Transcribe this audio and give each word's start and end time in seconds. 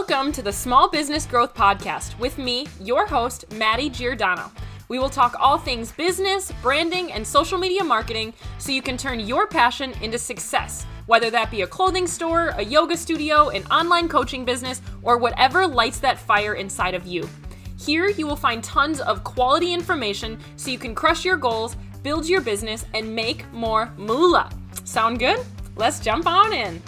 Welcome 0.00 0.32
to 0.32 0.40
the 0.40 0.50
Small 0.50 0.88
Business 0.88 1.26
Growth 1.26 1.54
Podcast 1.54 2.18
with 2.18 2.38
me, 2.38 2.66
your 2.80 3.06
host, 3.06 3.44
Madi 3.58 3.90
Giordano. 3.90 4.50
We 4.88 4.98
will 4.98 5.10
talk 5.10 5.36
all 5.38 5.58
things 5.58 5.92
business, 5.92 6.50
branding, 6.62 7.12
and 7.12 7.24
social 7.24 7.58
media 7.58 7.84
marketing 7.84 8.32
so 8.56 8.72
you 8.72 8.80
can 8.80 8.96
turn 8.96 9.20
your 9.20 9.46
passion 9.46 9.92
into 10.00 10.16
success, 10.16 10.86
whether 11.04 11.28
that 11.28 11.50
be 11.50 11.62
a 11.62 11.66
clothing 11.66 12.06
store, 12.06 12.48
a 12.56 12.64
yoga 12.64 12.96
studio, 12.96 13.50
an 13.50 13.62
online 13.66 14.08
coaching 14.08 14.42
business, 14.42 14.80
or 15.02 15.18
whatever 15.18 15.66
lights 15.66 16.00
that 16.00 16.18
fire 16.18 16.54
inside 16.54 16.94
of 16.94 17.06
you. 17.06 17.28
Here, 17.78 18.08
you 18.08 18.26
will 18.26 18.36
find 18.36 18.64
tons 18.64 19.02
of 19.02 19.22
quality 19.22 19.74
information 19.74 20.38
so 20.56 20.70
you 20.70 20.78
can 20.78 20.94
crush 20.94 21.26
your 21.26 21.36
goals, 21.36 21.76
build 22.02 22.26
your 22.26 22.40
business, 22.40 22.86
and 22.94 23.14
make 23.14 23.44
more 23.52 23.92
moolah. 23.98 24.50
Sound 24.84 25.18
good? 25.18 25.44
Let's 25.76 26.00
jump 26.00 26.26
on 26.26 26.54
in. 26.54 26.82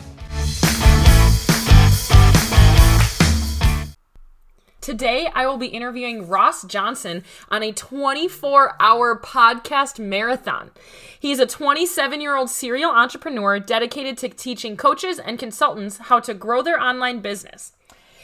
Today, 4.83 5.29
I 5.33 5.47
will 5.47 5.59
be 5.59 5.69
interviewing 5.69 6.27
Ross 6.27 6.65
Johnson 6.65 7.23
on 7.49 7.63
a 7.63 7.71
24 7.71 8.75
hour 8.81 9.17
podcast 9.17 10.01
marathon. 10.01 10.73
He 11.21 11.31
is 11.31 11.39
a 11.39 11.47
27 11.47 12.21
year 12.21 12.35
old 12.35 12.51
serial 12.51 12.91
entrepreneur 12.91 13.61
dedicated 13.61 14.19
to 14.19 14.29
teaching 14.29 14.77
coaches 14.77 15.21
and 15.21 15.39
consultants 15.39 15.99
how 15.99 16.19
to 16.19 16.35
grow 16.35 16.63
their 16.63 16.81
online 16.81 17.21
business. 17.21 17.75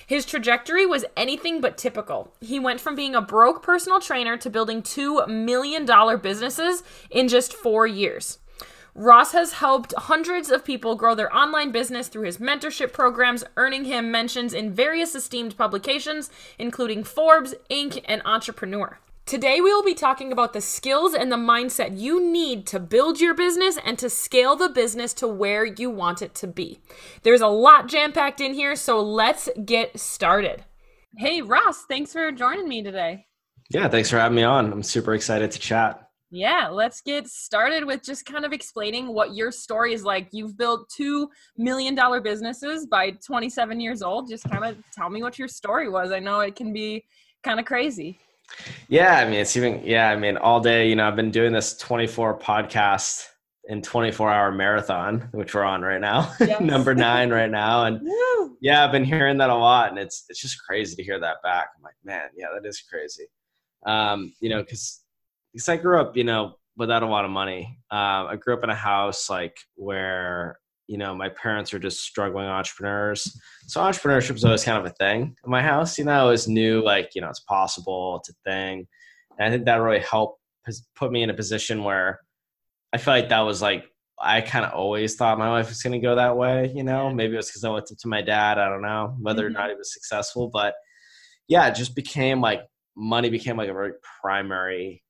His 0.04 0.26
trajectory 0.26 0.84
was 0.84 1.04
anything 1.16 1.60
but 1.60 1.78
typical. 1.78 2.34
He 2.40 2.58
went 2.58 2.80
from 2.80 2.96
being 2.96 3.14
a 3.14 3.22
broke 3.22 3.62
personal 3.62 4.00
trainer 4.00 4.36
to 4.38 4.50
building 4.50 4.82
$2 4.82 5.28
million 5.28 5.86
businesses 6.20 6.82
in 7.08 7.28
just 7.28 7.52
four 7.52 7.86
years. 7.86 8.40
Ross 8.98 9.30
has 9.30 9.52
helped 9.52 9.94
hundreds 9.96 10.50
of 10.50 10.64
people 10.64 10.96
grow 10.96 11.14
their 11.14 11.32
online 11.32 11.70
business 11.70 12.08
through 12.08 12.24
his 12.24 12.38
mentorship 12.38 12.92
programs, 12.92 13.44
earning 13.56 13.84
him 13.84 14.10
mentions 14.10 14.52
in 14.52 14.74
various 14.74 15.14
esteemed 15.14 15.56
publications, 15.56 16.30
including 16.58 17.04
Forbes, 17.04 17.54
Inc., 17.70 18.02
and 18.06 18.20
Entrepreneur. 18.24 18.98
Today, 19.24 19.60
we 19.60 19.72
will 19.72 19.84
be 19.84 19.94
talking 19.94 20.32
about 20.32 20.52
the 20.52 20.60
skills 20.60 21.14
and 21.14 21.30
the 21.30 21.36
mindset 21.36 21.96
you 21.96 22.20
need 22.20 22.66
to 22.66 22.80
build 22.80 23.20
your 23.20 23.34
business 23.34 23.78
and 23.84 23.96
to 24.00 24.10
scale 24.10 24.56
the 24.56 24.68
business 24.68 25.14
to 25.14 25.28
where 25.28 25.64
you 25.64 25.90
want 25.90 26.20
it 26.20 26.34
to 26.34 26.48
be. 26.48 26.80
There's 27.22 27.40
a 27.40 27.46
lot 27.46 27.86
jam 27.86 28.10
packed 28.10 28.40
in 28.40 28.52
here, 28.52 28.74
so 28.74 29.00
let's 29.00 29.48
get 29.64 30.00
started. 30.00 30.64
Hey, 31.16 31.40
Ross, 31.40 31.84
thanks 31.84 32.12
for 32.12 32.32
joining 32.32 32.68
me 32.68 32.82
today. 32.82 33.26
Yeah, 33.70 33.86
thanks 33.86 34.10
for 34.10 34.18
having 34.18 34.34
me 34.34 34.42
on. 34.42 34.72
I'm 34.72 34.82
super 34.82 35.14
excited 35.14 35.52
to 35.52 35.58
chat. 35.60 36.07
Yeah, 36.30 36.68
let's 36.68 37.00
get 37.00 37.26
started 37.26 37.84
with 37.84 38.02
just 38.02 38.26
kind 38.26 38.44
of 38.44 38.52
explaining 38.52 39.08
what 39.08 39.34
your 39.34 39.50
story 39.50 39.94
is 39.94 40.04
like. 40.04 40.28
You've 40.32 40.58
built 40.58 40.90
two 40.94 41.30
million 41.56 41.94
dollar 41.94 42.20
businesses 42.20 42.86
by 42.86 43.12
27 43.12 43.80
years 43.80 44.02
old. 44.02 44.28
Just 44.28 44.44
kind 44.50 44.64
of 44.64 44.76
tell 44.92 45.08
me 45.08 45.22
what 45.22 45.38
your 45.38 45.48
story 45.48 45.88
was. 45.88 46.12
I 46.12 46.18
know 46.18 46.40
it 46.40 46.54
can 46.54 46.72
be 46.72 47.06
kind 47.42 47.58
of 47.58 47.64
crazy. 47.64 48.18
Yeah, 48.88 49.18
I 49.18 49.24
mean, 49.24 49.40
it's 49.40 49.56
even, 49.56 49.82
yeah, 49.84 50.10
I 50.10 50.16
mean, 50.16 50.36
all 50.36 50.60
day, 50.60 50.88
you 50.88 50.96
know, 50.96 51.06
I've 51.08 51.16
been 51.16 51.30
doing 51.30 51.52
this 51.52 51.76
24 51.78 52.38
podcast 52.38 53.26
in 53.64 53.82
24 53.82 54.30
hour 54.30 54.52
marathon, 54.52 55.28
which 55.32 55.54
we're 55.54 55.64
on 55.64 55.82
right 55.82 56.00
now, 56.00 56.34
yes. 56.40 56.60
number 56.60 56.94
nine 56.94 57.30
right 57.30 57.50
now. 57.50 57.84
And 57.84 58.00
Woo. 58.02 58.56
yeah, 58.60 58.84
I've 58.84 58.92
been 58.92 59.04
hearing 59.04 59.38
that 59.38 59.50
a 59.50 59.54
lot 59.54 59.90
and 59.90 59.98
it's, 59.98 60.24
it's 60.28 60.40
just 60.40 60.58
crazy 60.62 60.96
to 60.96 61.02
hear 61.02 61.20
that 61.20 61.36
back. 61.42 61.68
I'm 61.76 61.82
like, 61.82 61.94
man, 62.04 62.28
yeah, 62.36 62.46
that 62.54 62.66
is 62.66 62.82
crazy. 62.82 63.26
Um, 63.86 64.32
you 64.40 64.48
know, 64.48 64.64
cause 64.64 65.02
because 65.52 65.68
I 65.68 65.76
grew 65.76 66.00
up, 66.00 66.16
you 66.16 66.24
know, 66.24 66.54
without 66.76 67.02
a 67.02 67.06
lot 67.06 67.24
of 67.24 67.30
money. 67.30 67.78
Uh, 67.90 68.26
I 68.30 68.36
grew 68.36 68.54
up 68.54 68.64
in 68.64 68.70
a 68.70 68.74
house 68.74 69.28
like 69.28 69.56
where 69.74 70.58
you 70.86 70.96
know 70.96 71.14
my 71.14 71.28
parents 71.28 71.74
are 71.74 71.78
just 71.78 72.00
struggling 72.00 72.46
entrepreneurs, 72.46 73.38
so 73.66 73.80
entrepreneurship 73.80 74.32
was 74.32 74.44
always 74.44 74.64
kind 74.64 74.78
of 74.78 74.86
a 74.86 74.94
thing 74.94 75.36
in 75.44 75.50
my 75.50 75.62
house. 75.62 75.98
You 75.98 76.04
know, 76.04 76.12
I 76.12 76.20
always 76.20 76.48
knew 76.48 76.82
like 76.82 77.10
you 77.14 77.20
know 77.20 77.28
it's 77.28 77.40
possible, 77.40 78.16
it's 78.20 78.30
a 78.30 78.50
thing, 78.50 78.86
and 79.38 79.48
I 79.48 79.50
think 79.50 79.66
that 79.66 79.76
really 79.76 80.00
helped 80.00 80.40
put 80.94 81.12
me 81.12 81.22
in 81.22 81.30
a 81.30 81.34
position 81.34 81.82
where 81.82 82.20
I 82.92 82.98
feel 82.98 83.14
like 83.14 83.28
that 83.30 83.40
was 83.40 83.60
like 83.60 83.84
I 84.20 84.40
kind 84.40 84.64
of 84.64 84.72
always 84.72 85.14
thought 85.14 85.38
my 85.38 85.50
life 85.50 85.68
was 85.68 85.82
going 85.82 85.92
to 85.92 86.04
go 86.04 86.16
that 86.16 86.36
way. 86.36 86.72
You 86.74 86.82
know, 86.82 87.12
maybe 87.12 87.34
it 87.34 87.36
was 87.36 87.48
because 87.48 87.64
I 87.64 87.70
went 87.70 87.86
to 87.86 88.08
my 88.08 88.22
dad. 88.22 88.58
I 88.58 88.68
don't 88.68 88.82
know 88.82 89.16
whether 89.20 89.42
mm-hmm. 89.42 89.56
or 89.56 89.60
not 89.60 89.70
he 89.70 89.76
was 89.76 89.92
successful, 89.92 90.50
but 90.52 90.74
yeah, 91.48 91.66
it 91.68 91.74
just 91.74 91.94
became 91.94 92.40
like 92.40 92.62
money 92.96 93.30
became 93.30 93.56
like 93.56 93.68
a 93.68 93.72
very 93.72 93.92
primary 94.20 95.02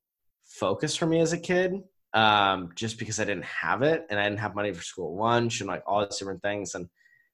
focus 0.59 0.97
for 0.97 1.07
me 1.07 1.21
as 1.21 1.33
a 1.33 1.39
kid 1.39 1.83
um, 2.15 2.71
just 2.75 2.99
because 2.99 3.21
I 3.21 3.25
didn't 3.25 3.45
have 3.45 3.83
it 3.83 4.07
and 4.11 4.19
I 4.19 4.25
didn't 4.25 4.41
have 4.41 4.55
money 4.55 4.73
for 4.73 4.83
school 4.83 5.17
lunch 5.17 5.61
and 5.61 5.69
like 5.69 5.83
all 5.87 6.05
these 6.05 6.17
different 6.17 6.43
things. 6.43 6.75
And 6.75 6.89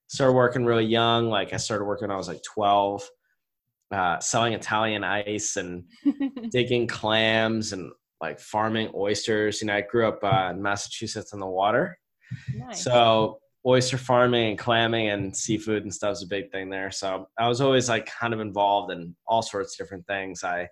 started 0.09 0.35
working 0.35 0.65
really 0.65 0.85
young. 0.85 1.29
Like 1.29 1.53
I 1.53 1.57
started 1.57 1.85
working 1.85 2.09
when 2.09 2.15
I 2.15 2.19
was 2.19 2.29
like 2.29 2.43
12, 2.43 3.09
uh, 3.91 4.19
selling 4.19 4.53
Italian 4.53 5.05
ice 5.05 5.57
and 5.57 5.85
digging 6.51 6.87
clams 6.87 7.73
and 7.73 7.93
like 8.21 8.41
farming 8.41 8.91
oysters. 8.95 9.61
You 9.61 9.69
know, 9.69 9.77
I 9.77 9.83
grew 9.83 10.06
up 10.09 10.23
uh, 10.23 10.51
in 10.51 10.62
Massachusetts 10.62 11.33
on 11.33 11.41
the 11.41 11.47
water. 11.47 11.99
Nice. 12.55 12.83
So 12.83 13.39
oyster 13.67 13.97
farming 13.97 14.51
and 14.51 14.59
clamming 14.59 15.09
and 15.09 15.35
seafood 15.35 15.85
and 15.85 15.95
stuff 15.95 16.12
is 16.12 16.23
a 16.23 16.27
big 16.27 16.51
thing 16.51 16.69
there. 16.69 16.91
So 16.91 17.29
I 17.39 17.49
was 17.49 17.61
always 17.61 17.89
like 17.89 18.06
kind 18.06 18.35
of 18.35 18.41
involved 18.41 18.93
in 18.93 19.15
all 19.27 19.43
sorts 19.43 19.75
of 19.75 19.85
different 19.85 20.06
things. 20.06 20.45
I 20.45 20.69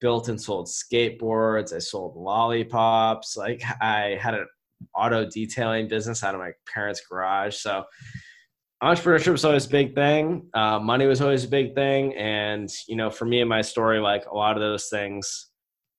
built 0.00 0.28
and 0.28 0.40
sold 0.40 0.66
skateboards. 0.66 1.74
I 1.74 1.78
sold 1.78 2.16
lollipops. 2.16 3.36
Like 3.36 3.62
I 3.80 4.18
had 4.20 4.34
an 4.34 4.46
auto 4.94 5.26
detailing 5.26 5.88
business 5.88 6.24
out 6.24 6.34
of 6.34 6.40
my 6.40 6.52
parents' 6.72 7.02
garage. 7.08 7.56
So 7.56 7.84
entrepreneurship 8.82 9.32
was 9.32 9.44
always 9.44 9.66
a 9.66 9.70
big 9.70 9.94
thing. 9.94 10.48
Uh, 10.54 10.78
money 10.78 11.06
was 11.06 11.20
always 11.20 11.44
a 11.44 11.48
big 11.48 11.74
thing. 11.74 12.14
And, 12.16 12.68
you 12.88 12.96
know, 12.96 13.10
for 13.10 13.26
me 13.26 13.40
and 13.40 13.48
my 13.48 13.62
story, 13.62 14.00
like 14.00 14.26
a 14.26 14.34
lot 14.34 14.56
of 14.56 14.62
those 14.62 14.88
things, 14.88 15.50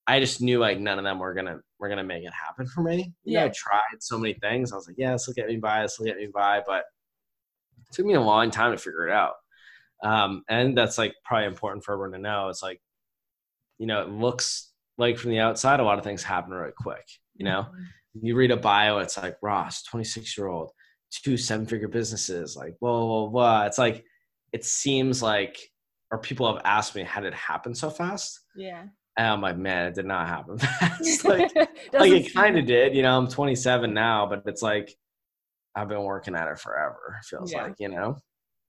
I 0.06 0.18
just 0.18 0.40
knew 0.40 0.58
like 0.58 0.80
none 0.80 0.98
of 0.98 1.04
them 1.04 1.20
were 1.20 1.32
gonna 1.32 1.60
were 1.78 1.88
gonna 1.88 2.02
make 2.02 2.24
it 2.24 2.32
happen 2.32 2.66
for 2.66 2.82
me. 2.82 3.12
You 3.22 3.34
yeah. 3.34 3.40
know, 3.40 3.46
I 3.46 3.50
tried 3.50 4.00
so 4.00 4.18
many 4.18 4.34
things. 4.34 4.72
I 4.72 4.76
was 4.76 4.88
like, 4.88 4.96
yeah, 4.98 5.12
this 5.12 5.28
will 5.28 5.34
get 5.34 5.46
me 5.46 5.58
by, 5.58 5.82
this 5.82 5.96
will 5.98 6.06
get 6.06 6.16
me 6.16 6.28
by, 6.32 6.60
but 6.66 6.84
it 7.88 7.92
took 7.94 8.06
me 8.06 8.14
a 8.14 8.20
long 8.20 8.50
time 8.50 8.72
to 8.72 8.78
figure 8.78 9.06
it 9.06 9.12
out. 9.12 9.34
Um, 10.02 10.42
and 10.48 10.76
that's 10.76 10.98
like 10.98 11.14
probably 11.24 11.46
important 11.46 11.84
for 11.84 11.92
everyone 11.92 12.12
to 12.12 12.18
know. 12.18 12.48
It's 12.48 12.64
like 12.64 12.80
you 13.78 13.86
know, 13.86 14.02
it 14.02 14.10
looks 14.10 14.72
like 14.98 15.18
from 15.18 15.30
the 15.30 15.40
outside, 15.40 15.80
a 15.80 15.84
lot 15.84 15.98
of 15.98 16.04
things 16.04 16.22
happen 16.22 16.52
really 16.52 16.72
quick. 16.76 17.04
You 17.34 17.46
know, 17.46 17.66
mm-hmm. 17.68 18.26
you 18.26 18.36
read 18.36 18.50
a 18.50 18.56
bio, 18.56 18.98
it's 18.98 19.18
like 19.18 19.36
Ross, 19.42 19.82
26 19.84 20.36
year 20.36 20.48
old, 20.48 20.70
two 21.10 21.36
seven 21.36 21.66
figure 21.66 21.88
businesses, 21.88 22.56
like, 22.56 22.74
whoa, 22.80 23.04
whoa, 23.06 23.30
whoa. 23.30 23.62
It's 23.66 23.78
like, 23.78 24.04
it 24.52 24.64
seems 24.64 25.22
like, 25.22 25.58
or 26.10 26.18
people 26.18 26.52
have 26.52 26.62
asked 26.64 26.94
me, 26.94 27.02
how 27.02 27.20
did 27.20 27.32
it 27.32 27.38
happen 27.38 27.74
so 27.74 27.90
fast? 27.90 28.38
Yeah. 28.54 28.84
And 29.16 29.26
I'm 29.26 29.40
like, 29.40 29.58
man, 29.58 29.86
it 29.86 29.94
did 29.94 30.06
not 30.06 30.28
happen 30.28 30.58
fast. 30.58 31.24
like, 31.24 31.54
like 31.92 32.12
it 32.12 32.34
kind 32.34 32.58
of 32.58 32.66
did. 32.66 32.94
You 32.94 33.02
know, 33.02 33.16
I'm 33.16 33.28
27 33.28 33.92
now, 33.92 34.26
but 34.26 34.42
it's 34.46 34.62
like 34.62 34.94
I've 35.74 35.88
been 35.88 36.02
working 36.02 36.34
at 36.34 36.48
it 36.48 36.58
forever. 36.58 37.18
Feels 37.24 37.52
yeah. 37.52 37.64
like, 37.64 37.74
you 37.78 37.88
know. 37.88 38.16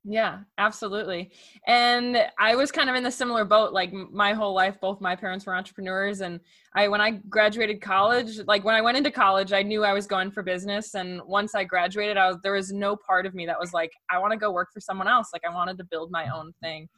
Yeah, 0.06 0.40
absolutely. 0.58 1.32
And 1.66 2.18
I 2.38 2.56
was 2.56 2.74
kind 2.74 2.90
of 2.90 2.96
in 2.98 3.04
the 3.04 3.12
similar 3.12 3.46
boat. 3.46 3.72
Like 3.72 3.94
my 3.94 4.34
whole 4.34 4.54
life, 4.54 4.78
both 4.82 5.00
my 5.00 5.16
parents 5.16 5.46
were 5.46 5.56
entrepreneurs. 5.56 6.20
And 6.20 6.42
I, 6.76 6.90
when 6.90 7.00
I 7.00 7.12
graduated 7.30 7.82
college, 7.82 8.40
like 8.46 8.66
when 8.66 8.76
I 8.76 8.82
went 8.82 8.98
into 8.98 9.12
college, 9.12 9.54
I 9.54 9.62
knew 9.62 9.86
I 9.86 9.94
was 9.94 10.06
going 10.06 10.30
for 10.32 10.44
business. 10.44 10.94
And 10.96 11.22
once 11.26 11.56
I 11.56 11.64
graduated, 11.64 12.18
I 12.18 12.28
was, 12.28 12.38
there 12.44 12.52
was 12.52 12.74
no 12.74 12.98
part 12.98 13.26
of 13.26 13.34
me 13.34 13.46
that 13.46 13.58
was 13.58 13.72
like, 13.74 13.92
I 14.12 14.20
want 14.20 14.32
to 14.34 14.38
go 14.38 14.52
work 14.52 14.74
for 14.74 14.82
someone 14.82 15.08
else. 15.08 15.30
Like 15.32 15.44
I 15.50 15.54
wanted 15.54 15.78
to 15.78 15.86
build 15.86 16.12
my 16.12 16.28
own 16.36 16.52
thing. 16.62 16.90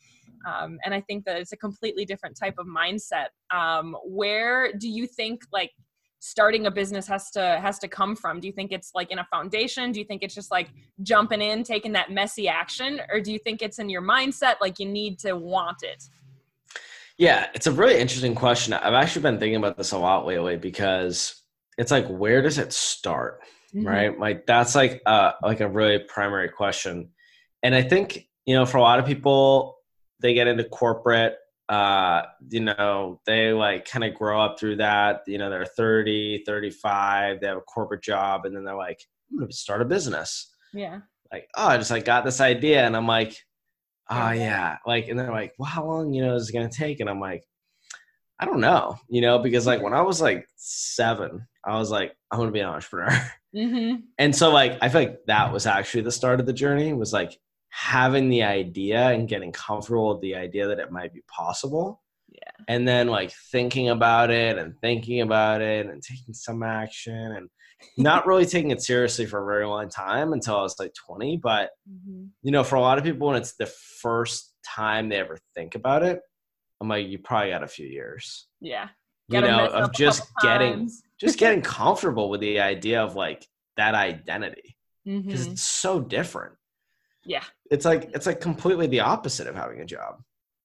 Um, 0.48 0.80
and 0.84 0.94
I 0.94 1.02
think 1.02 1.26
that 1.26 1.38
it's 1.38 1.52
a 1.52 1.58
completely 1.58 2.06
different 2.06 2.36
type 2.38 2.56
of 2.58 2.66
mindset. 2.66 3.28
Um, 3.56 3.96
where 4.04 4.74
do 4.74 4.90
you 4.90 5.06
think 5.06 5.44
like 5.52 5.72
starting 6.20 6.66
a 6.66 6.72
business 6.72 7.08
has 7.08 7.32
to 7.32 7.60
has 7.62 7.80
to 7.80 7.88
come 7.88 8.16
from? 8.16 8.40
Do 8.40 8.48
you 8.48 8.54
think 8.54 8.72
it's 8.72 8.92
like 8.96 9.12
in 9.12 9.20
a 9.20 9.26
foundation? 9.26 9.92
Do 9.92 10.00
you 10.00 10.06
think 10.06 10.24
it's 10.24 10.36
just 10.36 10.52
like 10.52 10.70
jumping 11.02 11.42
in 11.42 11.64
taking 11.64 11.92
that 11.94 12.12
messy 12.12 12.48
action? 12.48 13.02
Or 13.12 13.20
do 13.20 13.32
you 13.32 13.40
think 13.40 13.62
it's 13.62 13.80
in 13.80 13.90
your 13.90 14.02
mindset 14.02 14.56
like 14.62 14.80
you 14.80 14.86
need 14.86 15.20
to 15.20 15.34
want 15.34 15.84
it? 15.84 16.04
Yeah 17.18 17.48
it's 17.54 17.68
a 17.68 17.72
really 17.72 18.00
interesting 18.00 18.36
question. 18.36 18.74
I've 18.74 18.94
actually 18.94 19.22
been 19.24 19.40
thinking 19.40 19.58
about 19.58 19.78
this 19.78 19.92
a 19.92 19.98
lot 19.98 20.26
lately 20.26 20.58
because 20.58 21.42
it's 21.78 21.92
like 21.92 22.08
where 22.08 22.42
does 22.42 22.58
it 22.58 22.74
start 22.74 23.42
mm-hmm. 23.74 23.88
right? 23.88 24.20
Like 24.20 24.46
that's 24.46 24.76
like 24.76 25.02
uh 25.06 25.34
like 25.44 25.62
a 25.62 25.68
really 25.68 26.00
primary 26.00 26.50
question. 26.50 27.10
And 27.64 27.74
i 27.74 27.82
think 27.82 28.28
you 28.46 28.56
know 28.56 28.66
for 28.66 28.78
a 28.78 28.82
lot 28.82 29.00
of 29.00 29.06
people 29.06 29.78
they 30.22 30.34
get 30.34 30.48
into 30.48 30.64
corporate 30.64 31.36
uh 31.70 32.22
you 32.50 32.60
know 32.60 33.20
they 33.26 33.52
like 33.52 33.86
kind 33.86 34.04
of 34.04 34.14
grow 34.14 34.40
up 34.40 34.60
through 34.60 34.76
that 34.76 35.22
you 35.26 35.40
know 35.40 35.50
they're 35.50 35.66
30 35.66 36.44
35 36.46 37.42
they 37.42 37.48
have 37.48 37.58
a 37.58 37.62
corporate 37.62 38.04
job 38.04 38.46
and 38.46 38.56
then 38.56 38.64
they're 38.64 38.76
like 38.76 39.00
i'm 39.32 39.40
gonna 39.40 39.52
start 39.52 39.82
a 39.82 39.86
business. 39.86 40.54
Yeah. 40.74 41.00
Like 41.32 41.50
oh 41.56 41.68
i 41.68 41.78
just 41.78 41.90
like 41.90 42.06
got 42.06 42.24
this 42.24 42.40
idea 42.40 42.86
and 42.86 42.96
i'm 42.96 43.08
like 43.08 43.36
oh 44.12 44.32
yeah. 44.32 44.78
Like 44.86 45.08
and 45.08 45.18
they're 45.18 45.32
like 45.32 45.54
well 45.58 45.70
how 45.70 45.86
long 45.86 46.14
you 46.14 46.24
know 46.24 46.36
is 46.36 46.50
it 46.50 46.54
gonna 46.54 46.70
take? 46.70 47.00
And 47.00 47.10
i'm 47.10 47.20
like 47.20 47.44
i 48.40 48.46
don't 48.46 48.60
know 48.60 48.98
you 49.10 49.22
know 49.22 49.40
because 49.40 49.66
like 49.66 49.82
when 49.82 49.94
i 49.94 50.02
was 50.02 50.22
like 50.22 50.46
seven 50.58 51.48
i 51.64 51.78
was 51.78 51.90
like 51.90 52.14
i'm 52.32 52.40
gonna 52.40 52.52
be 52.52 52.60
an 52.60 52.70
entrepreneur. 52.70 53.32
Mm-hmm. 53.56 54.02
and 54.18 54.36
so 54.36 54.52
like 54.52 54.78
i 54.82 54.90
feel 54.90 55.00
like 55.00 55.20
that 55.28 55.54
was 55.54 55.66
actually 55.66 56.02
the 56.02 56.12
start 56.12 56.42
of 56.42 56.46
the 56.46 56.52
journey 56.52 56.92
was 56.92 57.14
like 57.14 57.40
having 57.76 58.30
the 58.30 58.42
idea 58.42 59.10
and 59.10 59.28
getting 59.28 59.52
comfortable 59.52 60.14
with 60.14 60.22
the 60.22 60.34
idea 60.34 60.66
that 60.66 60.80
it 60.80 60.94
might 60.94 61.14
be 61.14 61.22
possible. 61.28 62.02
Yeah. 62.30 62.64
And 62.70 62.88
then 62.88 63.10
like 63.10 63.34
thinking 63.52 63.90
about 63.90 64.32
it 64.32 64.58
and 64.58 64.80
thinking 64.80 65.20
about 65.20 65.62
it 65.62 65.86
and 65.86 66.02
taking 66.02 66.34
some 66.34 66.64
action 66.64 67.14
and 67.14 67.50
not 67.98 68.26
really 68.28 68.46
taking 68.46 68.72
it 68.72 68.82
seriously 68.82 69.26
for 69.26 69.44
a 69.44 69.46
very 69.46 69.68
long 69.68 69.90
time 69.90 70.32
until 70.32 70.56
I 70.56 70.62
was 70.62 70.80
like 70.80 70.94
20. 71.06 71.36
But, 71.44 71.72
mm-hmm. 71.90 72.28
you 72.44 72.52
know, 72.52 72.64
for 72.64 72.78
a 72.78 72.82
lot 72.82 72.98
of 72.98 73.04
people, 73.04 73.28
when 73.28 73.36
it's 73.36 73.56
the 73.56 73.72
first 74.02 74.54
time 74.66 75.10
they 75.10 75.18
ever 75.18 75.38
think 75.54 75.76
about 75.76 76.02
it, 76.02 76.22
I'm 76.80 76.88
like, 76.88 77.08
you 77.08 77.18
probably 77.20 77.50
got 77.50 77.64
a 77.64 77.68
few 77.68 77.88
years. 77.88 78.48
Yeah. 78.62 78.88
you 79.28 79.42
know, 79.42 79.68
of 79.68 79.92
just 79.92 80.24
getting, 80.42 80.90
just 81.20 81.38
getting 81.38 81.62
comfortable 81.62 82.30
with 82.30 82.40
the 82.40 82.62
idea 82.62 83.04
of 83.04 83.18
like 83.18 83.46
that 83.76 83.96
identity 83.96 84.78
because 85.04 85.42
mm-hmm. 85.42 85.52
it's 85.52 85.62
so 85.62 86.00
different. 86.00 86.54
Yeah. 87.26 87.44
It's 87.72 87.86
like, 87.86 88.12
it's 88.14 88.26
like 88.26 88.40
completely 88.40 88.88
the 88.88 89.00
opposite 89.00 89.48
of 89.48 89.56
having 89.56 89.82
a 89.82 89.86
job. 89.86 90.22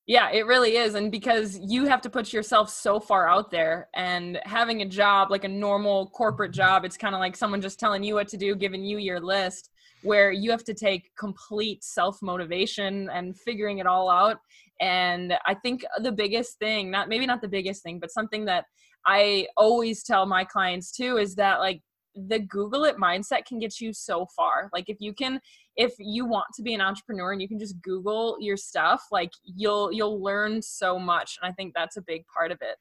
Yeah, 0.06 0.30
it 0.30 0.46
really 0.46 0.76
is. 0.76 0.94
And 0.94 1.12
because 1.12 1.58
you 1.62 1.86
have 1.86 2.00
to 2.02 2.10
put 2.10 2.32
yourself 2.32 2.68
so 2.68 2.98
far 2.98 3.28
out 3.28 3.50
there 3.50 3.88
and 3.94 4.40
having 4.44 4.82
a 4.82 4.84
job, 4.88 5.30
like 5.30 5.44
a 5.44 5.48
normal 5.48 6.08
corporate 6.10 6.52
job, 6.52 6.84
it's 6.84 6.96
kind 6.96 7.14
of 7.14 7.20
like 7.20 7.36
someone 7.36 7.60
just 7.60 7.78
telling 7.78 8.02
you 8.02 8.14
what 8.14 8.26
to 8.28 8.36
do, 8.36 8.56
giving 8.56 8.82
you 8.82 8.98
your 8.98 9.20
list, 9.20 9.70
where 10.02 10.32
you 10.32 10.50
have 10.50 10.64
to 10.64 10.74
take 10.74 11.10
complete 11.16 11.84
self 11.84 12.20
motivation 12.22 13.08
and 13.10 13.38
figuring 13.38 13.78
it 13.78 13.86
all 13.86 14.10
out. 14.10 14.38
And 14.80 15.34
I 15.46 15.54
think 15.54 15.84
the 16.02 16.12
biggest 16.12 16.58
thing, 16.58 16.90
not 16.90 17.08
maybe 17.08 17.26
not 17.26 17.40
the 17.40 17.48
biggest 17.48 17.82
thing, 17.82 18.00
but 18.00 18.10
something 18.10 18.46
that 18.46 18.64
I 19.06 19.46
always 19.56 20.02
tell 20.02 20.26
my 20.26 20.44
clients 20.44 20.90
too 20.90 21.18
is 21.18 21.34
that 21.36 21.60
like 21.60 21.82
the 22.14 22.40
google 22.40 22.84
it 22.84 22.96
mindset 22.96 23.44
can 23.44 23.58
get 23.58 23.80
you 23.80 23.92
so 23.92 24.26
far. 24.36 24.68
Like 24.72 24.88
if 24.88 25.00
you 25.00 25.12
can 25.12 25.40
if 25.76 25.94
you 25.98 26.24
want 26.24 26.46
to 26.56 26.62
be 26.62 26.74
an 26.74 26.80
entrepreneur 26.80 27.32
and 27.32 27.40
you 27.40 27.48
can 27.48 27.58
just 27.58 27.80
google 27.82 28.36
your 28.40 28.56
stuff 28.56 29.06
like 29.10 29.30
you'll 29.44 29.92
you'll 29.92 30.22
learn 30.22 30.60
so 30.60 30.98
much 30.98 31.38
and 31.40 31.50
i 31.50 31.54
think 31.54 31.72
that's 31.74 31.96
a 31.96 32.02
big 32.02 32.24
part 32.26 32.50
of 32.50 32.58
it. 32.60 32.76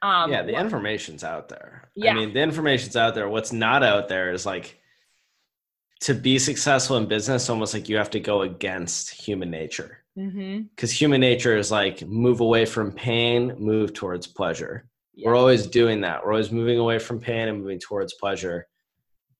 Um, 0.00 0.30
yeah 0.30 0.42
the 0.42 0.52
what, 0.52 0.62
information's 0.62 1.24
out 1.24 1.48
there. 1.48 1.90
Yeah. 1.94 2.12
i 2.12 2.14
mean 2.14 2.32
the 2.32 2.40
information's 2.40 2.96
out 2.96 3.14
there. 3.14 3.28
What's 3.28 3.52
not 3.52 3.82
out 3.82 4.08
there 4.08 4.32
is 4.32 4.46
like 4.46 4.80
to 6.00 6.14
be 6.14 6.38
successful 6.38 6.96
in 6.96 7.06
business 7.06 7.50
almost 7.50 7.74
like 7.74 7.88
you 7.88 7.96
have 7.96 8.10
to 8.10 8.20
go 8.20 8.42
against 8.42 9.10
human 9.10 9.50
nature. 9.50 9.98
Because 10.14 10.34
mm-hmm. 10.34 10.86
human 10.86 11.20
nature 11.20 11.56
is 11.56 11.70
like 11.70 12.06
move 12.06 12.40
away 12.40 12.64
from 12.64 12.92
pain 12.92 13.54
move 13.58 13.92
towards 13.92 14.26
pleasure 14.26 14.88
yeah. 15.18 15.28
we're 15.28 15.36
always 15.36 15.66
doing 15.66 16.02
that. 16.02 16.24
We're 16.24 16.32
always 16.32 16.52
moving 16.52 16.78
away 16.78 17.00
from 17.00 17.18
pain 17.18 17.48
and 17.48 17.58
moving 17.58 17.80
towards 17.80 18.14
pleasure. 18.14 18.68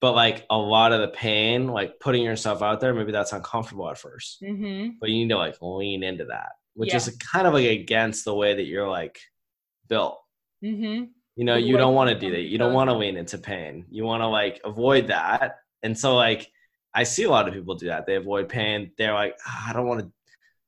But 0.01 0.13
like 0.13 0.45
a 0.51 0.57
lot 0.57 0.93
of 0.93 1.01
the 1.01 1.09
pain 1.09 1.69
like 1.69 1.99
putting 2.01 2.23
yourself 2.23 2.63
out 2.63 2.81
there 2.81 2.95
maybe 2.95 3.11
that's 3.11 3.33
uncomfortable 3.33 3.91
at 3.91 3.97
1st 3.97 4.43
mm-hmm. 4.45 4.89
but 5.01 5.11
you 5.11 5.17
need 5.25 5.31
to 5.31 5.37
like 5.37 5.57
lean 5.61 6.05
into 6.05 6.27
that 6.27 6.51
which 6.75 6.91
yeah. 6.91 6.99
is 6.99 7.17
kind 7.33 7.49
of 7.49 7.55
like 7.55 7.67
against 7.67 8.25
the 8.25 8.33
way 8.33 8.55
that 8.55 8.63
you're 8.63 8.89
like 8.89 9.19
built. 9.89 10.21
Mm-hmm. 10.63 11.07
you 11.35 11.45
know 11.45 11.57
you 11.57 11.77
don't 11.77 11.95
want 11.95 12.11
to 12.11 12.19
do 12.19 12.31
that. 12.31 12.43
You 12.43 12.59
don't 12.59 12.75
want 12.75 12.91
to 12.91 12.97
lean 12.97 13.17
into 13.17 13.39
pain. 13.39 13.87
You 13.91 14.05
want 14.05 14.23
to 14.23 14.29
like 14.29 14.61
avoid 14.65 15.09
that. 15.09 15.57
And 15.83 15.99
so 15.99 16.15
like 16.15 16.49
i 16.95 17.03
see 17.03 17.25
a 17.25 17.31
lot 17.31 17.49
of 17.49 17.55
people 17.55 17.75
do 17.75 17.87
that. 17.87 18.07
They 18.07 18.15
avoid 18.15 18.49
pain. 18.49 18.93
They're 18.99 19.15
like 19.15 19.37
oh, 19.49 19.65
i 19.69 19.73
don't 19.73 19.89
want 19.89 20.01
to 20.01 20.13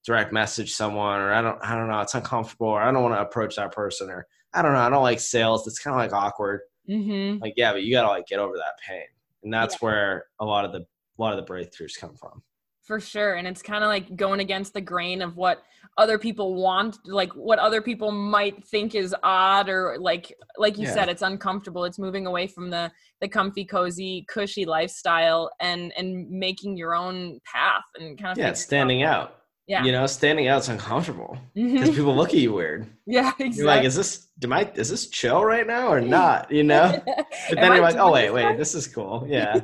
direct 0.04 0.32
message 0.32 0.72
someone 0.72 1.20
or 1.20 1.32
i 1.32 1.42
don't 1.42 1.58
i 1.62 1.76
don't 1.76 1.88
know 1.88 2.00
it's 2.00 2.14
uncomfortable 2.14 2.68
or 2.68 2.80
i 2.80 2.90
don't 2.90 3.02
want 3.02 3.14
to 3.14 3.20
approach 3.20 3.56
that 3.56 3.72
person 3.72 4.08
or 4.08 4.26
I 4.52 4.62
don't 4.62 4.72
know. 4.72 4.80
I 4.80 4.90
don't 4.90 5.02
like 5.02 5.20
sales. 5.20 5.66
It's 5.66 5.78
kind 5.78 5.94
of 5.94 5.98
like 5.98 6.12
awkward. 6.12 6.60
Mm-hmm. 6.88 7.40
Like, 7.40 7.54
yeah, 7.56 7.72
but 7.72 7.82
you 7.82 7.92
got 7.92 8.02
to 8.02 8.08
like 8.08 8.26
get 8.26 8.40
over 8.40 8.56
that 8.56 8.78
pain. 8.86 9.04
And 9.42 9.52
that's 9.52 9.74
yeah. 9.74 9.78
where 9.80 10.24
a 10.40 10.44
lot 10.44 10.64
of 10.64 10.72
the, 10.72 10.80
a 10.80 11.18
lot 11.18 11.36
of 11.36 11.44
the 11.44 11.52
breakthroughs 11.52 11.98
come 11.98 12.14
from. 12.16 12.42
For 12.82 12.98
sure. 12.98 13.34
And 13.34 13.46
it's 13.46 13.62
kind 13.62 13.84
of 13.84 13.88
like 13.88 14.16
going 14.16 14.40
against 14.40 14.74
the 14.74 14.80
grain 14.80 15.22
of 15.22 15.36
what 15.36 15.62
other 15.96 16.18
people 16.18 16.56
want, 16.56 16.98
like 17.04 17.30
what 17.34 17.60
other 17.60 17.80
people 17.80 18.10
might 18.10 18.66
think 18.66 18.96
is 18.96 19.14
odd 19.22 19.68
or 19.68 19.96
like, 20.00 20.34
like 20.58 20.76
you 20.76 20.86
yeah. 20.86 20.94
said, 20.94 21.08
it's 21.08 21.22
uncomfortable. 21.22 21.84
It's 21.84 22.00
moving 22.00 22.26
away 22.26 22.48
from 22.48 22.70
the, 22.70 22.90
the 23.20 23.28
comfy, 23.28 23.64
cozy, 23.64 24.26
cushy 24.28 24.64
lifestyle 24.64 25.50
and, 25.60 25.92
and 25.96 26.28
making 26.28 26.76
your 26.76 26.96
own 26.96 27.38
path 27.44 27.84
and 27.96 28.18
kind 28.18 28.32
of, 28.32 28.38
yeah, 28.38 28.52
standing 28.54 29.04
out 29.04 29.39
yeah. 29.70 29.84
You 29.84 29.92
know, 29.92 30.04
standing 30.08 30.48
out's 30.48 30.68
uncomfortable 30.68 31.38
because 31.54 31.70
mm-hmm. 31.70 31.94
people 31.94 32.16
look 32.16 32.30
at 32.30 32.40
you 32.40 32.52
weird. 32.52 32.88
Yeah, 33.06 33.30
exactly. 33.30 33.56
You're 33.56 33.66
like, 33.66 33.84
is 33.84 33.96
this 33.96 34.28
do 34.38 34.52
I 34.52 34.70
is 34.74 34.88
this 34.88 35.08
chill 35.08 35.44
right 35.44 35.66
now 35.66 35.88
or 35.88 36.00
not? 36.00 36.50
You 36.50 36.62
know? 36.64 37.00
But 37.06 37.26
then 37.56 37.72
you're 37.72 37.80
like, 37.80 37.96
oh 37.96 38.12
wait, 38.12 38.30
wait, 38.30 38.56
this 38.56 38.74
is 38.74 38.86
cool. 38.88 39.26
Yeah. 39.28 39.60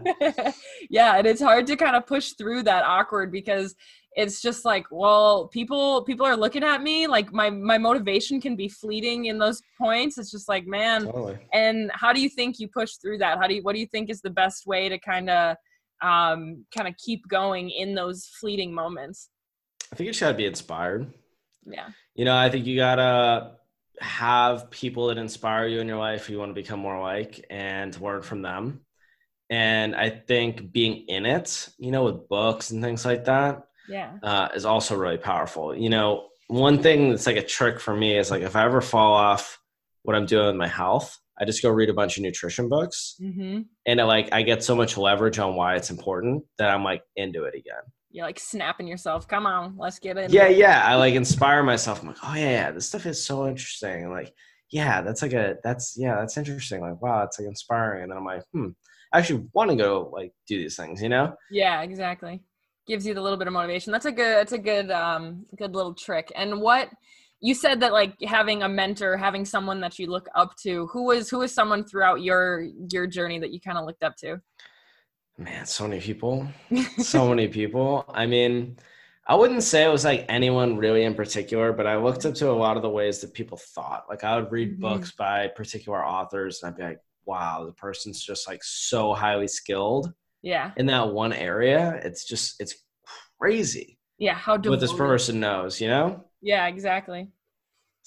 yeah, 0.91 1.17
and 1.17 1.27
it's 1.27 1.41
hard 1.41 1.67
to 1.69 1.77
kind 1.77 1.97
of 1.97 2.07
push 2.07 2.33
through 2.33 2.65
that 2.65 2.85
awkward 2.85 3.31
because 3.33 3.75
it's 4.13 4.41
just 4.41 4.65
like, 4.65 4.87
well, 4.91 5.49
people 5.49 6.03
people 6.03 6.25
are 6.25 6.37
looking 6.37 6.63
at 6.63 6.83
me. 6.83 7.09
Like 7.09 7.33
my 7.33 7.51
my 7.51 7.79
motivation 7.79 8.41
can 8.41 8.55
be 8.55 8.69
fleeting 8.69 9.27
in 9.27 9.39
those 9.39 9.61
points. 9.77 10.19
It's 10.19 10.31
just 10.31 10.49
like, 10.49 10.67
man. 10.67 11.05
Totally. 11.05 11.39
And 11.53 11.91
how 11.95 12.13
do 12.13 12.21
you 12.21 12.29
think 12.29 12.61
you 12.61 12.69
push 12.69 12.95
through 13.03 13.19
that? 13.19 13.39
How 13.39 13.49
do 13.49 13.55
you 13.55 13.63
what 13.63 13.75
do 13.75 13.81
you 13.81 13.87
think 13.87 14.09
is 14.11 14.21
the 14.23 14.31
best 14.31 14.67
way 14.67 14.89
to 14.89 14.99
kind 14.99 15.31
of 15.31 15.57
um 16.01 16.65
kind 16.73 16.87
of 16.87 16.95
keep 16.97 17.27
going 17.29 17.71
in 17.71 17.95
those 17.95 18.27
fleeting 18.41 18.73
moments? 18.73 19.31
I 19.93 19.97
think 19.97 20.07
you 20.07 20.13
just 20.13 20.21
gotta 20.21 20.35
be 20.35 20.47
inspired. 20.47 21.13
Yeah. 21.65 21.89
You 22.15 22.25
know, 22.25 22.37
I 22.37 22.49
think 22.49 22.67
you 22.67 22.77
gotta 22.77 23.57
have 24.01 24.71
people 24.71 25.09
that 25.09 25.19
inspire 25.19 25.67
you 25.67 25.81
in 25.81 25.89
your 25.89 25.99
life 25.99 26.29
you 26.29 26.39
want 26.39 26.51
to 26.51 26.55
become 26.55 26.81
more 26.81 27.01
like 27.01 27.45
and 27.51 27.99
learn 28.01 28.23
from 28.23 28.43
them. 28.43 28.81
And 29.49 29.95
I 29.95 30.11
think 30.11 30.73
being 30.73 31.07
in 31.09 31.25
it, 31.25 31.69
you 31.79 31.93
know, 31.93 32.05
with 32.05 32.29
books 32.29 32.71
and 32.71 32.83
things 32.83 33.05
like 33.05 33.25
that, 33.27 33.63
yeah, 33.89 34.15
uh, 34.23 34.49
is 34.55 34.65
also 34.65 34.97
really 34.97 35.19
powerful. 35.19 35.75
You 35.75 35.89
know, 35.89 36.29
one 36.49 36.83
thing 36.83 37.11
that's 37.11 37.27
like 37.27 37.37
a 37.37 37.43
trick 37.43 37.79
for 37.79 37.97
me 37.97 38.19
is 38.19 38.31
like 38.31 38.43
if 38.43 38.57
I 38.57 38.65
ever 38.65 38.81
fall 38.81 39.15
off 39.15 39.61
what 40.03 40.17
I'm 40.17 40.27
doing 40.27 40.47
with 40.47 40.57
my 40.57 40.67
health, 40.67 41.17
I 41.39 41.45
just 41.45 41.63
go 41.63 41.71
read 41.71 41.91
a 41.91 41.95
bunch 41.95 42.17
of 42.17 42.25
nutrition 42.25 42.69
books, 42.69 43.15
mm-hmm. 43.23 43.61
and 43.87 44.01
it, 44.01 44.05
like 44.05 44.33
I 44.33 44.43
get 44.43 44.65
so 44.65 44.75
much 44.75 44.97
leverage 44.97 45.39
on 45.39 45.55
why 45.55 45.77
it's 45.77 45.91
important 45.91 46.45
that 46.59 46.71
I'm 46.71 46.83
like 46.83 47.03
into 47.15 47.45
it 47.45 47.55
again 47.55 47.83
you're 48.11 48.25
like 48.25 48.39
snapping 48.39 48.87
yourself. 48.87 49.29
Come 49.29 49.47
on, 49.47 49.75
let's 49.77 49.99
get 49.99 50.17
in. 50.17 50.31
Yeah, 50.31 50.49
yeah. 50.49 50.83
I 50.85 50.95
like 50.95 51.15
inspire 51.15 51.63
myself. 51.63 52.01
I'm 52.01 52.09
like, 52.09 52.17
oh 52.23 52.35
yeah, 52.35 52.51
yeah, 52.51 52.71
this 52.71 52.89
stuff 52.89 53.07
is 53.07 53.25
so 53.25 53.47
interesting. 53.47 54.11
like, 54.11 54.33
yeah, 54.71 55.03
that's 55.03 55.23
like 55.23 55.33
a 55.33 55.57
that's 55.63 55.95
yeah, 55.97 56.17
that's 56.17 56.37
interesting. 56.37 56.81
Like, 56.81 57.01
wow, 57.01 57.23
it's 57.23 57.39
like 57.39 57.49
inspiring. 57.49 58.03
And 58.03 58.11
then 58.11 58.19
I'm 58.19 58.25
like, 58.25 58.43
hmm, 58.53 58.69
I 59.13 59.19
actually 59.19 59.47
want 59.53 59.71
to 59.71 59.77
go 59.77 60.11
like 60.13 60.33
do 60.49 60.59
these 60.59 60.77
things, 60.77 61.03
you 61.03 61.09
know? 61.09 61.35
Yeah, 61.51 61.83
exactly. 61.83 62.43
Gives 62.87 63.07
you 63.07 63.15
the 63.15 63.21
little 63.21 63.39
bit 63.39 63.47
of 63.47 63.53
motivation. 63.53 63.93
That's 63.93 64.07
a 64.07 64.13
good 64.13 64.37
that's 64.37 64.53
a 64.53 64.59
good 64.59 64.91
um 64.91 65.47
good 65.57 65.75
little 65.75 65.95
trick. 65.95 66.33
And 66.35 66.61
what 66.61 66.89
you 67.41 67.55
said 67.55 67.81
that 67.81 67.93
like 67.93 68.15
having 68.23 68.63
a 68.63 68.69
mentor, 68.69 69.17
having 69.17 69.45
someone 69.45 69.81
that 69.81 69.99
you 69.99 70.07
look 70.09 70.29
up 70.35 70.55
to, 70.63 70.87
who 70.89 71.05
was 71.05 71.29
who 71.29 71.39
was 71.39 71.55
someone 71.55 71.85
throughout 71.85 72.23
your 72.23 72.67
your 72.91 73.07
journey 73.07 73.39
that 73.39 73.53
you 73.53 73.61
kind 73.61 73.79
of 73.79 73.85
looked 73.85 74.03
up 74.03 74.17
to? 74.17 74.41
Man, 75.39 75.67
so 75.67 75.87
many 75.87 76.01
people. 76.01 76.49
so 76.99 77.29
many 77.29 77.49
people. 77.61 78.05
I 78.09 78.27
mean, 78.27 78.77
I 79.27 79.35
wouldn't 79.35 79.63
say 79.63 79.85
it 79.85 79.93
was 79.93 80.05
like 80.05 80.25
anyone 80.29 80.77
really 80.77 81.03
in 81.03 81.15
particular, 81.15 81.73
but 81.73 81.87
I 81.87 81.97
looked 81.97 82.25
up 82.25 82.35
to 82.37 82.51
a 82.51 82.53
lot 82.53 82.77
of 82.77 82.83
the 82.83 82.89
ways 82.89 83.21
that 83.21 83.35
people 83.35 83.59
thought. 83.59 84.05
Like 84.09 84.25
I 84.25 84.39
would 84.39 84.51
read 84.53 84.73
mm-hmm. 84.73 84.81
books 84.81 85.13
by 85.13 85.49
particular 85.49 86.05
authors 86.05 86.63
and 86.63 86.71
I'd 86.71 86.77
be 86.77 86.85
like, 86.85 87.01
wow, 87.25 87.65
the 87.67 87.73
person's 87.73 88.23
just 88.23 88.47
like 88.49 88.63
so 88.63 89.13
highly 89.13 89.49
skilled. 89.49 90.13
Yeah. 90.43 90.71
In 90.77 90.87
that 90.87 91.13
one 91.13 91.33
area. 91.33 92.01
It's 92.05 92.25
just 92.25 92.61
it's 92.61 92.77
crazy. 93.39 93.99
Yeah. 94.19 94.35
How 94.35 94.57
do 94.57 94.71
what 94.71 94.81
this 94.81 94.93
person 94.93 95.41
knows, 95.41 95.81
you 95.81 95.89
know? 95.89 96.25
Yeah, 96.41 96.67
exactly. 96.69 97.29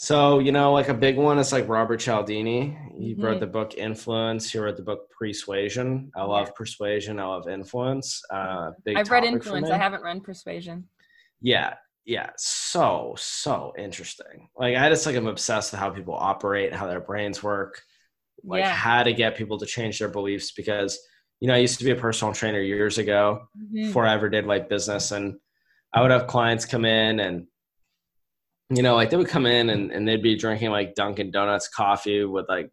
So, 0.01 0.39
you 0.39 0.53
know, 0.53 0.71
like 0.71 0.87
a 0.87 0.93
big 0.93 1.17
one 1.17 1.39
is 1.39 1.51
like 1.51 1.67
Robert 1.67 1.99
Cialdini. 1.99 2.77
He 2.97 3.11
mm-hmm. 3.11 3.21
wrote 3.21 3.41
the 3.41 3.47
book 3.47 3.77
Influence. 3.77 4.49
He 4.49 4.57
wrote 4.57 4.77
the 4.77 4.81
book 4.81 5.09
Persuasion. 5.11 6.09
I 6.15 6.23
love 6.23 6.47
yeah. 6.47 6.53
Persuasion. 6.55 7.19
I 7.19 7.25
love 7.25 7.49
Influence. 7.49 8.21
Uh, 8.31 8.71
big 8.85 8.95
I've 8.95 9.11
read 9.11 9.25
Influence. 9.25 9.69
I 9.69 9.75
haven't 9.77 10.01
read 10.01 10.23
Persuasion. 10.23 10.85
Yeah. 11.41 11.73
Yeah. 12.05 12.29
So, 12.37 13.13
so 13.17 13.73
interesting. 13.77 14.47
Like, 14.57 14.77
I 14.77 14.87
just 14.87 15.05
like, 15.05 15.17
I'm 15.17 15.27
obsessed 15.27 15.73
with 15.73 15.81
how 15.81 15.89
people 15.89 16.13
operate, 16.13 16.73
how 16.73 16.87
their 16.87 17.01
brains 17.01 17.43
work, 17.43 17.81
like 18.45 18.61
yeah. 18.61 18.71
how 18.71 19.03
to 19.03 19.11
get 19.11 19.35
people 19.35 19.57
to 19.57 19.65
change 19.65 19.99
their 19.99 20.07
beliefs. 20.07 20.53
Because, 20.53 20.97
you 21.41 21.49
know, 21.49 21.55
I 21.55 21.57
used 21.57 21.77
to 21.77 21.83
be 21.83 21.91
a 21.91 21.95
personal 21.97 22.33
trainer 22.33 22.61
years 22.61 22.99
ago 22.99 23.41
mm-hmm. 23.53 23.87
before 23.87 24.05
I 24.05 24.13
ever 24.13 24.29
did 24.29 24.45
like 24.45 24.69
business. 24.69 25.11
And 25.11 25.37
I 25.93 26.01
would 26.01 26.11
have 26.11 26.27
clients 26.27 26.63
come 26.63 26.85
in 26.85 27.19
and 27.19 27.47
you 28.69 28.83
know, 28.83 28.95
like 28.95 29.09
they 29.09 29.17
would 29.17 29.27
come 29.27 29.45
in 29.45 29.69
and, 29.69 29.91
and 29.91 30.07
they'd 30.07 30.21
be 30.21 30.35
drinking 30.35 30.69
like 30.69 30.95
Dunkin' 30.95 31.31
Donuts 31.31 31.67
coffee 31.67 32.23
with 32.23 32.47
like 32.47 32.71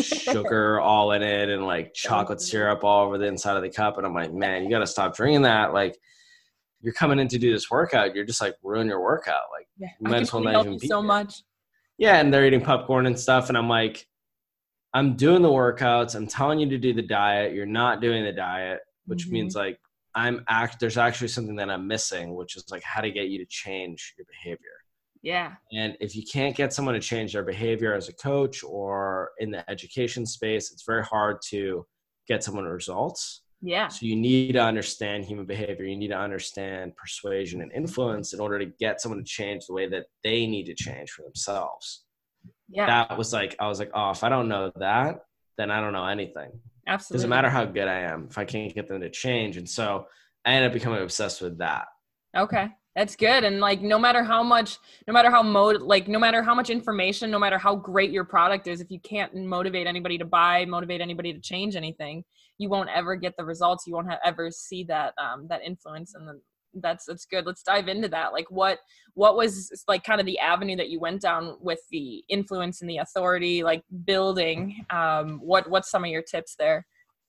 sugar 0.00 0.80
all 0.82 1.12
in 1.12 1.22
it 1.22 1.48
and 1.48 1.66
like 1.66 1.92
chocolate 1.94 2.40
syrup 2.40 2.84
all 2.84 3.06
over 3.06 3.18
the 3.18 3.26
inside 3.26 3.56
of 3.56 3.62
the 3.62 3.70
cup. 3.70 3.98
And 3.98 4.06
I'm 4.06 4.14
like, 4.14 4.32
man, 4.32 4.64
you 4.64 4.70
got 4.70 4.80
to 4.80 4.86
stop 4.86 5.16
drinking 5.16 5.42
that. 5.42 5.72
Like, 5.72 5.98
you're 6.80 6.92
coming 6.92 7.18
in 7.18 7.28
to 7.28 7.38
do 7.38 7.50
this 7.50 7.70
workout. 7.70 8.14
You're 8.14 8.26
just 8.26 8.42
like 8.42 8.54
ruin 8.62 8.86
your 8.86 9.00
workout. 9.00 9.44
Like, 9.50 9.66
yeah, 9.78 9.88
you 10.00 10.10
might 10.10 10.22
as 10.22 10.32
well 10.32 10.42
not 10.42 10.66
even 10.66 10.78
be 10.78 10.86
so 10.86 11.02
much. 11.02 11.42
Yeah, 11.96 12.20
and 12.20 12.32
they're 12.32 12.46
eating 12.46 12.60
popcorn 12.60 13.06
and 13.06 13.18
stuff, 13.18 13.48
and 13.48 13.56
I'm 13.56 13.68
like, 13.68 14.06
I'm 14.92 15.16
doing 15.16 15.42
the 15.42 15.48
workouts. 15.48 16.14
I'm 16.14 16.26
telling 16.26 16.60
you 16.60 16.68
to 16.68 16.78
do 16.78 16.92
the 16.92 17.02
diet. 17.02 17.54
You're 17.54 17.66
not 17.66 18.00
doing 18.00 18.22
the 18.24 18.32
diet, 18.32 18.80
which 19.06 19.24
mm-hmm. 19.24 19.32
means 19.32 19.56
like 19.56 19.78
I'm 20.14 20.44
act 20.48 20.78
there's 20.78 20.98
actually 20.98 21.28
something 21.28 21.56
that 21.56 21.70
I'm 21.70 21.88
missing, 21.88 22.34
which 22.34 22.56
is 22.56 22.64
like 22.70 22.82
how 22.82 23.00
to 23.00 23.10
get 23.10 23.28
you 23.28 23.38
to 23.38 23.46
change 23.46 24.14
your 24.18 24.26
behavior. 24.26 24.83
Yeah. 25.24 25.52
And 25.72 25.96
if 26.00 26.14
you 26.14 26.22
can't 26.22 26.54
get 26.54 26.74
someone 26.74 26.94
to 26.94 27.00
change 27.00 27.32
their 27.32 27.42
behavior 27.42 27.94
as 27.94 28.10
a 28.10 28.12
coach 28.12 28.62
or 28.62 29.30
in 29.38 29.50
the 29.50 29.68
education 29.70 30.26
space, 30.26 30.70
it's 30.70 30.84
very 30.84 31.02
hard 31.02 31.38
to 31.48 31.86
get 32.28 32.44
someone 32.44 32.66
results. 32.66 33.40
Yeah. 33.62 33.88
So 33.88 34.04
you 34.04 34.16
need 34.16 34.52
to 34.52 34.62
understand 34.62 35.24
human 35.24 35.46
behavior. 35.46 35.86
You 35.86 35.96
need 35.96 36.08
to 36.08 36.18
understand 36.18 36.94
persuasion 36.96 37.62
and 37.62 37.72
influence 37.72 38.34
in 38.34 38.40
order 38.40 38.58
to 38.58 38.66
get 38.78 39.00
someone 39.00 39.18
to 39.18 39.24
change 39.24 39.64
the 39.66 39.72
way 39.72 39.88
that 39.88 40.04
they 40.22 40.46
need 40.46 40.66
to 40.66 40.74
change 40.74 41.10
for 41.10 41.22
themselves. 41.22 42.04
Yeah. 42.68 42.84
That 42.84 43.16
was 43.16 43.32
like 43.32 43.56
I 43.58 43.66
was 43.66 43.78
like, 43.78 43.92
oh, 43.94 44.10
if 44.10 44.24
I 44.24 44.28
don't 44.28 44.48
know 44.48 44.72
that, 44.76 45.20
then 45.56 45.70
I 45.70 45.80
don't 45.80 45.94
know 45.94 46.06
anything. 46.06 46.50
Absolutely. 46.86 47.20
Doesn't 47.20 47.30
matter 47.30 47.48
how 47.48 47.64
good 47.64 47.88
I 47.88 48.00
am 48.00 48.26
if 48.28 48.36
I 48.36 48.44
can't 48.44 48.74
get 48.74 48.88
them 48.88 49.00
to 49.00 49.08
change. 49.08 49.56
And 49.56 49.68
so 49.68 50.04
I 50.44 50.52
ended 50.52 50.68
up 50.68 50.74
becoming 50.74 51.02
obsessed 51.02 51.40
with 51.40 51.56
that. 51.58 51.86
Okay. 52.36 52.68
That's 52.94 53.16
good. 53.16 53.42
And 53.42 53.58
like 53.58 53.82
no 53.82 53.98
matter 53.98 54.22
how 54.22 54.42
much 54.42 54.78
no 55.08 55.12
matter 55.12 55.30
how 55.30 55.42
mode 55.42 55.82
like 55.82 56.06
no 56.06 56.18
matter 56.18 56.42
how 56.42 56.54
much 56.54 56.70
information, 56.70 57.30
no 57.30 57.40
matter 57.40 57.58
how 57.58 57.74
great 57.74 58.10
your 58.10 58.24
product 58.24 58.68
is, 58.68 58.80
if 58.80 58.90
you 58.90 59.00
can't 59.00 59.34
motivate 59.34 59.86
anybody 59.86 60.16
to 60.18 60.24
buy, 60.24 60.64
motivate 60.64 61.00
anybody 61.00 61.32
to 61.32 61.40
change 61.40 61.74
anything, 61.74 62.22
you 62.58 62.68
won't 62.68 62.88
ever 62.94 63.16
get 63.16 63.36
the 63.36 63.44
results. 63.44 63.84
You 63.86 63.94
won't 63.94 64.08
have, 64.10 64.20
ever 64.24 64.50
see 64.50 64.84
that 64.84 65.12
um 65.18 65.46
that 65.48 65.62
influence 65.62 66.14
and 66.14 66.40
that's 66.74 67.06
that's 67.06 67.24
good. 67.24 67.46
Let's 67.46 67.64
dive 67.64 67.88
into 67.88 68.08
that. 68.08 68.32
Like 68.32 68.46
what 68.48 68.78
what 69.14 69.36
was 69.36 69.70
like 69.88 70.04
kind 70.04 70.20
of 70.20 70.26
the 70.26 70.38
avenue 70.38 70.76
that 70.76 70.88
you 70.88 71.00
went 71.00 71.20
down 71.20 71.56
with 71.60 71.80
the 71.90 72.22
influence 72.28 72.80
and 72.80 72.88
the 72.88 72.98
authority 72.98 73.64
like 73.64 73.82
building 74.04 74.84
um 74.90 75.40
what 75.42 75.68
what's 75.68 75.90
some 75.90 76.04
of 76.04 76.10
your 76.10 76.22
tips 76.22 76.54
there? 76.60 76.86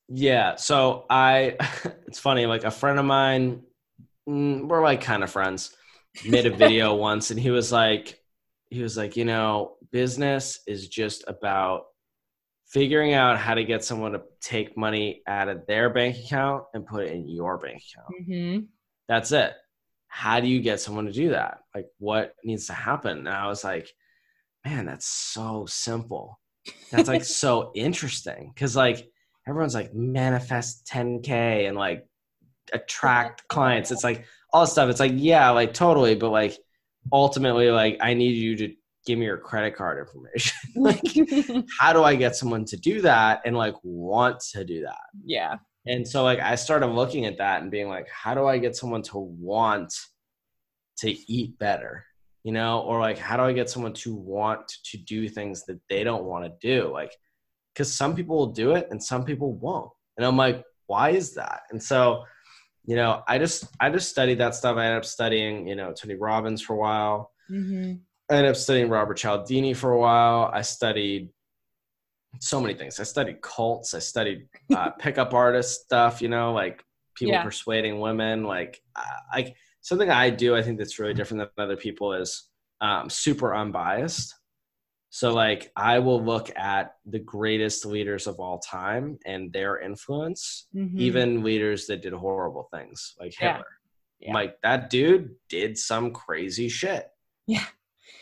Yeah, 0.10 0.58
so 0.58 1.06
I 1.10 1.58
it's 2.06 2.20
funny 2.20 2.46
like 2.46 2.66
a 2.66 2.72
friend 2.72 3.00
of 3.00 3.06
mine 3.06 3.64
mm, 4.28 4.68
we're 4.68 4.84
like 4.84 5.02
kind 5.02 5.24
of 5.24 5.32
friends. 5.32 5.76
Made 6.26 6.46
a 6.46 6.56
video 6.56 6.96
once 6.96 7.32
and 7.32 7.40
he 7.40 7.52
was 7.52 7.72
like 7.72 8.18
he 8.70 8.82
was 8.82 8.96
like 8.98 9.18
you 9.18 9.26
know 9.26 9.76
business 9.92 10.62
is 10.66 10.88
just 10.88 11.24
about 11.28 11.84
figuring 12.68 13.14
out 13.14 13.38
how 13.38 13.54
to 13.54 13.64
get 13.64 13.84
someone 13.84 14.14
to 14.14 14.22
take 14.42 14.78
money 14.78 15.22
out 15.28 15.50
of 15.50 15.66
their 15.68 15.90
bank 15.90 16.18
account 16.18 16.64
and 16.74 16.86
put 16.86 17.04
it 17.06 17.12
in 17.12 17.28
your 17.28 17.58
bank 17.58 17.82
account. 17.94 18.30
Mm-hmm. 18.30 18.66
that's 19.08 19.32
it. 19.32 19.54
How 20.08 20.40
do 20.40 20.48
you 20.48 20.62
get 20.62 20.80
someone 20.80 21.06
to 21.06 21.12
do 21.12 21.30
that? 21.30 21.60
Like 21.74 21.88
what 22.00 22.34
needs 22.44 22.68
to 22.68 22.74
happen? 22.74 23.20
And 23.20 23.30
i 23.30 23.48
was 23.48 23.64
like 23.64 23.90
man 24.66 24.86
that's 24.86 25.06
so 25.06 25.66
simple. 25.68 26.40
That's 26.92 27.08
like 27.08 27.24
so 27.44 27.72
interesting. 27.76 28.52
Because 28.54 28.76
like 28.76 29.08
everyone's 29.48 29.76
like 29.76 29.94
manifest 29.94 30.88
10k 30.92 31.68
and 31.68 31.78
like 31.78 32.08
attract 32.76 33.48
clients 33.48 33.92
it's 33.92 34.04
like 34.04 34.26
all 34.54 34.68
stuff 34.68 34.90
it's 34.90 35.00
like 35.00 35.14
yeah 35.16 35.50
like 35.50 35.74
totally 35.74 36.16
but 36.16 36.30
like 36.30 36.58
ultimately 37.12 37.72
like 37.72 37.98
i 38.02 38.14
need 38.14 38.36
you 38.36 38.56
to 38.56 38.74
give 39.06 39.20
me 39.20 39.26
your 39.26 39.38
credit 39.38 39.76
card 39.76 40.00
information 40.00 40.58
like 40.76 41.02
how 41.80 41.94
do 41.94 42.04
i 42.04 42.16
get 42.16 42.36
someone 42.36 42.66
to 42.66 42.78
do 42.78 43.02
that 43.02 43.42
and 43.46 43.56
like 43.56 43.76
want 43.84 44.40
to 44.40 44.64
do 44.64 44.82
that 44.82 44.98
yeah. 45.24 45.56
and 45.86 46.08
so 46.08 46.24
like 46.24 46.40
I 46.40 46.56
started 46.56 46.88
looking 46.88 47.26
at 47.26 47.38
that 47.38 47.62
and 47.62 47.70
being 47.70 47.90
like, 47.90 48.08
how 48.10 48.34
do 48.34 48.46
I 48.48 48.58
get 48.58 48.76
someone 48.76 49.04
to 49.04 49.20
want 49.20 49.94
to 51.00 51.12
eat 51.32 51.58
better? 51.60 52.06
You 52.44 52.52
know, 52.52 52.82
or 52.82 53.00
like 53.00 53.18
how 53.18 53.38
do 53.38 53.44
I 53.44 53.54
get 53.54 53.70
someone 53.70 53.94
to 53.94 54.16
want 54.16 54.72
to 54.86 54.98
do 54.98 55.28
things 55.28 55.66
that 55.66 55.80
they 55.90 56.04
don't 56.04 56.26
want 56.26 56.46
to 56.46 56.52
do? 56.62 56.92
Like 56.92 57.12
cuz 57.76 57.96
some 57.96 58.16
people 58.16 58.38
will 58.38 58.54
do 58.54 58.72
it 58.76 58.88
and 58.92 59.04
some 59.04 59.26
people 59.26 59.54
won't. 59.54 59.92
And 60.18 60.26
I'm 60.26 60.38
like, 60.38 60.64
why 60.88 61.10
is 61.10 61.34
that? 61.36 61.62
And 61.72 61.82
so, 61.82 62.24
you 62.88 62.96
know, 62.96 63.24
I 63.28 63.38
just 63.38 63.66
I 63.80 63.90
just 63.90 64.10
studied 64.10 64.38
that 64.40 64.56
stuff. 64.56 64.78
I 64.78 64.86
ended 64.86 64.98
up 65.00 65.06
studying, 65.06 65.68
you 65.68 65.76
know, 65.76 65.92
Tony 65.94 66.16
Robbins 66.16 66.62
for 66.62 66.74
a 66.74 66.78
while. 66.78 67.32
Mm-hmm. 67.50 67.94
I 68.30 68.36
ended 68.38 68.52
up 68.52 68.56
studying 68.58 68.90
Robert 68.90 69.18
Cialdini 69.18 69.74
for 69.74 69.92
a 69.92 70.00
while. 70.00 70.50
I 70.54 70.62
studied 70.62 71.30
so 72.40 72.60
many 72.60 72.74
things. 72.74 73.00
I 73.00 73.04
studied 73.04 73.42
cults. 73.42 73.94
I 73.94 74.00
studied 74.00 74.48
uh, 74.76 74.90
pickup 75.00 75.34
artist 75.34 75.82
stuff. 75.84 76.22
You 76.22 76.30
know, 76.30 76.54
like 76.54 76.84
people 77.16 77.34
Yeah. 77.34 77.44
persuading 77.44 78.00
women. 78.00 78.44
Like, 78.44 78.82
uh, 78.96 79.04
like 79.34 79.56
something 79.82 80.10
I 80.10 80.30
do. 80.30 80.56
I 80.56 80.62
think 80.62 80.78
that's 80.78 81.00
really 81.00 81.14
different 81.14 81.42
than 81.56 81.64
other 81.64 81.78
people 81.78 82.14
is 82.14 82.50
um, 82.82 83.10
super 83.10 83.56
unbiased. 83.56 84.36
So, 85.16 85.34
like, 85.34 85.72
I 85.78 86.00
will 86.00 86.22
look 86.22 86.52
at 86.58 86.96
the 87.06 87.20
greatest 87.20 87.86
leaders 87.86 88.28
of 88.28 88.42
all 88.42 88.60
time 88.60 89.18
and 89.26 89.54
their 89.54 89.80
influence, 89.80 90.68
Mhm. 90.76 91.00
even 91.00 91.42
leaders 91.42 91.88
that 91.88 92.02
did 92.02 92.12
horrible 92.12 92.68
things, 92.70 93.16
like 93.18 93.34
Yeah. 93.40 93.54
Hitler. 93.54 93.68
Yeah. 94.20 94.34
Like 94.34 94.62
that 94.64 94.90
dude 94.90 95.38
did 95.48 95.78
some 95.78 96.12
crazy 96.12 96.68
shit. 96.68 97.08
Yeah. 97.48 97.64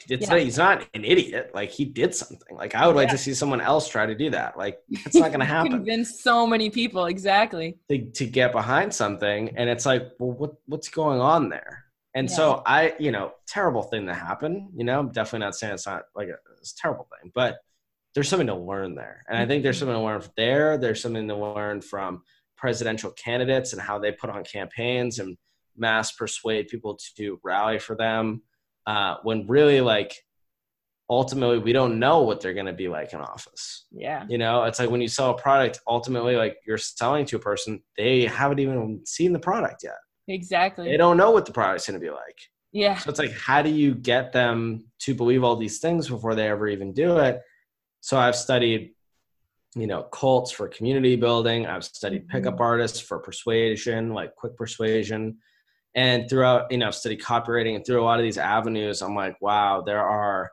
It's 0.07 0.27
Yeah. 0.27 0.33
not, 0.33 0.39
he's 0.41 0.57
not 0.59 0.87
an 0.93 1.03
idiot. 1.03 1.49
Like 1.55 1.71
he 1.71 1.83
did 1.83 2.13
something. 2.13 2.55
Like 2.55 2.75
I 2.75 2.85
would 2.85 2.95
like 2.95 3.09
to 3.09 3.17
see 3.17 3.33
someone 3.33 3.59
else 3.59 3.87
try 3.87 4.05
to 4.05 4.13
do 4.13 4.29
that. 4.29 4.55
Like 4.55 4.77
it's 4.91 5.15
not 5.15 5.29
going 5.29 5.39
to 5.39 5.47
happen 5.47 5.71
Convince 5.71 6.21
so 6.21 6.45
many 6.45 6.69
people. 6.69 7.05
Exactly. 7.05 7.79
to, 7.89 8.05
to 8.11 8.25
get 8.27 8.51
behind 8.51 8.93
something. 8.93 9.57
And 9.57 9.67
it's 9.67 9.87
like, 9.87 10.11
well, 10.19 10.33
what 10.33 10.51
what's 10.67 10.89
going 10.89 11.19
on 11.21 11.49
there? 11.49 11.85
And 12.13 12.29
so 12.29 12.61
I, 12.67 12.93
you 12.99 13.11
know, 13.11 13.33
terrible 13.47 13.81
thing 13.81 14.05
to 14.05 14.13
happen. 14.13 14.69
You 14.75 14.83
know, 14.83 14.99
I'm 14.99 15.09
definitely 15.11 15.45
not 15.47 15.55
saying 15.55 15.73
it's 15.73 15.87
not 15.87 16.03
like 16.15 16.27
a, 16.27 16.37
it's 16.63 16.73
a 16.73 16.81
terrible 16.81 17.07
thing, 17.21 17.31
but 17.35 17.57
there's 18.15 18.29
something 18.29 18.47
to 18.47 18.55
learn 18.55 18.95
there. 18.95 19.23
And 19.27 19.37
I 19.37 19.45
think 19.45 19.63
there's 19.63 19.77
something 19.77 19.95
to 19.95 20.01
learn 20.01 20.21
from 20.21 20.31
there. 20.37 20.77
There's 20.77 21.01
something 21.01 21.27
to 21.27 21.35
learn 21.35 21.81
from 21.81 22.23
presidential 22.55 23.11
candidates 23.11 23.73
and 23.73 23.81
how 23.81 23.99
they 23.99 24.11
put 24.11 24.29
on 24.29 24.43
campaigns 24.43 25.19
and 25.19 25.37
mass 25.75 26.11
persuade 26.13 26.67
people 26.67 26.97
to 27.17 27.39
rally 27.43 27.79
for 27.79 27.95
them. 27.95 28.43
Uh, 28.85 29.15
when 29.23 29.47
really, 29.47 29.81
like, 29.81 30.15
ultimately, 31.09 31.57
we 31.57 31.73
don't 31.73 31.99
know 31.99 32.21
what 32.21 32.39
they're 32.39 32.53
going 32.53 32.67
to 32.67 32.73
be 32.73 32.87
like 32.87 33.13
in 33.13 33.19
office. 33.19 33.85
Yeah. 33.91 34.25
You 34.29 34.37
know, 34.37 34.63
it's 34.63 34.79
like 34.79 34.89
when 34.89 35.01
you 35.01 35.07
sell 35.07 35.31
a 35.31 35.37
product, 35.37 35.79
ultimately, 35.87 36.35
like 36.35 36.57
you're 36.65 36.77
selling 36.77 37.25
to 37.27 37.37
a 37.37 37.39
person, 37.39 37.81
they 37.97 38.25
haven't 38.25 38.59
even 38.59 39.01
seen 39.05 39.33
the 39.33 39.39
product 39.39 39.83
yet. 39.83 39.97
Exactly. 40.27 40.89
They 40.89 40.97
don't 40.97 41.17
know 41.17 41.31
what 41.31 41.45
the 41.45 41.51
product's 41.51 41.87
going 41.87 41.99
to 41.99 42.05
be 42.05 42.11
like. 42.11 42.39
Yeah. 42.73 42.97
So 42.97 43.11
it's 43.11 43.19
like, 43.19 43.37
how 43.37 43.61
do 43.61 43.69
you 43.69 43.93
get 43.93 44.33
them 44.33 44.85
to 44.99 45.13
believe 45.13 45.43
all 45.43 45.55
these 45.55 45.77
things 45.77 46.09
before 46.09 46.33
they 46.33 46.49
ever 46.49 46.67
even 46.67 46.91
do 46.91 47.19
it? 47.19 47.39
So 48.01 48.17
I've 48.17 48.35
studied, 48.35 48.95
you 49.75 49.85
know, 49.85 50.03
cults 50.03 50.51
for 50.51 50.67
community 50.67 51.15
building. 51.15 51.67
I've 51.67 51.83
studied 51.83 52.23
mm-hmm. 52.23 52.37
pickup 52.37 52.59
artists 52.59 52.99
for 52.99 53.19
persuasion, 53.19 54.09
like 54.13 54.35
quick 54.35 54.57
persuasion. 54.57 55.37
And 55.93 56.27
throughout, 56.27 56.71
you 56.71 56.79
know, 56.79 56.87
I've 56.87 56.95
studied 56.95 57.21
copywriting 57.21 57.75
and 57.75 57.85
through 57.85 58.01
a 58.01 58.03
lot 58.03 58.19
of 58.19 58.23
these 58.23 58.39
avenues, 58.39 59.03
I'm 59.03 59.15
like, 59.15 59.39
wow, 59.39 59.83
there 59.85 60.01
are 60.01 60.51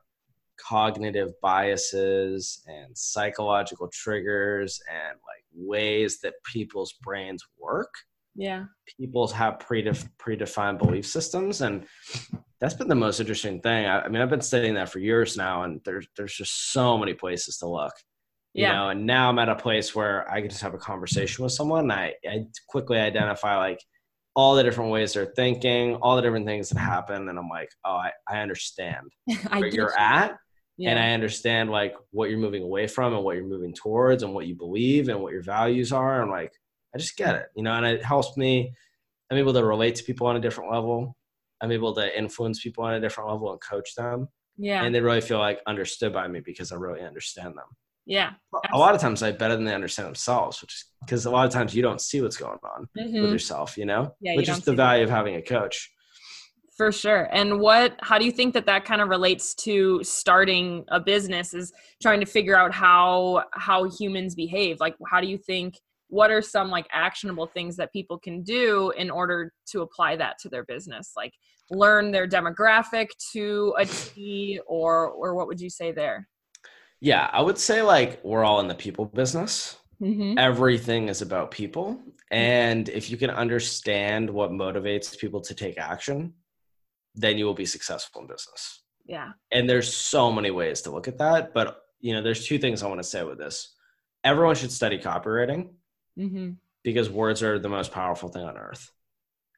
cognitive 0.59 1.31
biases 1.41 2.63
and 2.67 2.97
psychological 2.97 3.89
triggers 3.91 4.79
and 4.91 5.19
like 5.27 5.45
ways 5.55 6.21
that 6.21 6.35
people's 6.45 6.93
brains 7.03 7.43
work 7.59 7.95
Yeah. 8.41 8.65
people 8.99 9.29
have 9.29 9.59
predef- 9.59 10.09
predefined 10.19 10.79
belief 10.79 11.07
systems 11.07 11.61
and 11.61 11.85
that's 12.61 12.75
been 12.75 12.89
the 12.89 12.95
most 12.95 13.21
interesting 13.21 13.61
thing 13.61 13.87
I, 13.87 14.01
I 14.03 14.09
mean 14.09 14.23
i've 14.23 14.31
been 14.31 14.41
studying 14.41 14.75
that 14.75 14.89
for 14.89 14.99
years 14.99 15.37
now 15.37 15.63
and 15.65 15.81
there's 15.85 16.07
there's 16.17 16.35
just 16.35 16.73
so 16.73 16.97
many 16.97 17.13
places 17.15 17.59
to 17.59 17.67
look 17.69 17.93
you 18.55 18.63
Yeah. 18.65 18.73
know 18.73 18.89
and 18.91 19.05
now 19.07 19.29
i'm 19.29 19.39
at 19.39 19.49
a 19.51 19.55
place 19.57 19.95
where 19.95 20.29
i 20.33 20.41
can 20.41 20.49
just 20.51 20.63
have 20.63 20.75
a 20.75 20.79
conversation 20.79 21.45
with 21.45 21.53
someone 21.53 21.83
and 21.85 21.93
I, 21.93 22.15
I 22.27 22.47
quickly 22.69 22.99
identify 22.99 23.57
like 23.59 23.81
all 24.35 24.55
the 24.55 24.63
different 24.63 24.91
ways 24.91 25.13
they're 25.13 25.35
thinking 25.37 25.97
all 25.97 26.17
the 26.17 26.23
different 26.23 26.47
things 26.47 26.71
that 26.71 26.79
happen 26.79 27.29
and 27.29 27.39
i'm 27.39 27.49
like 27.49 27.71
oh 27.85 28.01
i, 28.07 28.11
I 28.29 28.39
understand 28.41 29.07
I 29.51 29.59
where 29.61 29.69
you're 29.69 29.91
you. 29.91 29.97
at 29.99 30.37
Yeah. 30.79 30.91
and 30.91 30.99
i 30.99 31.13
understand 31.13 31.71
like 31.71 31.95
what 32.11 32.31
you're 32.31 32.39
moving 32.47 32.63
away 32.63 32.87
from 32.87 33.13
and 33.15 33.23
what 33.25 33.37
you're 33.37 33.45
moving 33.55 33.75
towards 33.75 34.23
and 34.23 34.33
what 34.35 34.47
you 34.47 34.55
believe 34.55 35.09
and 35.11 35.21
what 35.21 35.33
your 35.33 35.43
values 35.43 35.93
are 35.93 36.23
and 36.23 36.31
like 36.31 36.53
i 36.95 36.99
just 36.99 37.17
get 37.17 37.35
it 37.35 37.47
you 37.57 37.63
know 37.63 37.73
and 37.73 37.87
it 37.87 38.05
helps 38.05 38.37
me 38.37 38.73
i'm 39.31 39.39
able 39.39 39.53
to 39.53 39.65
relate 39.65 39.95
to 39.95 40.05
people 40.05 40.27
on 40.27 40.37
a 40.37 40.41
different 40.41 40.71
level 40.71 41.17
i'm 41.61 41.73
able 41.73 41.95
to 41.95 42.19
influence 42.19 42.63
people 42.63 42.85
on 42.85 42.95
a 42.95 43.01
different 43.01 43.31
level 43.31 43.51
and 43.53 43.61
coach 43.61 43.95
them 43.95 44.29
yeah. 44.57 44.83
and 44.85 44.95
they 44.95 45.01
really 45.01 45.21
feel 45.21 45.39
like 45.39 45.61
understood 45.67 46.13
by 46.13 46.27
me 46.29 46.41
because 46.41 46.73
i 46.73 46.77
really 46.77 47.01
understand 47.03 47.49
them 47.57 47.67
yeah. 48.07 48.31
a 48.73 48.79
lot 48.79 48.95
of 48.95 49.01
times 49.01 49.23
i 49.23 49.31
better 49.31 49.55
than 49.55 49.65
they 49.65 49.75
understand 49.75 50.07
themselves 50.07 50.61
which 50.63 50.75
is 50.75 50.85
because 51.01 51.27
a 51.27 51.31
lot 51.31 51.47
of 51.47 51.53
times 51.53 51.75
you 51.75 51.83
don't 51.83 52.01
see 52.01 52.21
what's 52.21 52.37
going 52.37 52.59
on 52.65 52.89
Mhm. 52.99 53.23
with 53.23 53.31
yourself 53.31 53.77
you 53.77 53.85
know 53.85 54.15
Yeah, 54.21 54.33
you 54.33 54.37
which 54.39 54.49
is 54.49 54.61
the 54.61 54.75
value 54.75 55.05
of 55.05 55.11
having 55.11 55.37
a 55.37 55.43
coach 55.43 55.91
For 56.77 56.91
sure. 56.93 57.29
And 57.31 57.61
what, 57.61 57.97
how 58.01 58.19
do 58.19 58.25
you 58.25 58.33
think 58.33 58.55
that 58.55 58.65
that 58.65 58.87
kind 58.87 59.03
of 59.03 59.11
relates 59.11 59.55
to 59.67 60.03
starting 60.03 60.85
a 60.89 60.99
business 60.99 61.53
is 61.53 61.73
trying 62.01 62.21
to 62.21 62.27
figure 62.27 62.57
out 62.57 62.73
how, 62.73 63.45
how 63.53 63.85
humans 63.85 64.35
behave? 64.35 64.81
Like, 64.81 64.97
how 65.11 65.21
do 65.21 65.27
you 65.27 65.37
think, 65.37 65.75
what 66.11 66.31
are 66.31 66.43
some 66.43 66.71
like 66.71 66.87
actionable 66.93 67.47
things 67.47 67.77
that 67.77 67.93
people 67.93 68.19
can 68.19 68.43
do 68.43 68.93
in 68.97 69.11
order 69.11 69.53
to 69.71 69.81
apply 69.81 70.17
that 70.17 70.39
to 70.41 70.49
their 70.49 70.65
business? 70.65 71.13
Like 71.17 71.33
learn 71.71 72.11
their 72.11 72.29
demographic 72.29 73.09
to 73.33 73.75
a 73.79 73.87
T 73.87 74.61
or, 74.67 75.09
or 75.09 75.35
what 75.35 75.47
would 75.47 75.61
you 75.61 75.71
say 75.71 75.93
there? 75.93 76.29
yeah 77.03 77.31
i 77.33 77.41
would 77.41 77.57
say 77.57 77.81
like 77.81 78.23
we're 78.23 78.45
all 78.45 78.61
in 78.61 78.69
the 78.69 78.75
people 78.75 79.07
business 79.07 79.81
mm-hmm. 80.01 80.39
everything 80.39 81.09
is 81.09 81.23
about 81.23 81.51
people. 81.51 82.01
And 82.31 82.89
if 82.89 83.11
you 83.11 83.17
can 83.17 83.31
understand 83.31 84.31
what 84.31 84.51
motivates 84.51 85.19
people 85.19 85.41
to 85.43 85.55
take 85.55 85.79
action, 85.79 86.35
then 87.15 87.39
you 87.39 87.45
will 87.45 87.55
be 87.55 87.67
successful 87.67 88.23
in 88.23 88.29
business. 88.29 88.83
Yeah. 89.05 89.31
And 89.51 89.69
there's 89.69 89.93
so 89.93 90.31
many 90.31 90.51
ways 90.51 90.83
to 90.83 90.91
look 90.91 91.09
at 91.09 91.19
that. 91.19 91.53
But, 91.53 91.81
you 92.01 92.15
know, 92.15 92.23
there's 92.23 92.47
two 92.47 92.59
things 92.59 92.83
I 92.83 92.89
want 92.89 93.01
to 93.01 93.09
say 93.09 93.25
with 93.25 93.39
this. 93.39 93.75
Everyone 94.23 94.55
should 94.55 94.71
study 94.71 94.99
copywriting 94.99 95.71
mm-hmm. 96.21 96.51
because 96.83 97.11
words 97.11 97.43
are 97.43 97.59
the 97.59 97.69
most 97.69 97.93
powerful 97.93 98.29
thing 98.29 98.43
on 98.43 98.57
earth. 98.57 98.91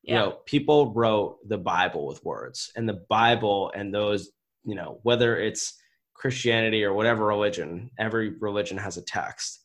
Yeah. 0.03 0.13
You 0.13 0.19
know, 0.19 0.31
people 0.47 0.93
wrote 0.93 1.39
the 1.49 1.59
Bible 1.59 2.07
with 2.07 2.25
words, 2.25 2.71
and 2.77 2.89
the 2.89 3.05
Bible 3.09 3.73
and 3.75 3.95
those, 3.95 4.31
you 4.65 4.75
know, 4.75 5.01
whether 5.03 5.39
it's 5.39 5.75
Christianity 6.15 6.85
or 6.85 6.93
whatever 6.93 7.27
religion, 7.27 7.91
every 7.99 8.31
religion 8.41 8.79
has 8.79 8.97
a 8.97 9.03
text. 9.03 9.61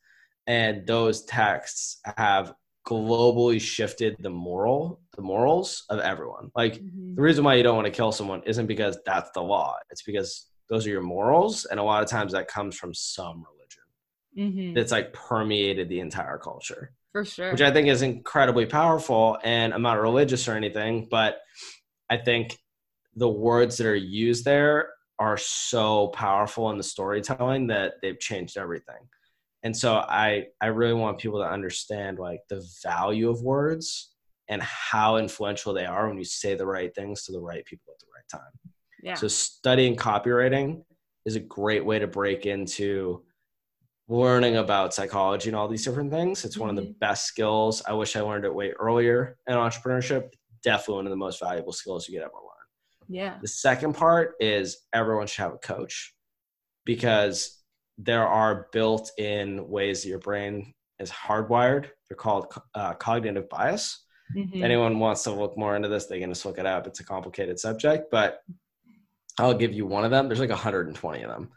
And 0.47 0.87
those 0.87 1.25
texts 1.25 1.99
have 2.17 2.53
globally 2.87 3.59
shifted 3.59 4.15
the 4.19 4.29
moral 4.29 5.01
the 5.17 5.21
morals 5.21 5.83
of 5.89 5.99
everyone 5.99 6.49
like 6.55 6.75
mm-hmm. 6.75 7.15
the 7.15 7.21
reason 7.21 7.43
why 7.43 7.53
you 7.53 7.61
don't 7.61 7.75
want 7.75 7.85
to 7.85 7.91
kill 7.91 8.13
someone 8.13 8.41
isn't 8.45 8.65
because 8.65 8.97
that's 9.05 9.29
the 9.31 9.41
law 9.41 9.75
it's 9.89 10.03
because 10.03 10.45
those 10.69 10.87
are 10.87 10.89
your 10.91 11.01
morals 11.01 11.65
and 11.65 11.81
a 11.81 11.83
lot 11.83 12.01
of 12.01 12.09
times 12.09 12.31
that 12.31 12.47
comes 12.47 12.77
from 12.77 12.93
some 12.93 13.43
religion 13.43 13.56
mm-hmm. 14.37 14.73
that's 14.73 14.91
like 14.91 15.13
permeated 15.13 15.89
the 15.89 15.99
entire 15.99 16.37
culture 16.37 16.91
for 17.11 17.25
sure. 17.25 17.51
which 17.51 17.61
i 17.61 17.71
think 17.71 17.87
is 17.87 18.01
incredibly 18.01 18.65
powerful 18.65 19.37
and 19.43 19.73
i'm 19.73 19.81
not 19.81 19.99
religious 19.99 20.47
or 20.47 20.53
anything 20.53 21.07
but 21.09 21.37
i 22.09 22.17
think 22.17 22.57
the 23.17 23.27
words 23.27 23.77
that 23.77 23.87
are 23.87 23.95
used 23.95 24.45
there 24.45 24.89
are 25.19 25.37
so 25.37 26.07
powerful 26.09 26.69
in 26.71 26.77
the 26.77 26.83
storytelling 26.83 27.67
that 27.67 27.93
they've 28.01 28.19
changed 28.19 28.57
everything. 28.57 29.09
And 29.63 29.75
so 29.75 29.95
i 29.95 30.45
i 30.61 30.67
really 30.67 30.93
want 30.93 31.17
people 31.17 31.39
to 31.39 31.49
understand 31.49 32.19
like 32.19 32.41
the 32.47 32.65
value 32.83 33.29
of 33.29 33.41
words 33.41 34.13
and 34.49 34.61
how 34.61 35.17
influential 35.17 35.73
they 35.73 35.85
are 35.85 36.07
when 36.07 36.17
you 36.17 36.23
say 36.23 36.55
the 36.55 36.65
right 36.65 36.93
things 36.95 37.23
to 37.23 37.31
the 37.31 37.39
right 37.39 37.65
people 37.65 37.93
at 37.93 37.99
the 37.99 38.05
right 38.15 38.41
time. 38.41 38.53
Yeah. 39.03 39.15
So 39.15 39.27
studying 39.27 39.95
copywriting 39.95 40.83
is 41.25 41.35
a 41.35 41.41
great 41.41 41.83
way 41.83 41.99
to 41.99 42.07
break 42.07 42.45
into 42.45 43.23
learning 44.07 44.57
about 44.57 44.93
psychology 44.93 45.49
and 45.49 45.55
all 45.55 45.67
these 45.67 45.83
different 45.83 46.11
things 46.11 46.45
it's 46.45 46.55
mm-hmm. 46.55 46.61
one 46.61 46.69
of 46.69 46.75
the 46.75 46.81
mm-hmm. 46.81 46.99
best 46.99 47.25
skills 47.25 47.81
i 47.87 47.93
wish 47.93 48.15
i 48.15 48.21
learned 48.21 48.45
it 48.45 48.53
way 48.53 48.71
earlier 48.79 49.37
in 49.47 49.55
entrepreneurship 49.55 50.29
definitely 50.63 50.95
one 50.95 51.05
of 51.05 51.11
the 51.11 51.17
most 51.17 51.39
valuable 51.39 51.73
skills 51.73 52.07
you 52.07 52.17
could 52.17 52.23
ever 52.23 52.33
learn 52.35 53.07
yeah 53.09 53.37
the 53.41 53.47
second 53.47 53.93
part 53.93 54.35
is 54.39 54.85
everyone 54.93 55.27
should 55.27 55.41
have 55.41 55.53
a 55.53 55.57
coach 55.57 56.13
because 56.85 57.57
there 57.97 58.27
are 58.27 58.67
built 58.71 59.11
in 59.17 59.67
ways 59.67 60.03
that 60.03 60.09
your 60.09 60.19
brain 60.19 60.73
is 60.99 61.11
hardwired. 61.11 61.89
They're 62.07 62.17
called 62.17 62.53
uh, 62.75 62.93
cognitive 62.93 63.49
bias. 63.49 64.03
Mm-hmm. 64.35 64.61
anyone 64.61 64.99
wants 64.99 65.23
to 65.23 65.31
look 65.31 65.57
more 65.57 65.77
into 65.77 65.87
this, 65.87 66.07
they 66.07 66.19
can 66.19 66.29
just 66.29 66.45
look 66.45 66.57
it 66.57 66.65
up. 66.65 66.85
It's 66.85 66.99
a 66.99 67.05
complicated 67.05 67.57
subject, 67.57 68.11
but 68.11 68.41
I'll 69.37 69.53
give 69.53 69.71
you 69.71 69.85
one 69.85 70.03
of 70.03 70.11
them. 70.11 70.27
There's 70.27 70.41
like 70.41 70.49
120 70.49 71.23
of 71.23 71.29
them, 71.29 71.49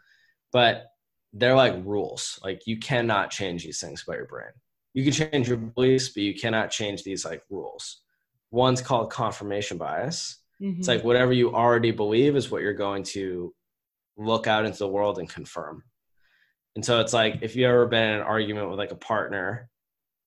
but 0.53 0.85
they're 1.33 1.55
like 1.55 1.75
rules. 1.85 2.39
Like 2.43 2.67
you 2.67 2.77
cannot 2.77 3.31
change 3.31 3.63
these 3.63 3.79
things 3.79 4.03
about 4.05 4.17
your 4.17 4.25
brain. 4.25 4.51
You 4.93 5.03
can 5.03 5.13
change 5.13 5.47
your 5.47 5.57
beliefs, 5.57 6.09
but 6.09 6.23
you 6.23 6.35
cannot 6.35 6.71
change 6.71 7.03
these 7.03 7.23
like 7.23 7.43
rules. 7.49 8.01
One's 8.51 8.81
called 8.81 9.11
confirmation 9.11 9.77
bias. 9.77 10.37
Mm-hmm. 10.61 10.79
It's 10.79 10.87
like 10.87 11.03
whatever 11.03 11.31
you 11.31 11.55
already 11.55 11.91
believe 11.91 12.35
is 12.35 12.51
what 12.51 12.61
you're 12.61 12.73
going 12.73 13.03
to 13.03 13.53
look 14.17 14.47
out 14.47 14.65
into 14.65 14.79
the 14.79 14.87
world 14.87 15.19
and 15.19 15.29
confirm. 15.29 15.83
And 16.75 16.85
so 16.85 16.99
it's 16.99 17.13
like 17.13 17.39
if 17.41 17.55
you 17.55 17.67
ever 17.67 17.85
been 17.87 18.09
in 18.09 18.15
an 18.15 18.21
argument 18.21 18.69
with 18.69 18.79
like 18.79 18.91
a 18.91 18.95
partner, 18.95 19.69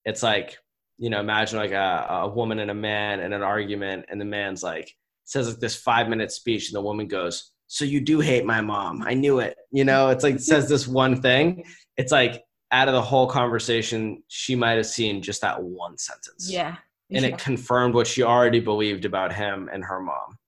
it's 0.05 0.23
like, 0.23 0.59
you 0.99 1.11
know, 1.11 1.21
imagine 1.21 1.59
like 1.59 1.73
a, 1.73 2.07
a 2.11 2.29
woman 2.29 2.59
and 2.59 2.71
a 2.71 2.75
man 2.75 3.21
in 3.21 3.33
an 3.33 3.43
argument, 3.43 4.07
and 4.09 4.21
the 4.21 4.25
man's 4.25 4.63
like 4.63 4.95
says 5.25 5.49
like 5.49 5.59
this 5.59 5.77
five 5.77 6.09
minute 6.09 6.31
speech, 6.31 6.69
and 6.69 6.77
the 6.77 6.83
woman 6.83 7.09
goes, 7.09 7.53
So 7.67 7.85
you 7.85 8.01
do 8.01 8.21
hate 8.21 8.45
my 8.45 8.61
mom. 8.61 9.03
I 9.03 9.15
knew 9.15 9.39
it. 9.39 9.57
You 9.73 9.85
know, 9.85 10.11
it's 10.11 10.23
like 10.23 10.39
says 10.39 10.69
this 10.69 10.87
one 10.87 11.21
thing. 11.21 11.65
It's 11.97 12.13
like 12.13 12.45
out 12.71 12.89
of 12.89 12.95
the 12.95 13.03
whole 13.03 13.27
conversation, 13.27 14.23
she 14.29 14.55
might 14.55 14.73
have 14.73 14.87
seen 14.87 15.23
just 15.23 15.41
that 15.43 15.63
one 15.63 15.97
sentence. 15.97 16.51
Yeah. 16.51 16.77
And 17.11 17.25
yeah. 17.25 17.31
it 17.31 17.39
confirmed 17.39 17.95
what 17.95 18.07
she 18.07 18.23
already 18.23 18.61
believed 18.61 19.05
about 19.05 19.33
him 19.33 19.69
and 19.73 19.85
her 19.85 20.01
mom. 20.01 20.39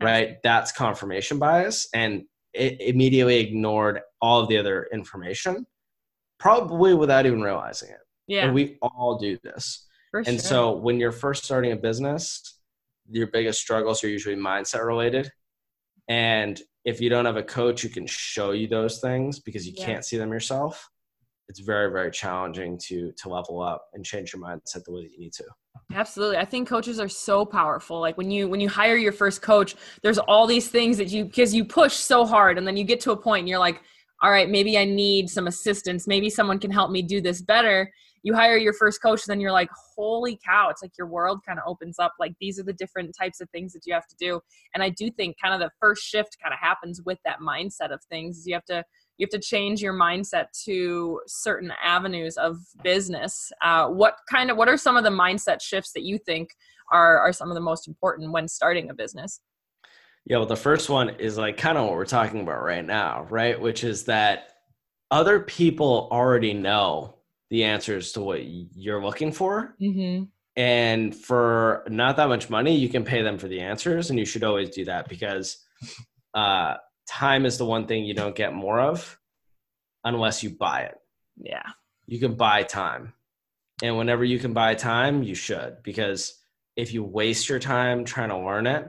Right. 0.00 0.36
That's 0.42 0.72
confirmation 0.72 1.38
bias. 1.38 1.88
And 1.94 2.24
it 2.52 2.80
immediately 2.80 3.38
ignored 3.38 4.00
all 4.20 4.40
of 4.40 4.48
the 4.48 4.58
other 4.58 4.88
information, 4.92 5.66
probably 6.38 6.94
without 6.94 7.26
even 7.26 7.40
realizing 7.40 7.90
it. 7.90 8.00
Yeah. 8.26 8.46
And 8.46 8.54
we 8.54 8.78
all 8.82 9.18
do 9.18 9.38
this. 9.42 9.86
For 10.10 10.20
and 10.20 10.28
sure. 10.28 10.38
so 10.38 10.72
when 10.72 11.00
you're 11.00 11.12
first 11.12 11.44
starting 11.44 11.72
a 11.72 11.76
business, 11.76 12.58
your 13.10 13.28
biggest 13.28 13.60
struggles 13.60 14.04
are 14.04 14.08
usually 14.08 14.36
mindset 14.36 14.86
related. 14.86 15.32
And 16.08 16.60
if 16.84 17.00
you 17.00 17.08
don't 17.08 17.24
have 17.24 17.36
a 17.36 17.42
coach 17.42 17.82
who 17.82 17.88
can 17.88 18.06
show 18.06 18.52
you 18.52 18.66
those 18.66 19.00
things 19.00 19.38
because 19.40 19.66
you 19.66 19.72
yeah. 19.76 19.86
can't 19.86 20.04
see 20.04 20.18
them 20.18 20.32
yourself, 20.32 20.88
it's 21.48 21.60
very, 21.60 21.90
very 21.90 22.10
challenging 22.10 22.78
to 22.86 23.12
to 23.18 23.28
level 23.28 23.60
up 23.60 23.86
and 23.92 24.04
change 24.04 24.32
your 24.32 24.42
mindset 24.42 24.84
the 24.84 24.92
way 24.92 25.02
that 25.02 25.12
you 25.12 25.18
need 25.18 25.32
to. 25.34 25.44
Absolutely. 25.92 26.38
I 26.38 26.44
think 26.44 26.68
coaches 26.68 26.98
are 26.98 27.08
so 27.08 27.44
powerful. 27.44 28.00
Like 28.00 28.16
when 28.16 28.30
you 28.30 28.48
when 28.48 28.60
you 28.60 28.68
hire 28.68 28.96
your 28.96 29.12
first 29.12 29.42
coach, 29.42 29.74
there's 30.02 30.18
all 30.18 30.46
these 30.46 30.68
things 30.68 30.96
that 30.98 31.08
you 31.08 31.24
because 31.24 31.54
you 31.54 31.64
push 31.64 31.94
so 31.94 32.24
hard 32.24 32.58
and 32.58 32.66
then 32.66 32.76
you 32.76 32.84
get 32.84 33.00
to 33.00 33.12
a 33.12 33.16
point 33.16 33.40
and 33.40 33.48
you're 33.48 33.58
like, 33.58 33.82
all 34.22 34.30
right, 34.30 34.48
maybe 34.48 34.78
I 34.78 34.84
need 34.84 35.28
some 35.28 35.46
assistance. 35.46 36.06
Maybe 36.06 36.30
someone 36.30 36.58
can 36.58 36.70
help 36.70 36.90
me 36.90 37.02
do 37.02 37.20
this 37.20 37.42
better. 37.42 37.92
You 38.22 38.34
hire 38.34 38.56
your 38.56 38.72
first 38.72 39.02
coach, 39.02 39.24
then 39.24 39.40
you're 39.40 39.52
like, 39.52 39.70
holy 39.96 40.38
cow, 40.44 40.68
it's 40.68 40.82
like 40.82 40.92
your 40.96 41.08
world 41.08 41.40
kind 41.46 41.58
of 41.58 41.64
opens 41.66 41.98
up. 41.98 42.12
Like 42.20 42.34
these 42.40 42.58
are 42.58 42.62
the 42.62 42.72
different 42.72 43.14
types 43.18 43.40
of 43.40 43.50
things 43.50 43.72
that 43.72 43.82
you 43.84 43.94
have 43.94 44.06
to 44.06 44.16
do. 44.18 44.40
And 44.74 44.82
I 44.82 44.90
do 44.90 45.10
think 45.10 45.36
kind 45.42 45.54
of 45.54 45.60
the 45.60 45.70
first 45.80 46.04
shift 46.04 46.36
kind 46.42 46.52
of 46.52 46.60
happens 46.60 47.02
with 47.04 47.18
that 47.24 47.40
mindset 47.40 47.92
of 47.92 48.00
things. 48.10 48.44
You 48.46 48.54
have 48.54 48.64
to 48.66 48.84
you 49.18 49.26
have 49.26 49.40
to 49.40 49.46
change 49.46 49.80
your 49.80 49.92
mindset 49.92 50.46
to 50.64 51.20
certain 51.26 51.72
avenues 51.82 52.36
of 52.36 52.56
business 52.82 53.52
uh, 53.62 53.86
what 53.86 54.16
kind 54.30 54.50
of 54.50 54.56
what 54.56 54.68
are 54.68 54.76
some 54.76 54.96
of 54.96 55.04
the 55.04 55.10
mindset 55.10 55.60
shifts 55.60 55.92
that 55.92 56.02
you 56.02 56.18
think 56.18 56.50
are 56.90 57.18
are 57.18 57.32
some 57.32 57.48
of 57.48 57.54
the 57.54 57.60
most 57.60 57.86
important 57.86 58.32
when 58.32 58.48
starting 58.48 58.90
a 58.90 58.94
business 58.94 59.40
yeah 60.26 60.38
well 60.38 60.46
the 60.46 60.56
first 60.56 60.88
one 60.90 61.10
is 61.10 61.38
like 61.38 61.56
kind 61.56 61.78
of 61.78 61.84
what 61.84 61.94
we're 61.94 62.04
talking 62.04 62.40
about 62.40 62.62
right 62.62 62.84
now 62.84 63.26
right 63.30 63.60
which 63.60 63.84
is 63.84 64.04
that 64.04 64.48
other 65.10 65.40
people 65.40 66.08
already 66.10 66.54
know 66.54 67.14
the 67.52 67.64
answers 67.64 68.12
to 68.12 68.22
what 68.22 68.42
you're 68.42 69.04
looking 69.04 69.30
for 69.30 69.76
mm-hmm. 69.78 70.24
and 70.56 71.14
for 71.14 71.84
not 71.86 72.16
that 72.16 72.30
much 72.30 72.48
money 72.48 72.74
you 72.74 72.88
can 72.88 73.04
pay 73.04 73.20
them 73.20 73.36
for 73.36 73.46
the 73.46 73.60
answers 73.60 74.08
and 74.08 74.18
you 74.18 74.24
should 74.24 74.42
always 74.42 74.70
do 74.70 74.86
that 74.86 75.06
because 75.06 75.62
uh, 76.32 76.76
time 77.06 77.44
is 77.44 77.58
the 77.58 77.66
one 77.66 77.86
thing 77.86 78.06
you 78.06 78.14
don't 78.14 78.34
get 78.34 78.54
more 78.54 78.80
of 78.80 79.18
unless 80.02 80.42
you 80.42 80.48
buy 80.48 80.84
it. 80.84 80.96
Yeah. 81.36 81.68
You 82.06 82.18
can 82.18 82.36
buy 82.36 82.62
time. 82.62 83.12
And 83.82 83.98
whenever 83.98 84.24
you 84.24 84.38
can 84.38 84.54
buy 84.54 84.74
time, 84.74 85.22
you 85.22 85.34
should 85.34 85.82
because 85.82 86.40
if 86.74 86.94
you 86.94 87.04
waste 87.04 87.50
your 87.50 87.58
time 87.58 88.06
trying 88.06 88.30
to 88.30 88.38
learn 88.38 88.66
it 88.66 88.88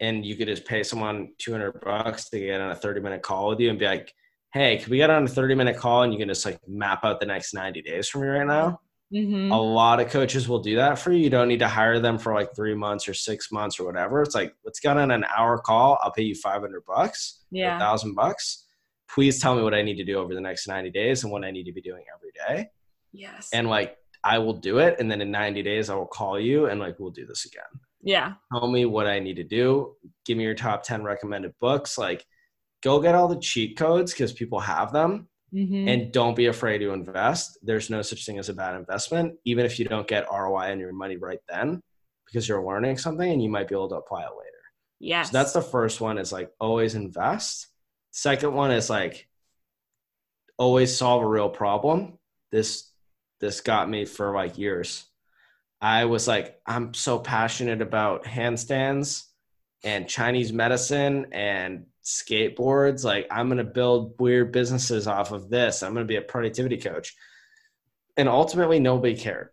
and 0.00 0.24
you 0.24 0.36
could 0.36 0.48
just 0.48 0.64
pay 0.64 0.82
someone 0.82 1.32
200 1.36 1.82
bucks 1.82 2.30
to 2.30 2.40
get 2.40 2.62
on 2.62 2.70
a 2.70 2.74
30 2.74 3.00
minute 3.02 3.20
call 3.20 3.50
with 3.50 3.60
you 3.60 3.68
and 3.68 3.78
be 3.78 3.84
like, 3.84 4.14
"Hey, 4.52 4.78
can 4.78 4.90
we 4.90 4.96
get 4.96 5.10
on 5.10 5.24
a 5.24 5.28
30 5.28 5.54
minute 5.54 5.76
call 5.76 6.02
and 6.02 6.12
you 6.12 6.18
can 6.18 6.28
just 6.28 6.44
like 6.44 6.58
map 6.66 7.04
out 7.04 7.20
the 7.20 7.26
next 7.26 7.54
90 7.54 7.82
days 7.82 8.08
for 8.08 8.18
me 8.18 8.28
right 8.28 8.46
now?" 8.46 8.80
Mm-hmm. 9.12 9.50
A 9.50 9.60
lot 9.60 9.98
of 9.98 10.08
coaches 10.08 10.48
will 10.48 10.60
do 10.60 10.76
that 10.76 10.96
for 10.98 11.10
you. 11.10 11.24
You 11.24 11.30
don't 11.30 11.48
need 11.48 11.58
to 11.58 11.68
hire 11.68 11.98
them 11.98 12.16
for 12.16 12.32
like 12.32 12.54
three 12.54 12.74
months 12.74 13.08
or 13.08 13.14
six 13.14 13.50
months 13.50 13.80
or 13.80 13.84
whatever. 13.84 14.22
It's 14.22 14.36
like, 14.36 14.54
let's 14.64 14.78
get 14.78 14.96
on 14.96 15.10
an 15.10 15.24
hour 15.36 15.58
call. 15.58 15.98
I'll 16.00 16.12
pay 16.12 16.22
you 16.22 16.36
500 16.36 16.84
bucks, 16.86 17.44
yeah, 17.50 17.76
a 17.76 17.78
thousand 17.80 18.14
bucks. 18.14 18.66
Please 19.12 19.40
tell 19.40 19.56
me 19.56 19.62
what 19.62 19.74
I 19.74 19.82
need 19.82 19.96
to 19.96 20.04
do 20.04 20.18
over 20.18 20.32
the 20.32 20.40
next 20.40 20.68
90 20.68 20.90
days 20.90 21.24
and 21.24 21.32
what 21.32 21.44
I 21.44 21.50
need 21.50 21.64
to 21.64 21.72
be 21.72 21.80
doing 21.80 22.04
every 22.14 22.30
day. 22.46 22.70
Yes. 23.12 23.48
And 23.52 23.68
like, 23.68 23.96
I 24.22 24.38
will 24.38 24.52
do 24.52 24.78
it. 24.78 24.96
And 25.00 25.10
then 25.10 25.20
in 25.20 25.30
90 25.30 25.62
days, 25.62 25.90
I 25.90 25.94
will 25.94 26.06
call 26.06 26.38
you 26.38 26.66
and 26.66 26.78
like, 26.78 27.00
we'll 27.00 27.10
do 27.10 27.26
this 27.26 27.46
again. 27.46 27.64
Yeah. 28.02 28.34
Tell 28.52 28.70
me 28.70 28.86
what 28.86 29.06
I 29.06 29.18
need 29.18 29.36
to 29.36 29.44
do. 29.44 29.96
Give 30.24 30.38
me 30.38 30.44
your 30.44 30.54
top 30.54 30.84
10 30.84 31.02
recommended 31.02 31.52
books. 31.60 31.98
Like, 31.98 32.24
go 32.82 33.00
get 33.00 33.14
all 33.14 33.28
the 33.28 33.38
cheat 33.38 33.76
codes 33.76 34.12
because 34.12 34.32
people 34.32 34.60
have 34.60 34.92
them 34.92 35.28
Mm-hmm. 35.54 35.88
And 35.88 36.12
don't 36.12 36.36
be 36.36 36.46
afraid 36.46 36.78
to 36.78 36.92
invest. 36.92 37.58
There's 37.62 37.90
no 37.90 38.02
such 38.02 38.24
thing 38.24 38.38
as 38.38 38.48
a 38.48 38.54
bad 38.54 38.76
investment, 38.76 39.34
even 39.44 39.66
if 39.66 39.78
you 39.78 39.84
don't 39.84 40.06
get 40.06 40.30
ROI 40.30 40.70
on 40.70 40.78
your 40.78 40.92
money 40.92 41.16
right 41.16 41.40
then, 41.48 41.80
because 42.26 42.48
you're 42.48 42.64
learning 42.64 42.98
something 42.98 43.30
and 43.30 43.42
you 43.42 43.48
might 43.48 43.68
be 43.68 43.74
able 43.74 43.88
to 43.88 43.96
apply 43.96 44.22
it 44.22 44.30
later. 44.38 44.50
Yes. 45.00 45.30
So 45.30 45.38
that's 45.38 45.52
the 45.52 45.62
first 45.62 46.00
one 46.00 46.18
is 46.18 46.30
like 46.30 46.52
always 46.60 46.94
invest. 46.94 47.66
Second 48.12 48.54
one 48.54 48.70
is 48.70 48.88
like 48.88 49.28
always 50.56 50.96
solve 50.96 51.22
a 51.22 51.28
real 51.28 51.48
problem. 51.48 52.18
This 52.52 52.88
this 53.40 53.60
got 53.60 53.88
me 53.88 54.04
for 54.04 54.32
like 54.32 54.58
years. 54.58 55.04
I 55.80 56.04
was 56.04 56.28
like, 56.28 56.60
I'm 56.66 56.92
so 56.94 57.18
passionate 57.18 57.80
about 57.80 58.24
handstands 58.24 59.24
and 59.82 60.06
Chinese 60.06 60.52
medicine 60.52 61.28
and 61.32 61.86
skateboards. 62.04 63.04
Like, 63.04 63.26
I'm 63.30 63.48
going 63.48 63.58
to 63.58 63.64
build 63.64 64.14
weird 64.18 64.52
businesses 64.52 65.06
off 65.06 65.32
of 65.32 65.50
this. 65.50 65.82
I'm 65.82 65.94
going 65.94 66.06
to 66.06 66.08
be 66.08 66.16
a 66.16 66.22
productivity 66.22 66.76
coach. 66.76 67.14
and 68.16 68.28
ultimately 68.28 68.78
nobody 68.78 69.16
cared. 69.16 69.48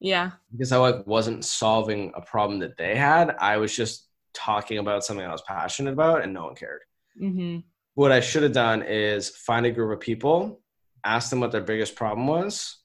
Yeah. 0.00 0.32
Because 0.52 0.72
I 0.72 0.76
like 0.78 1.06
wasn't 1.06 1.44
solving 1.44 2.12
a 2.14 2.20
problem 2.20 2.60
that 2.60 2.76
they 2.76 2.94
had. 2.94 3.34
I 3.38 3.56
was 3.56 3.74
just 3.74 4.08
talking 4.32 4.78
about 4.78 5.04
something 5.04 5.24
I 5.24 5.32
was 5.32 5.42
passionate 5.42 5.92
about 5.92 6.22
and 6.22 6.32
no 6.32 6.44
one 6.44 6.54
cared. 6.54 6.82
Mm-hmm. 7.20 7.58
What 7.94 8.12
I 8.12 8.20
should 8.20 8.42
have 8.42 8.52
done 8.52 8.82
is 8.82 9.30
find 9.30 9.66
a 9.66 9.70
group 9.70 9.92
of 9.92 10.00
people, 10.00 10.60
ask 11.04 11.30
them 11.30 11.40
what 11.40 11.52
their 11.52 11.60
biggest 11.60 11.94
problem 11.94 12.26
was, 12.26 12.78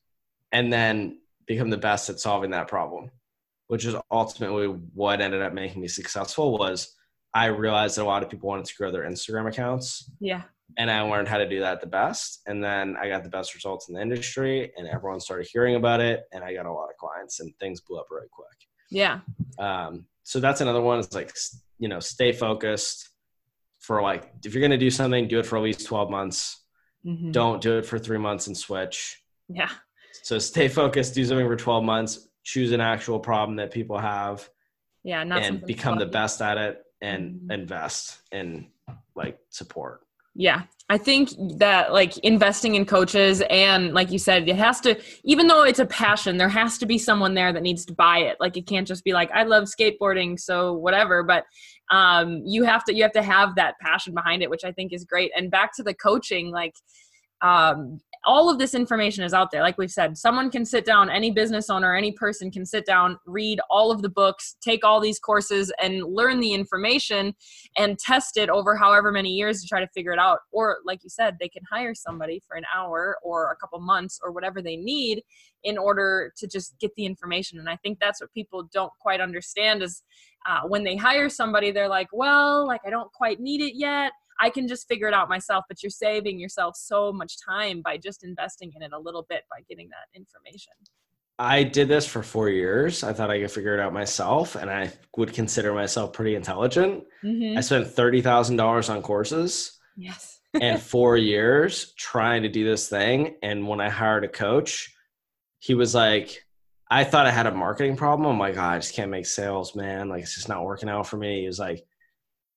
and 0.52 0.72
then 0.72 1.20
become 1.48 1.70
the 1.70 1.78
best 1.78 2.10
at 2.10 2.20
solving 2.20 2.52
that 2.52 2.68
problem, 2.68 3.10
which 3.68 3.86
is 3.86 3.96
ultimately 4.12 4.68
what 4.68 5.22
ended 5.22 5.42
up 5.42 5.54
making 5.54 5.82
me 5.82 5.88
successful 5.88 6.58
was 6.58 6.96
I 7.34 7.46
realized 7.48 7.98
that 7.98 8.04
a 8.04 8.06
lot 8.06 8.24
of 8.24 8.30
people 8.30 8.50
wanted 8.50 8.66
to 8.66 8.76
grow 8.76 8.92
their 8.92 9.04
Instagram 9.04 9.48
accounts. 9.48 10.10
Yeah. 10.20 10.44
And 10.78 10.90
I 10.90 11.02
learned 11.02 11.28
how 11.28 11.38
to 11.38 11.48
do 11.48 11.60
that 11.60 11.82
the 11.82 11.88
best. 11.88 12.42
And 12.48 12.64
then 12.64 12.96
I 13.00 13.08
got 13.08 13.24
the 13.24 13.30
best 13.30 13.54
results 13.56 13.90
in 13.90 13.96
the 13.96 14.02
industry 14.02 14.72
and 14.78 14.88
everyone 14.88 15.20
started 15.20 15.48
hearing 15.52 15.76
about 15.76 16.00
it. 16.00 16.24
And 16.32 16.44
I 16.44 16.54
got 16.54 16.66
a 16.66 16.72
lot 16.72 16.90
of 16.90 16.98
clients 16.98 17.40
and 17.40 17.56
things 17.60 17.82
blew 17.82 17.98
up 17.98 18.08
really 18.10 18.28
quick. 18.32 18.48
Yeah. 18.92 19.20
Um, 19.58 20.06
so 20.24 20.40
that's 20.40 20.62
another 20.62 20.82
one 20.82 21.00
is 21.00 21.14
like, 21.14 21.32
you 21.80 21.88
know, 21.88 22.00
stay 22.00 22.32
focused 22.32 23.10
for 23.80 24.02
like, 24.02 24.32
if 24.44 24.54
you're 24.54 24.62
going 24.62 24.72
to 24.72 24.78
do 24.78 24.92
something, 24.92 25.28
do 25.28 25.40
it 25.40 25.46
for 25.46 25.58
at 25.58 25.64
least 25.64 25.86
12 25.86 26.10
months. 26.10 26.64
Mm-hmm. 27.06 27.32
Don't 27.32 27.62
do 27.62 27.78
it 27.78 27.86
for 27.86 27.98
three 27.98 28.18
months 28.18 28.48
and 28.48 28.58
switch. 28.58 29.22
Yeah. 29.48 29.70
So 30.24 30.38
stay 30.38 30.68
focused, 30.68 31.16
do 31.16 31.26
something 31.26 31.48
for 31.48 31.56
12 31.56 31.84
months, 31.84 32.28
choose 32.44 32.72
an 32.72 32.82
actual 32.82 33.20
problem 33.20 33.58
that 33.58 33.72
people 33.72 33.98
have. 33.98 34.48
Yeah. 35.04 35.22
and 35.22 35.66
become 35.66 35.98
the 35.98 36.06
best 36.06 36.42
at 36.42 36.58
it 36.58 36.84
and 37.02 37.36
mm-hmm. 37.36 37.52
invest 37.52 38.22
in 38.32 38.68
like 39.16 39.40
support. 39.50 40.02
Yeah. 40.36 40.64
I 40.92 40.98
think 40.98 41.32
that 41.58 41.92
like 41.94 42.18
investing 42.20 42.76
in 42.76 42.86
coaches 42.86 43.44
and 43.50 43.94
like 43.94 44.12
you 44.12 44.18
said, 44.18 44.48
it 44.48 44.56
has 44.56 44.80
to 44.82 45.00
even 45.24 45.48
though 45.48 45.64
it's 45.64 45.80
a 45.80 45.86
passion, 45.86 46.38
there 46.38 46.50
has 46.50 46.78
to 46.80 46.86
be 46.86 46.98
someone 46.98 47.34
there 47.34 47.54
that 47.54 47.62
needs 47.62 47.86
to 47.86 47.94
buy 47.94 48.20
it. 48.20 48.38
Like 48.40 48.58
it 48.58 48.66
can't 48.66 48.88
just 48.88 49.04
be 49.04 49.14
like 49.14 49.30
I 49.32 49.44
love 49.44 49.66
skateboarding, 49.66 50.40
so 50.40 50.74
whatever, 50.74 51.24
but 51.24 51.46
um 51.92 52.42
you 52.46 52.64
have 52.64 52.84
to 52.86 52.96
you 52.96 53.04
have 53.04 53.12
to 53.14 53.22
have 53.22 53.56
that 53.56 53.76
passion 53.82 54.14
behind 54.14 54.42
it, 54.42 54.50
which 54.50 54.64
I 54.64 54.72
think 54.72 54.94
is 54.94 55.04
great. 55.04 55.32
And 55.36 55.52
back 55.52 55.76
to 55.76 55.84
the 55.84 55.94
coaching, 55.94 56.52
like 56.52 56.74
um 57.42 58.00
all 58.26 58.50
of 58.50 58.60
this 58.60 58.74
information 58.74 59.24
is 59.24 59.34
out 59.34 59.50
there. 59.50 59.62
Like 59.62 59.78
we've 59.78 59.92
said 59.92 60.18
someone 60.18 60.52
can 60.52 60.66
sit 60.66 60.86
down 60.86 61.10
any 61.10 61.32
business 61.32 61.70
owner 61.70 61.96
any 61.96 62.12
person 62.12 62.52
can 62.52 62.66
sit 62.66 62.86
down 62.86 63.18
read 63.26 63.60
all 63.70 63.92
of 63.92 64.02
the 64.02 64.10
books 64.10 64.56
take 64.62 64.84
all 64.84 65.00
these 65.00 65.20
courses 65.20 65.72
and 65.82 66.04
learn 66.04 66.40
the 66.40 66.54
information 66.54 67.34
and 67.78 67.98
test 67.98 68.38
it 68.38 68.50
over 68.50 68.76
however 68.76 69.12
many 69.12 69.30
years 69.30 69.62
to 69.62 69.68
try 69.68 69.80
to 69.80 69.88
figure 69.88 70.12
it 70.12 70.20
out. 70.20 70.40
Or 70.52 70.80
like 70.86 71.04
you 71.04 71.10
said 71.10 71.38
they 71.40 71.50
can 71.50 71.64
hire 71.72 71.96
somebody 71.96 72.42
for 72.46 72.58
an 72.58 72.66
hour 72.76 73.18
or 73.24 73.52
a 73.52 73.56
couple 73.56 73.80
months 73.80 74.20
or 74.24 74.32
whatever 74.32 74.62
they 74.62 74.76
need 74.76 75.24
in 75.64 75.78
order 75.78 76.34
to 76.38 76.48
just 76.48 76.78
get 76.80 76.94
the 76.96 77.06
information. 77.06 77.60
And 77.60 77.70
i 77.70 77.78
think 77.78 78.00
that's 78.00 78.22
what 78.22 78.34
people 78.34 78.70
don't 78.74 78.92
quite 79.00 79.22
understand 79.22 79.82
is 79.82 80.04
uh, 80.48 80.62
when 80.68 80.84
they 80.84 80.96
hire 80.96 81.30
somebody 81.30 81.72
they're 81.72 81.90
like 81.90 82.08
well 82.14 82.66
like 82.66 82.82
i 82.86 82.90
don't 82.90 83.12
quite 83.12 83.40
need 83.40 83.62
it 83.62 83.76
yet 83.76 84.12
I 84.40 84.50
can 84.50 84.68
just 84.68 84.88
figure 84.88 85.08
it 85.08 85.14
out 85.14 85.30
myself, 85.30 85.66
but 85.68 85.84
you're 85.84 85.90
saving 85.90 86.40
yourself 86.40 86.76
so 86.78 87.12
much 87.12 87.36
time 87.46 87.82
by 87.82 87.98
just 87.98 88.24
investing 88.24 88.72
in 88.76 88.82
it 88.82 88.92
a 88.94 89.00
little 89.00 89.26
bit 89.30 89.44
by 89.50 89.62
getting 89.68 89.90
that 89.90 90.18
information. 90.18 90.74
I 91.38 91.64
did 91.64 91.88
this 91.88 92.06
for 92.06 92.22
four 92.22 92.50
years. 92.50 93.04
I 93.04 93.14
thought 93.14 93.32
I 93.32 93.40
could 93.40 93.52
figure 93.52 93.74
it 93.74 93.80
out 93.80 93.94
myself, 93.94 94.56
and 94.56 94.70
I 94.70 94.92
would 95.16 95.34
consider 95.34 95.74
myself 95.74 96.12
pretty 96.12 96.36
intelligent. 96.36 97.06
Mm-hmm. 97.24 97.58
I 97.58 97.62
spent 97.62 97.88
thirty 97.88 98.22
thousand 98.22 98.58
dollars 98.58 98.90
on 98.90 99.02
courses. 99.02 99.80
Yes. 99.96 100.40
and 100.60 100.82
four 100.94 101.18
years 101.18 101.94
trying 101.98 102.44
to 102.44 102.50
do 102.50 102.66
this 102.66 102.90
thing. 102.90 103.36
And 103.44 103.68
when 103.68 103.82
I 103.82 103.90
hired 103.90 104.24
a 104.24 104.30
coach, 104.30 104.94
he 105.60 105.74
was 105.74 105.94
like, 105.94 106.46
I 106.90 107.04
thought 107.04 107.28
I 107.28 107.32
had 107.32 107.48
a 107.48 107.52
marketing 107.54 107.96
problem. 107.96 108.30
I'm 108.30 108.40
like, 108.40 108.58
oh, 108.58 108.62
I 108.62 108.80
just 108.80 108.96
can't 108.96 109.12
make 109.12 109.26
sales, 109.26 109.76
man. 109.76 110.10
Like 110.10 110.24
it's 110.24 110.36
just 110.36 110.50
not 110.50 110.64
working 110.64 110.90
out 110.90 111.08
for 111.08 111.18
me. 111.18 111.42
He 111.42 111.48
was 111.48 111.60
like, 111.60 111.86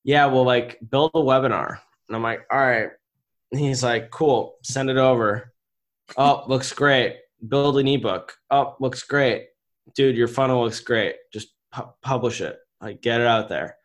yeah, 0.05 0.27
well, 0.27 0.45
like 0.45 0.79
build 0.89 1.11
a 1.15 1.19
webinar. 1.19 1.79
And 2.09 2.17
I'm 2.17 2.23
like, 2.23 2.47
all 2.51 2.59
right. 2.59 2.91
And 3.51 3.61
he's 3.61 3.83
like, 3.83 4.11
cool, 4.11 4.57
send 4.63 4.91
it 4.91 4.97
over. 4.97 5.53
Oh, 6.17 6.45
looks 6.49 6.73
great. 6.73 7.17
Build 7.47 7.79
an 7.79 7.89
ebook. 7.89 8.37
Oh, 8.51 8.77
looks 8.81 9.03
great. 9.03 9.49
Dude, 9.95 10.17
your 10.17 10.29
funnel 10.29 10.63
looks 10.63 10.81
great. 10.81 11.17
Just 11.33 11.49
pu- 11.73 11.93
publish 12.03 12.41
it. 12.41 12.59
Like, 12.81 13.01
get 13.03 13.21
it 13.21 13.27
out 13.27 13.49
there. 13.49 13.77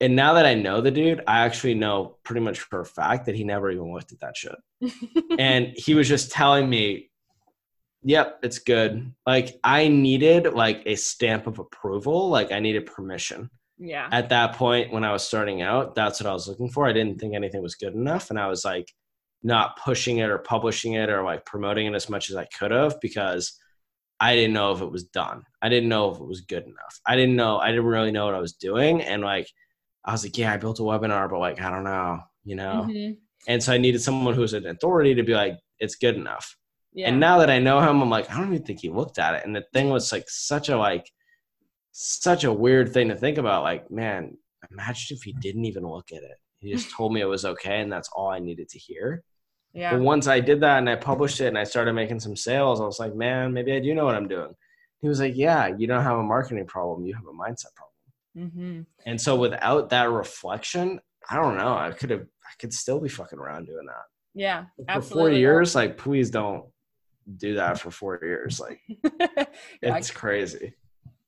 And 0.00 0.14
now 0.14 0.34
that 0.34 0.46
I 0.46 0.54
know 0.54 0.80
the 0.80 0.92
dude, 0.92 1.22
I 1.26 1.44
actually 1.44 1.74
know 1.74 2.18
pretty 2.22 2.40
much 2.40 2.60
for 2.60 2.80
a 2.80 2.86
fact 2.86 3.26
that 3.26 3.34
he 3.34 3.42
never 3.42 3.70
even 3.70 3.92
looked 3.92 4.12
at 4.12 4.20
that 4.20 4.36
shit. 4.36 4.54
and 5.38 5.72
he 5.76 5.94
was 5.94 6.08
just 6.08 6.30
telling 6.30 6.70
me, 6.70 7.10
yep, 8.04 8.38
it's 8.44 8.60
good. 8.60 9.12
Like, 9.26 9.58
I 9.64 9.88
needed 9.88 10.52
like 10.54 10.82
a 10.86 10.94
stamp 10.94 11.48
of 11.48 11.58
approval. 11.58 12.28
Like, 12.28 12.52
I 12.52 12.60
needed 12.60 12.86
permission 12.86 13.50
yeah. 13.78 14.08
At 14.10 14.30
that 14.30 14.54
point 14.54 14.92
when 14.92 15.04
i 15.04 15.12
was 15.12 15.22
starting 15.22 15.62
out 15.62 15.94
that's 15.94 16.20
what 16.20 16.28
i 16.28 16.32
was 16.32 16.48
looking 16.48 16.68
for. 16.70 16.86
I 16.86 16.92
didn't 16.92 17.20
think 17.20 17.34
anything 17.34 17.62
was 17.62 17.76
good 17.76 17.94
enough 17.94 18.30
and 18.30 18.38
i 18.38 18.48
was 18.48 18.64
like 18.64 18.92
not 19.42 19.78
pushing 19.78 20.18
it 20.18 20.30
or 20.30 20.38
publishing 20.38 20.94
it 20.94 21.08
or 21.08 21.22
like 21.22 21.44
promoting 21.44 21.86
it 21.86 21.94
as 21.94 22.08
much 22.08 22.28
as 22.30 22.36
i 22.36 22.44
could 22.46 22.72
have 22.72 23.00
because 23.00 23.58
i 24.18 24.34
didn't 24.34 24.52
know 24.54 24.72
if 24.72 24.80
it 24.80 24.90
was 24.90 25.04
done. 25.04 25.44
I 25.62 25.68
didn't 25.68 25.88
know 25.88 26.10
if 26.10 26.18
it 26.18 26.26
was 26.26 26.40
good 26.40 26.64
enough. 26.64 27.00
I 27.06 27.16
didn't 27.16 27.36
know 27.36 27.58
i 27.58 27.70
didn't 27.70 27.86
really 27.86 28.10
know 28.10 28.26
what 28.26 28.34
i 28.34 28.40
was 28.40 28.54
doing 28.54 29.00
and 29.02 29.22
like 29.22 29.48
i 30.04 30.12
was 30.12 30.24
like 30.24 30.36
yeah 30.36 30.52
i 30.52 30.56
built 30.56 30.80
a 30.80 30.82
webinar 30.82 31.30
but 31.30 31.38
like 31.38 31.60
i 31.60 31.70
don't 31.70 31.84
know 31.84 32.20
you 32.44 32.56
know? 32.56 32.86
Mm-hmm. 32.88 33.12
and 33.46 33.62
so 33.62 33.72
i 33.72 33.78
needed 33.78 34.00
someone 34.00 34.34
who 34.34 34.40
was 34.40 34.54
an 34.54 34.66
authority 34.66 35.14
to 35.14 35.22
be 35.22 35.34
like 35.34 35.58
it's 35.78 35.94
good 35.94 36.16
enough. 36.16 36.56
Yeah. 36.92 37.08
and 37.08 37.20
now 37.20 37.38
that 37.38 37.50
i 37.50 37.58
know 37.60 37.78
him 37.80 38.00
i'm 38.00 38.10
like 38.10 38.28
i 38.30 38.36
don't 38.36 38.52
even 38.52 38.66
think 38.66 38.80
he 38.80 38.90
looked 38.90 39.18
at 39.18 39.34
it. 39.36 39.44
And 39.44 39.54
the 39.54 39.64
thing 39.72 39.90
was 39.90 40.10
like 40.10 40.24
such 40.28 40.68
a 40.68 40.76
like 40.76 41.08
such 42.00 42.44
a 42.44 42.52
weird 42.52 42.92
thing 42.92 43.08
to 43.08 43.16
think 43.16 43.38
about. 43.38 43.64
Like, 43.64 43.90
man, 43.90 44.36
imagine 44.70 45.16
if 45.16 45.24
he 45.24 45.32
didn't 45.32 45.64
even 45.64 45.84
look 45.84 46.12
at 46.12 46.22
it. 46.22 46.36
He 46.60 46.72
just 46.72 46.90
told 46.96 47.12
me 47.12 47.20
it 47.20 47.26
was 47.26 47.44
okay, 47.44 47.80
and 47.80 47.92
that's 47.92 48.08
all 48.14 48.30
I 48.30 48.38
needed 48.38 48.68
to 48.68 48.78
hear. 48.78 49.24
Yeah. 49.72 49.92
But 49.92 50.00
once 50.00 50.28
I 50.28 50.40
did 50.40 50.60
that 50.60 50.78
and 50.78 50.88
I 50.88 50.96
published 50.96 51.40
it 51.40 51.48
and 51.48 51.58
I 51.58 51.64
started 51.64 51.92
making 51.92 52.20
some 52.20 52.36
sales, 52.36 52.80
I 52.80 52.84
was 52.84 52.98
like, 52.98 53.14
man, 53.14 53.52
maybe 53.52 53.72
I 53.72 53.80
do 53.80 53.94
know 53.94 54.04
what 54.04 54.14
I'm 54.14 54.28
doing. 54.28 54.54
He 55.00 55.08
was 55.08 55.20
like, 55.20 55.36
yeah, 55.36 55.66
you 55.66 55.86
don't 55.86 56.02
have 56.02 56.18
a 56.18 56.22
marketing 56.22 56.66
problem, 56.66 57.04
you 57.04 57.14
have 57.14 57.26
a 57.26 57.32
mindset 57.32 57.74
problem. 57.76 58.50
Mm-hmm. 58.50 58.80
And 59.04 59.20
so 59.20 59.36
without 59.36 59.90
that 59.90 60.10
reflection, 60.10 61.00
I 61.28 61.36
don't 61.36 61.58
know. 61.58 61.76
I 61.76 61.90
could 61.90 62.10
have, 62.10 62.22
I 62.22 62.52
could 62.58 62.72
still 62.72 62.98
be 62.98 63.08
fucking 63.08 63.38
around 63.38 63.66
doing 63.66 63.86
that. 63.86 64.04
Yeah, 64.34 64.64
for 64.94 65.02
four 65.02 65.30
years, 65.30 65.74
like 65.74 65.98
please 65.98 66.30
don't 66.30 66.64
do 67.36 67.56
that 67.56 67.78
for 67.78 67.90
four 67.90 68.18
years. 68.22 68.60
Like 68.60 68.80
it's 69.82 70.10
crazy. 70.10 70.74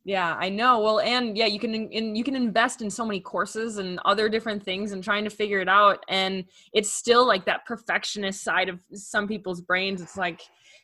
Yeah, 0.05 0.35
I 0.39 0.49
know. 0.49 0.81
Well, 0.81 1.01
and 1.01 1.37
yeah, 1.37 1.45
you 1.47 1.61
can 1.61 1.75
in, 1.75 2.17
you 2.17 2.25
can 2.25 2.35
invest 2.35 2.81
in 2.81 2.91
so 2.91 3.05
many 3.05 3.21
courses 3.21 3.77
and 3.77 4.01
other 4.07 4.31
different 4.31 4.63
things 4.63 4.93
and 4.93 5.05
trying 5.05 5.25
to 5.25 5.31
figure 5.31 5.61
it 5.61 5.69
out 5.69 6.03
and 6.09 6.45
it's 6.73 6.91
still 6.91 7.27
like 7.27 7.45
that 7.45 7.67
perfectionist 7.67 8.43
side 8.43 8.71
of 8.71 8.81
some 8.95 9.29
people's 9.29 9.61
brains. 9.61 10.01
It's 10.01 10.17
like, 10.17 10.41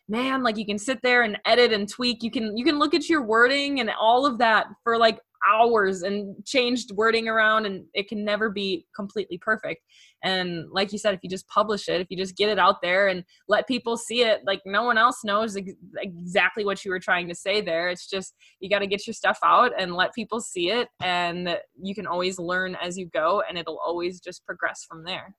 man, 0.06 0.42
like 0.42 0.58
you 0.58 0.66
can 0.66 0.78
sit 0.78 1.00
there 1.02 1.22
and 1.22 1.38
edit 1.46 1.72
and 1.72 1.88
tweak. 1.88 2.22
You 2.22 2.30
can 2.30 2.56
you 2.58 2.64
can 2.64 2.78
look 2.78 2.92
at 2.92 3.08
your 3.08 3.22
wording 3.22 3.80
and 3.80 3.90
all 3.98 4.26
of 4.26 4.36
that 4.38 4.66
for 4.84 4.98
like 4.98 5.18
hours 5.48 6.02
and 6.02 6.34
changed 6.44 6.90
wording 6.92 7.28
around 7.28 7.66
and 7.66 7.84
it 7.94 8.08
can 8.08 8.24
never 8.24 8.50
be 8.50 8.86
completely 8.94 9.38
perfect. 9.38 9.82
And 10.22 10.64
like 10.70 10.92
you 10.92 10.98
said 10.98 11.14
if 11.14 11.20
you 11.22 11.30
just 11.30 11.48
publish 11.48 11.88
it 11.88 12.00
if 12.00 12.08
you 12.10 12.16
just 12.16 12.36
get 12.36 12.48
it 12.48 12.58
out 12.58 12.82
there 12.82 13.08
and 13.08 13.24
let 13.48 13.68
people 13.68 13.96
see 13.96 14.22
it 14.22 14.40
like 14.46 14.60
no 14.64 14.84
one 14.84 14.98
else 14.98 15.20
knows 15.24 15.56
ex- 15.56 15.72
exactly 15.98 16.64
what 16.64 16.84
you 16.84 16.90
were 16.90 17.00
trying 17.00 17.28
to 17.28 17.34
say 17.34 17.60
there. 17.60 17.88
It's 17.88 18.08
just 18.08 18.34
you 18.60 18.68
got 18.68 18.80
to 18.80 18.86
get 18.86 19.06
your 19.06 19.14
stuff 19.14 19.38
out 19.44 19.72
and 19.78 19.94
let 19.94 20.14
people 20.14 20.40
see 20.40 20.70
it 20.70 20.88
and 21.02 21.58
you 21.80 21.94
can 21.94 22.06
always 22.06 22.38
learn 22.38 22.76
as 22.82 22.96
you 22.96 23.08
go 23.12 23.42
and 23.48 23.58
it'll 23.58 23.80
always 23.84 24.20
just 24.20 24.44
progress 24.44 24.84
from 24.88 25.04
there. 25.04 25.34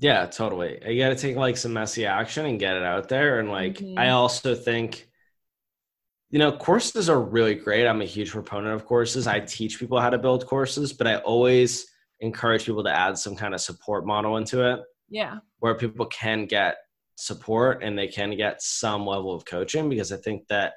Yeah 0.00 0.26
totally. 0.26 0.78
You 0.86 1.02
got 1.02 1.10
to 1.10 1.16
take 1.16 1.36
like 1.36 1.56
some 1.56 1.72
messy 1.72 2.06
action 2.06 2.46
and 2.46 2.58
get 2.58 2.76
it 2.76 2.82
out 2.82 3.08
there 3.08 3.38
and 3.38 3.50
like 3.50 3.74
mm-hmm. 3.74 3.98
i 3.98 4.10
also 4.10 4.54
think 4.54 5.08
you 6.32 6.38
know, 6.38 6.50
courses 6.50 7.10
are 7.10 7.20
really 7.20 7.54
great. 7.54 7.86
I'm 7.86 8.00
a 8.00 8.06
huge 8.06 8.30
proponent 8.30 8.74
of 8.74 8.86
courses. 8.86 9.26
I 9.26 9.40
teach 9.40 9.78
people 9.78 10.00
how 10.00 10.08
to 10.08 10.16
build 10.16 10.46
courses, 10.46 10.92
but 10.92 11.06
I 11.06 11.16
always 11.16 11.86
encourage 12.20 12.64
people 12.64 12.82
to 12.84 12.90
add 12.90 13.18
some 13.18 13.36
kind 13.36 13.52
of 13.54 13.60
support 13.60 14.06
model 14.06 14.38
into 14.38 14.66
it. 14.72 14.80
Yeah. 15.10 15.38
Where 15.58 15.74
people 15.74 16.06
can 16.06 16.46
get 16.46 16.76
support 17.16 17.82
and 17.82 17.98
they 17.98 18.08
can 18.08 18.34
get 18.34 18.62
some 18.62 19.06
level 19.06 19.34
of 19.34 19.44
coaching 19.44 19.90
because 19.90 20.10
I 20.10 20.16
think 20.16 20.48
that 20.48 20.72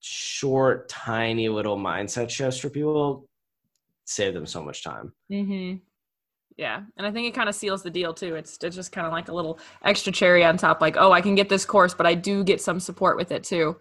short, 0.00 0.88
tiny 0.88 1.48
little 1.48 1.78
mindset 1.78 2.28
shifts 2.28 2.58
for 2.58 2.68
people 2.68 3.28
save 4.04 4.34
them 4.34 4.46
so 4.46 4.64
much 4.64 4.82
time. 4.82 5.12
Mm-hmm. 5.30 5.76
Yeah, 6.56 6.82
and 6.96 7.06
I 7.06 7.12
think 7.12 7.28
it 7.28 7.34
kind 7.34 7.48
of 7.48 7.54
seals 7.54 7.82
the 7.82 7.90
deal 7.90 8.12
too. 8.12 8.34
It's 8.34 8.58
it's 8.62 8.76
just 8.76 8.92
kind 8.92 9.06
of 9.06 9.12
like 9.12 9.28
a 9.28 9.32
little 9.32 9.58
extra 9.84 10.12
cherry 10.12 10.44
on 10.44 10.58
top. 10.58 10.82
Like, 10.82 10.96
oh, 10.98 11.10
I 11.10 11.22
can 11.22 11.34
get 11.34 11.48
this 11.48 11.64
course, 11.64 11.94
but 11.94 12.04
I 12.04 12.14
do 12.14 12.44
get 12.44 12.60
some 12.60 12.78
support 12.78 13.16
with 13.16 13.32
it 13.32 13.42
too. 13.42 13.78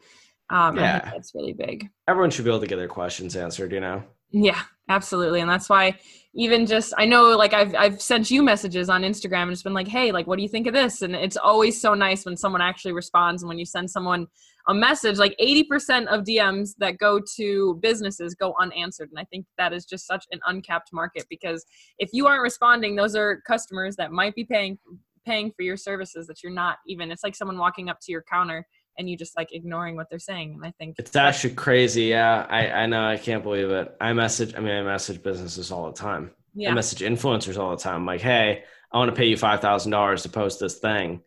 Um, 0.52 0.76
yeah, 0.76 1.10
that's 1.12 1.34
really 1.34 1.54
big. 1.54 1.90
Everyone 2.08 2.30
should 2.30 2.46
be 2.46 2.52
able 2.52 2.60
to 2.60 2.68
get 2.68 2.76
their 2.76 2.88
questions 2.88 3.36
answered, 3.36 3.72
you 3.72 3.80
know. 3.80 4.04
Yeah, 4.32 4.62
absolutely, 4.90 5.40
and 5.40 5.50
that's 5.50 5.70
why 5.70 5.98
even 6.34 6.66
just 6.66 6.94
I 6.98 7.06
know 7.06 7.36
like 7.38 7.54
I've 7.54 7.76
I've 7.76 8.02
sent 8.02 8.32
you 8.32 8.42
messages 8.42 8.90
on 8.90 9.02
Instagram 9.02 9.44
and 9.44 9.52
it's 9.52 9.64
been 9.64 9.74
like, 9.74 9.88
hey, 9.88 10.12
like 10.12 10.28
what 10.28 10.38
do 10.38 10.44
you 10.44 10.50
think 10.50 10.68
of 10.68 10.74
this? 10.74 11.02
And 11.02 11.16
it's 11.16 11.38
always 11.38 11.80
so 11.80 11.94
nice 11.94 12.26
when 12.26 12.38
someone 12.38 12.62
actually 12.62 12.94
responds 12.94 13.42
and 13.42 13.50
when 13.50 13.60
you 13.60 13.66
send 13.66 13.90
someone 13.90 14.28
a 14.68 14.74
message, 14.74 15.18
like 15.18 15.36
80% 15.42 16.06
of 16.08 16.24
DMs 16.24 16.72
that 16.78 16.98
go 17.00 17.20
to 17.38 17.80
businesses 17.82 18.36
go 18.36 18.54
unanswered. 18.60 19.10
And 19.10 19.20
I 19.20 19.24
think 19.26 19.46
that 19.58 19.74
is 19.74 19.86
just 19.86 20.06
such 20.06 20.26
an 20.32 20.40
uncapped 20.46 20.94
market 20.94 21.26
because 21.30 21.66
if 21.98 22.12
you 22.14 22.28
aren't 22.28 22.44
responding, 22.44 22.96
those 22.96 23.16
are 23.16 23.42
customers 23.48 23.96
that 23.96 24.12
might 24.12 24.36
be 24.36 24.46
paying 24.46 24.78
paying 25.26 25.52
for 25.52 25.62
your 25.62 25.78
services 25.78 26.26
that 26.26 26.42
you're 26.42 26.52
not 26.52 26.78
even 26.88 27.12
it's 27.12 27.24
like 27.24 27.36
someone 27.36 27.58
walking 27.58 27.90
up 27.90 28.00
to 28.02 28.12
your 28.12 28.24
counter 28.24 28.66
and 29.02 29.10
you 29.10 29.18
just 29.18 29.36
like 29.36 29.54
ignoring 29.54 29.98
what 29.98 30.10
they're 30.10 30.20
saying. 30.20 30.54
And 30.54 30.66
I 30.66 30.72
think 30.72 30.96
it's 30.98 31.16
actually 31.16 31.56
crazy. 31.56 32.04
Yeah, 32.04 32.46
I, 32.50 32.68
I 32.70 32.86
know. 32.86 33.06
I 33.06 33.18
can't 33.18 33.44
believe 33.44 33.70
it. 33.70 33.94
I 34.00 34.14
message. 34.14 34.56
I 34.56 34.60
mean, 34.60 34.72
I 34.72 34.84
message 34.84 35.22
businesses 35.22 35.72
all 35.72 35.92
the 35.92 35.98
time. 35.98 36.32
Yeah. 36.54 36.72
I 36.72 36.74
message 36.74 37.00
influencers 37.00 37.58
all 37.58 37.72
the 37.72 37.82
time. 37.82 38.06
Like, 38.06 38.22
hey, 38.22 38.64
I 38.92 38.98
want 38.98 39.10
to 39.10 39.16
pay 39.16 39.26
you 39.26 39.36
five 39.36 39.60
thousand 39.60 39.92
dollars 39.92 40.24
to 40.24 40.30
post 40.30 40.60
this 40.60 40.80
thing, 40.80 41.22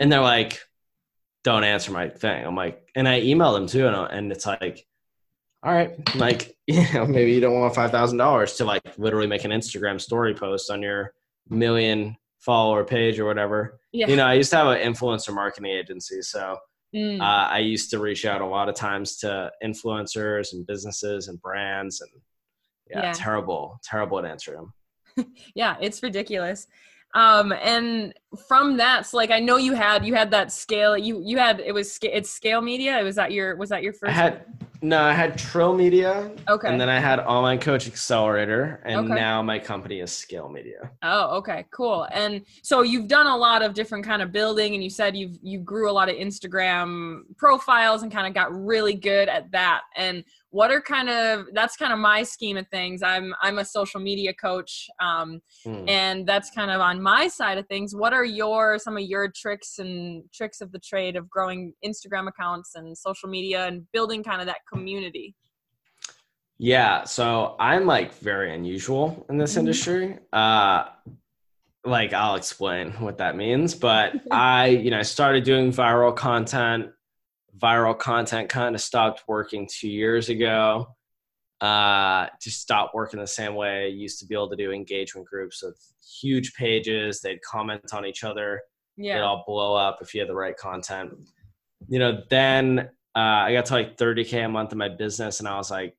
and 0.00 0.10
they're 0.10 0.20
like, 0.20 0.60
don't 1.44 1.62
answer 1.62 1.92
my 1.92 2.08
thing. 2.08 2.44
I'm 2.44 2.56
like, 2.56 2.82
and 2.96 3.06
I 3.06 3.20
email 3.20 3.52
them 3.52 3.66
too, 3.66 3.86
and, 3.86 3.96
and 3.96 4.32
it's 4.32 4.46
like, 4.46 4.86
all 5.62 5.72
right, 5.72 5.92
like, 6.16 6.56
you 6.66 6.84
know, 6.94 7.06
maybe 7.06 7.32
you 7.32 7.40
don't 7.40 7.54
want 7.54 7.74
five 7.74 7.90
thousand 7.90 8.18
dollars 8.18 8.54
to 8.54 8.64
like 8.64 8.82
literally 8.98 9.26
make 9.26 9.44
an 9.44 9.52
Instagram 9.52 10.00
story 10.00 10.34
post 10.34 10.70
on 10.70 10.82
your 10.82 11.12
million 11.48 12.16
follower 12.38 12.84
page 12.84 13.18
or 13.18 13.26
whatever. 13.26 13.78
Yeah. 13.92 14.08
You 14.08 14.16
know, 14.16 14.24
I 14.24 14.34
used 14.34 14.50
to 14.50 14.56
have 14.56 14.68
an 14.68 14.80
influencer 14.80 15.34
marketing 15.34 15.70
agency, 15.70 16.22
so 16.22 16.56
Mm. 16.94 17.20
Uh, 17.20 17.48
I 17.48 17.58
used 17.58 17.90
to 17.90 17.98
reach 17.98 18.24
out 18.24 18.40
a 18.40 18.46
lot 18.46 18.68
of 18.68 18.74
times 18.74 19.16
to 19.18 19.50
influencers 19.62 20.52
and 20.52 20.66
businesses 20.66 21.28
and 21.28 21.40
brands, 21.40 22.00
and 22.00 22.10
yeah, 22.90 23.02
yeah. 23.02 23.12
terrible, 23.12 23.78
terrible 23.84 24.18
at 24.18 24.24
answering 24.24 24.70
them. 25.16 25.26
yeah, 25.54 25.76
it's 25.80 26.02
ridiculous. 26.02 26.66
Um, 27.14 27.52
and 27.52 28.14
from 28.48 28.76
that, 28.76 29.06
so 29.06 29.16
like 29.16 29.30
I 29.30 29.40
know 29.40 29.56
you 29.56 29.74
had 29.74 30.04
you 30.04 30.14
had 30.14 30.30
that 30.32 30.52
scale. 30.52 30.96
You 30.96 31.22
you 31.24 31.38
had 31.38 31.60
it 31.60 31.72
was 31.72 31.98
it's 32.02 32.30
scale 32.30 32.60
media. 32.60 33.02
Was 33.02 33.16
that 33.16 33.32
your 33.32 33.56
was 33.56 33.70
that 33.70 33.82
your 33.82 33.92
first? 33.92 34.10
I 34.10 34.12
had 34.12 34.44
no, 34.82 35.02
I 35.02 35.12
had 35.12 35.36
Trill 35.36 35.74
Media. 35.74 36.30
Okay. 36.48 36.68
And 36.68 36.80
then 36.80 36.88
I 36.88 36.98
had 36.98 37.20
Online 37.20 37.58
Coach 37.58 37.86
Accelerator, 37.86 38.80
and 38.84 39.06
okay. 39.06 39.14
now 39.14 39.42
my 39.42 39.58
company 39.58 40.00
is 40.00 40.10
Scale 40.10 40.48
Media. 40.48 40.90
Oh, 41.02 41.36
okay, 41.38 41.66
cool. 41.70 42.06
And 42.12 42.42
so 42.62 42.82
you've 42.82 43.08
done 43.08 43.26
a 43.26 43.36
lot 43.36 43.62
of 43.62 43.74
different 43.74 44.04
kind 44.04 44.22
of 44.22 44.32
building, 44.32 44.74
and 44.74 44.82
you 44.82 44.90
said 44.90 45.16
you've 45.16 45.38
you 45.42 45.58
grew 45.58 45.90
a 45.90 45.92
lot 45.92 46.08
of 46.08 46.16
Instagram 46.16 47.22
profiles 47.36 48.02
and 48.02 48.10
kind 48.10 48.26
of 48.26 48.34
got 48.34 48.52
really 48.52 48.94
good 48.94 49.28
at 49.28 49.50
that. 49.52 49.82
And 49.96 50.24
what 50.50 50.70
are 50.70 50.80
kind 50.80 51.08
of 51.08 51.46
that's 51.52 51.76
kind 51.76 51.92
of 51.92 51.98
my 51.98 52.22
scheme 52.22 52.56
of 52.56 52.66
things 52.68 53.02
i'm 53.02 53.34
i'm 53.40 53.58
a 53.58 53.64
social 53.64 54.00
media 54.00 54.32
coach 54.34 54.88
um, 55.00 55.40
mm. 55.66 55.88
and 55.88 56.26
that's 56.26 56.50
kind 56.50 56.70
of 56.70 56.80
on 56.80 57.00
my 57.00 57.28
side 57.28 57.56
of 57.58 57.66
things 57.68 57.94
what 57.94 58.12
are 58.12 58.24
your 58.24 58.78
some 58.78 58.96
of 58.96 59.02
your 59.02 59.30
tricks 59.34 59.78
and 59.78 60.22
tricks 60.34 60.60
of 60.60 60.70
the 60.72 60.78
trade 60.78 61.16
of 61.16 61.28
growing 61.30 61.72
instagram 61.84 62.28
accounts 62.28 62.74
and 62.74 62.96
social 62.96 63.28
media 63.28 63.66
and 63.66 63.86
building 63.92 64.22
kind 64.22 64.40
of 64.40 64.46
that 64.46 64.58
community 64.70 65.34
yeah 66.58 67.04
so 67.04 67.56
i'm 67.58 67.86
like 67.86 68.12
very 68.14 68.54
unusual 68.54 69.24
in 69.30 69.38
this 69.38 69.52
mm-hmm. 69.52 69.60
industry 69.60 70.18
uh 70.32 70.86
like 71.84 72.12
i'll 72.12 72.34
explain 72.34 72.90
what 72.92 73.18
that 73.18 73.36
means 73.36 73.74
but 73.74 74.14
i 74.30 74.66
you 74.66 74.90
know 74.90 74.98
i 74.98 75.02
started 75.02 75.44
doing 75.44 75.72
viral 75.72 76.14
content 76.14 76.90
viral 77.60 77.98
content 77.98 78.48
kind 78.48 78.74
of 78.74 78.80
stopped 78.80 79.24
working 79.28 79.68
two 79.70 79.88
years 79.88 80.28
ago. 80.28 80.96
Uh, 81.60 82.26
just 82.40 82.60
stopped 82.60 82.94
working 82.94 83.20
the 83.20 83.26
same 83.26 83.54
way 83.54 83.84
I 83.84 83.88
used 83.88 84.18
to 84.20 84.26
be 84.26 84.34
able 84.34 84.48
to 84.48 84.56
do 84.56 84.72
engagement 84.72 85.26
groups 85.26 85.62
with 85.62 85.78
huge 86.20 86.54
pages. 86.54 87.20
They'd 87.20 87.42
comment 87.42 87.92
on 87.92 88.06
each 88.06 88.24
other. 88.24 88.62
Yeah. 88.96 89.16
They'd 89.16 89.20
all 89.22 89.44
blow 89.46 89.74
up 89.74 89.98
if 90.00 90.14
you 90.14 90.20
had 90.20 90.28
the 90.28 90.34
right 90.34 90.56
content. 90.56 91.12
You 91.88 91.98
know, 91.98 92.22
then 92.30 92.90
uh, 93.14 93.18
I 93.18 93.52
got 93.52 93.66
to 93.66 93.74
like 93.74 93.98
30K 93.98 94.46
a 94.46 94.48
month 94.48 94.72
in 94.72 94.78
my 94.78 94.88
business 94.88 95.40
and 95.40 95.48
I 95.48 95.56
was 95.56 95.70
like 95.70 95.94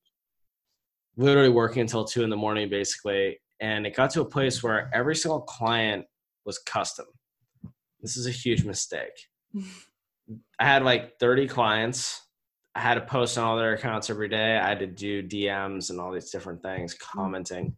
literally 1.15 1.49
working 1.49 1.81
until 1.81 2.05
two 2.05 2.23
in 2.23 2.29
the 2.31 2.37
morning 2.37 2.69
basically. 2.69 3.39
And 3.59 3.85
it 3.85 3.95
got 3.95 4.09
to 4.11 4.21
a 4.21 4.25
place 4.25 4.63
where 4.63 4.89
every 4.93 5.15
single 5.15 5.41
client 5.41 6.05
was 6.43 6.57
custom. 6.57 7.05
This 8.01 8.17
is 8.17 8.25
a 8.25 8.31
huge 8.31 8.63
mistake. 8.63 9.27
I 10.59 10.65
had 10.65 10.83
like 10.83 11.19
30 11.19 11.47
clients. 11.47 12.21
I 12.75 12.79
had 12.79 12.95
to 12.95 13.01
post 13.01 13.37
on 13.37 13.43
all 13.43 13.57
their 13.57 13.73
accounts 13.73 14.09
every 14.09 14.29
day. 14.29 14.57
I 14.57 14.69
had 14.69 14.79
to 14.79 14.87
do 14.87 15.21
DMs 15.23 15.89
and 15.89 15.99
all 15.99 16.11
these 16.11 16.29
different 16.29 16.61
things, 16.61 16.95
mm. 16.95 16.99
commenting. 16.99 17.75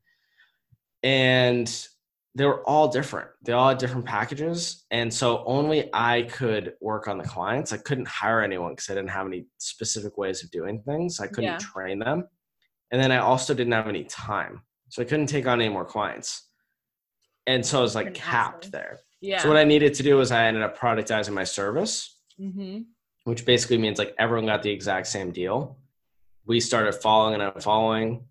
And 1.02 1.88
they 2.36 2.46
were 2.46 2.68
all 2.68 2.88
different. 2.88 3.30
They 3.44 3.54
all 3.54 3.70
had 3.70 3.78
different 3.78 4.06
packages. 4.06 4.86
And 4.92 5.14
so 5.14 5.44
only 5.46 5.90
I 5.94 6.24
could 6.24 6.74
work 6.82 7.08
on 7.08 7.18
the 7.18 7.24
clients. 7.24 7.74
I 7.74 7.78
couldn't 7.78 8.08
hire 8.08 8.42
anyone 8.42 8.74
because 8.74 8.90
I 8.90 8.96
didn't 8.96 9.12
have 9.12 9.28
any 9.28 9.46
specific 9.60 10.18
ways 10.18 10.44
of 10.44 10.50
doing 10.52 10.82
things. 10.82 11.20
I 11.20 11.28
couldn't 11.28 11.44
yeah. 11.44 11.58
train 11.58 12.00
them. 12.00 12.28
And 12.92 13.02
then 13.02 13.12
I 13.12 13.18
also 13.18 13.54
didn't 13.54 13.74
have 13.74 13.88
any 13.88 14.04
time. 14.06 14.62
So 14.90 15.02
I 15.02 15.06
couldn't 15.06 15.28
take 15.28 15.48
on 15.48 15.62
any 15.62 15.70
more 15.70 15.86
clients. 15.86 16.50
And 17.46 17.66
so 17.66 17.80
I 17.80 17.82
was 17.82 17.96
like 17.96 18.14
capped 18.14 18.72
there. 18.72 19.00
Yeah. 19.22 19.40
So 19.40 19.48
what 19.48 19.58
I 19.58 19.64
needed 19.64 19.94
to 19.96 20.04
do 20.04 20.18
was 20.18 20.32
I 20.32 20.46
ended 20.46 20.64
up 20.64 20.78
productizing 20.78 21.34
my 21.34 21.44
service 21.44 22.20
mm-hmm. 22.40 22.82
which 23.24 23.46
basically 23.46 23.78
means 23.78 24.00
like 24.00 24.16
everyone 24.20 24.46
got 24.46 24.64
the 24.64 24.72
exact 24.72 25.08
same 25.08 25.32
deal. 25.32 25.78
We 26.46 26.60
started 26.60 26.94
following 26.94 27.40
and 27.40 27.54
unfollowing, 27.54 28.24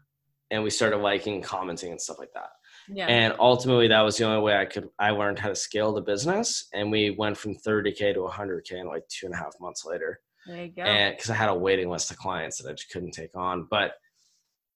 and 0.50 0.62
we 0.62 0.70
started 0.70 0.98
liking, 0.98 1.40
commenting, 1.42 1.90
and 1.90 2.00
stuff 2.00 2.18
like 2.18 2.32
that. 2.34 2.50
Yeah. 2.88 3.06
And 3.06 3.34
ultimately, 3.38 3.88
that 3.88 4.02
was 4.02 4.16
the 4.16 4.24
only 4.24 4.42
way 4.42 4.56
I 4.56 4.64
could. 4.64 4.88
I 4.98 5.10
learned 5.10 5.38
how 5.38 5.48
to 5.48 5.54
scale 5.54 5.92
the 5.92 6.02
business, 6.02 6.68
and 6.74 6.90
we 6.90 7.10
went 7.10 7.36
from 7.36 7.54
30k 7.54 8.14
to 8.14 8.20
100k 8.20 8.72
in 8.72 8.86
like 8.86 9.06
two 9.08 9.26
and 9.26 9.34
a 9.34 9.38
half 9.38 9.54
months 9.60 9.84
later. 9.84 10.20
There 10.46 10.64
you 10.64 10.72
go. 10.72 10.82
And 10.82 11.16
because 11.16 11.30
I 11.30 11.34
had 11.34 11.48
a 11.48 11.54
waiting 11.54 11.88
list 11.88 12.10
of 12.10 12.18
clients 12.18 12.58
that 12.58 12.68
I 12.68 12.72
just 12.72 12.90
couldn't 12.90 13.12
take 13.12 13.36
on, 13.36 13.66
but 13.70 13.92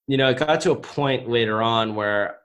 you 0.07 0.17
know, 0.17 0.29
it 0.29 0.39
got 0.39 0.61
to 0.63 0.71
a 0.71 0.77
point 0.77 1.29
later 1.29 1.61
on 1.61 1.95
where 1.95 2.39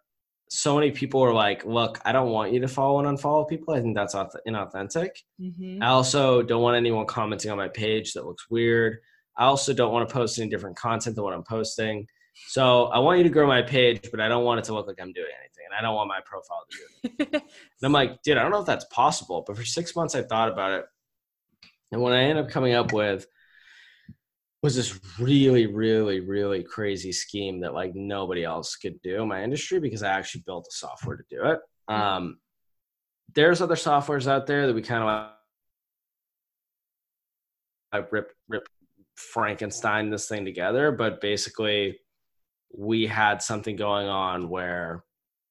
so 0.54 0.76
many 0.76 0.92
people 0.92 1.22
are 1.22 1.34
like, 1.34 1.64
look, 1.64 2.02
I 2.04 2.12
don't 2.12 2.30
want 2.30 2.52
you 2.52 2.60
to 2.60 2.68
follow 2.68 3.00
and 3.00 3.18
unfollow 3.18 3.48
people. 3.48 3.74
I 3.74 3.80
think 3.80 3.96
that's 3.96 4.14
inauthentic. 4.14 5.12
Mm-hmm. 5.40 5.82
I 5.82 5.88
also 5.88 6.42
don't 6.42 6.62
want 6.62 6.76
anyone 6.76 7.06
commenting 7.06 7.52
on 7.52 7.58
my 7.58 7.70
page 7.70 8.12
that 8.14 8.26
looks 8.26 8.50
weird. 8.50 8.98
I 9.38 9.46
also 9.46 9.74
don't 9.74 9.94
want 9.94 10.10
to 10.10 10.14
post 10.14 10.38
any 10.40 10.50
different 10.50 10.76
content 10.76 11.16
than 11.16 11.24
what 11.24 11.34
I'm 11.34 11.46
posting. 11.46 12.06
So 12.50 12.88
I 12.88 13.00
want 13.00 13.20
you 13.20 13.24
to 13.24 13.30
grow 13.30 13.48
my 13.48 13.62
page, 13.62 14.10
but 14.12 14.20
I 14.20 14.28
don't 14.28 14.44
want 14.44 14.60
it 14.60 14.66
to 14.66 14.74
look 14.74 14.88
like 14.88 15.00
I'm 15.00 15.14
doing 15.14 15.32
anything. 15.40 15.64
And 15.70 15.80
I 15.80 15.82
don't 15.82 15.96
want 15.96 16.10
my 16.10 16.20
profile 16.26 16.66
to 16.70 16.78
do 17.08 17.24
it. 17.32 17.44
and 17.44 17.84
I'm 17.84 17.94
like, 17.94 18.22
dude, 18.22 18.36
I 18.38 18.42
don't 18.42 18.52
know 18.52 18.60
if 18.60 18.66
that's 18.66 18.86
possible. 18.92 19.46
But 19.48 19.56
for 19.56 19.64
six 19.64 19.96
months, 19.96 20.16
I 20.16 20.22
thought 20.22 20.52
about 20.52 20.74
it. 20.74 20.86
And 21.94 22.02
when 22.02 22.12
I 22.12 22.24
ended 22.24 22.44
up 22.44 22.52
coming 22.52 22.74
up 22.74 22.92
with 22.92 23.26
was 24.62 24.76
this 24.76 25.00
really, 25.20 25.66
really, 25.66 26.20
really 26.20 26.64
crazy 26.64 27.12
scheme 27.12 27.62
that 27.62 27.74
like 27.74 27.96
nobody 27.96 28.44
else 28.44 28.76
could 28.76 29.02
do 29.02 29.24
in 29.24 29.28
my 29.28 29.44
industry 29.44 29.80
because 29.80 30.04
I 30.04 30.12
actually 30.12 30.44
built 30.46 30.66
the 30.66 30.72
software 30.72 31.18
to 31.18 31.24
do 31.30 31.46
it. 31.46 31.60
Hmm. 31.90 31.96
Um, 31.96 32.40
there's 33.34 33.62
other 33.62 33.76
softwares 33.76 34.28
out 34.28 34.46
there 34.46 34.68
that 34.68 34.74
we 34.74 34.82
kind 34.82 35.04
of 35.04 35.32
like 37.94 38.12
rip 38.12 38.32
rip 38.48 38.68
Frankenstein 39.16 40.10
this 40.10 40.28
thing 40.28 40.46
together, 40.46 40.92
but 40.92 41.22
basically 41.22 42.00
we 42.76 43.06
had 43.06 43.42
something 43.42 43.76
going 43.76 44.08
on 44.08 44.50
where 44.50 45.04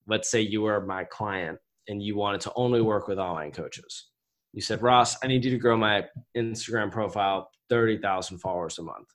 let's 0.07 0.31
say 0.31 0.41
you 0.41 0.63
were 0.63 0.85
my 0.85 1.05
client 1.05 1.59
and 1.89 2.03
you 2.03 2.17
wanted 2.17 2.41
to 2.43 2.53
only 2.55 2.81
work 2.81 3.09
with 3.09 3.19
online 3.19 3.51
coaches. 3.51 4.10
You 4.53 4.61
said, 4.61 4.83
Ross, 4.83 5.17
I 5.23 5.27
need 5.27 5.45
you 5.45 5.51
to 5.51 5.59
grow 5.59 5.77
my 5.77 6.07
Instagram 6.37 6.91
profile 6.91 7.51
30,000 7.69 8.39
followers 8.39 8.79
a 8.79 8.83
month, 8.83 9.09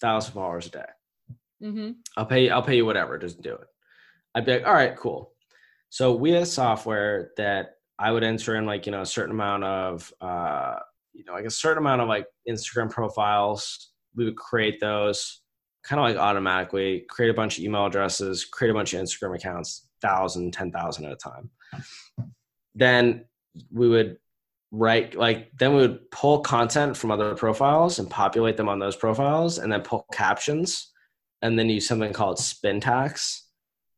1,000 0.00 0.32
followers 0.32 0.66
a 0.66 0.70
day. 0.70 0.84
Mm-hmm. 1.62 1.90
I'll 2.16 2.26
pay 2.26 2.44
you, 2.44 2.50
I'll 2.50 2.62
pay 2.62 2.76
you 2.76 2.86
whatever, 2.86 3.18
just 3.18 3.42
do 3.42 3.54
it. 3.54 3.66
I'd 4.34 4.46
be 4.46 4.52
like, 4.52 4.66
all 4.66 4.74
right, 4.74 4.96
cool. 4.96 5.32
So 5.90 6.14
we 6.14 6.30
had 6.30 6.46
software 6.46 7.32
that 7.36 7.70
I 7.98 8.12
would 8.12 8.22
enter 8.22 8.56
in 8.56 8.66
like, 8.66 8.86
you 8.86 8.92
know, 8.92 9.00
a 9.00 9.06
certain 9.06 9.32
amount 9.32 9.64
of, 9.64 10.12
uh, 10.20 10.76
you 11.12 11.24
know, 11.24 11.32
like 11.32 11.46
a 11.46 11.50
certain 11.50 11.78
amount 11.78 12.02
of 12.02 12.08
like 12.08 12.26
Instagram 12.48 12.90
profiles. 12.90 13.90
We 14.14 14.24
would 14.24 14.36
create 14.36 14.78
those 14.80 15.40
kind 15.84 15.98
of 15.98 16.04
like 16.04 16.16
automatically, 16.16 17.04
create 17.08 17.30
a 17.30 17.34
bunch 17.34 17.58
of 17.58 17.64
email 17.64 17.86
addresses, 17.86 18.44
create 18.44 18.70
a 18.70 18.74
bunch 18.74 18.94
of 18.94 19.02
Instagram 19.02 19.34
accounts, 19.34 19.88
thousand, 20.00 20.52
ten 20.52 20.70
thousand 20.70 21.06
at 21.06 21.12
a 21.12 21.16
time. 21.16 21.50
Then 22.74 23.24
we 23.72 23.88
would 23.88 24.18
right 24.70 25.14
like 25.14 25.50
then 25.58 25.74
we 25.74 25.80
would 25.80 26.10
pull 26.10 26.40
content 26.40 26.96
from 26.96 27.10
other 27.10 27.34
profiles 27.34 27.98
and 27.98 28.10
populate 28.10 28.56
them 28.56 28.68
on 28.68 28.78
those 28.78 28.96
profiles 28.96 29.58
and 29.58 29.72
then 29.72 29.80
pull 29.80 30.06
captions 30.12 30.92
and 31.40 31.58
then 31.58 31.68
use 31.68 31.86
something 31.86 32.12
called 32.12 32.36
Spintax 32.36 33.40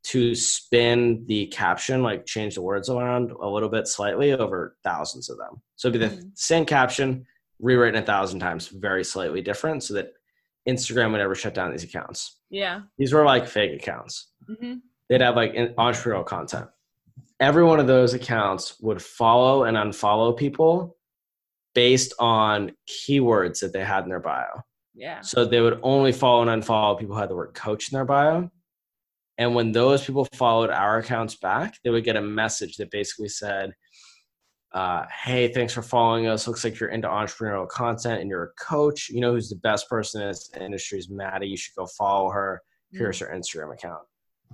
to 0.03 0.35
spin 0.35 1.25
the 1.27 1.47
caption 1.47 2.03
like 2.03 2.25
change 2.25 2.55
the 2.55 2.63
words 2.63 2.89
around 2.89 3.33
a 3.33 3.49
little 3.49 3.69
bit 3.69 3.87
slightly 3.87 4.33
over 4.33 4.77
thousands 4.85 5.29
of 5.29 5.37
them 5.39 5.61
so 5.77 5.89
it'd 5.89 6.01
be 6.01 6.07
the 6.07 6.15
mm-hmm. 6.15 6.29
same 6.35 6.65
caption 6.65 7.27
rewritten 7.59 8.03
a 8.03 8.07
thousand 8.07 8.41
times 8.41 8.69
very 8.69 9.05
slightly 9.05 9.43
different 9.43 9.83
so 9.83 9.93
that 9.93 10.13
instagram 10.67 11.11
would 11.11 11.19
never 11.19 11.35
shut 11.35 11.53
down 11.53 11.71
these 11.71 11.85
accounts 11.85 12.41
yeah 12.49 12.81
these 12.97 13.13
were 13.13 13.27
like 13.27 13.47
fake 13.47 13.79
accounts 13.79 14.29
mm-hmm. 14.49 14.75
they'd 15.09 15.21
have 15.21 15.37
like 15.37 15.53
entrepreneurial 15.55 16.25
content. 16.25 16.67
Every 17.41 17.65
one 17.65 17.81
of 17.81 17.87
those 17.87 18.15
accounts 18.15 18.77
would 18.81 19.03
follow 19.03 19.65
and 19.65 19.77
unfollow 19.77 20.37
people 20.37 20.97
based 21.75 22.13
on 22.19 22.73
keywords 22.89 23.61
that 23.61 23.73
they 23.73 23.85
had 23.85 24.05
in 24.05 24.11
their 24.11 24.21
bio. 24.21 24.63
Yeah. 24.95 25.21
So 25.23 25.45
they 25.45 25.61
would 25.61 25.81
only 25.83 26.13
follow 26.13 26.47
and 26.47 26.63
unfollow 26.63 26.99
people 26.99 27.15
who 27.15 27.21
had 27.21 27.31
the 27.31 27.37
word 27.37 27.55
coach 27.55 27.91
in 27.91 27.97
their 27.97 28.05
bio. 28.05 28.51
And 29.39 29.55
when 29.55 29.73
those 29.73 30.05
people 30.05 30.27
followed 30.35 30.69
our 30.69 30.99
accounts 30.99 31.37
back, 31.37 31.79
they 31.83 31.91
would 31.91 32.05
get 32.05 32.17
a 32.17 32.23
message 32.23 32.77
that 32.77 32.91
basically 32.91 33.29
said, 33.29 33.73
uh, 34.73 35.05
hey, 35.25 35.49
thanks 35.53 35.73
for 35.73 35.83
following 35.83 36.27
us. 36.27 36.47
Looks 36.47 36.63
like 36.63 36.79
you're 36.79 36.91
into 36.91 37.09
entrepreneurial 37.09 37.67
content 37.67 38.21
and 38.21 38.29
you're 38.29 38.45
a 38.45 38.63
coach. 38.63 39.09
You 39.09 39.21
know 39.21 39.33
who's 39.33 39.49
the 39.49 39.57
best 39.57 39.89
person 39.89 40.21
in 40.21 40.29
this 40.29 40.51
industry 40.61 40.99
is 40.99 41.09
Madi. 41.09 41.49
You 41.49 41.57
should 41.57 41.75
go 41.75 41.87
follow 41.87 42.31
her. 42.31 42.61
Here's 42.93 43.19
mm. 43.19 43.29
her 43.29 43.35
Instagram 43.35 43.73
account. 43.73 44.03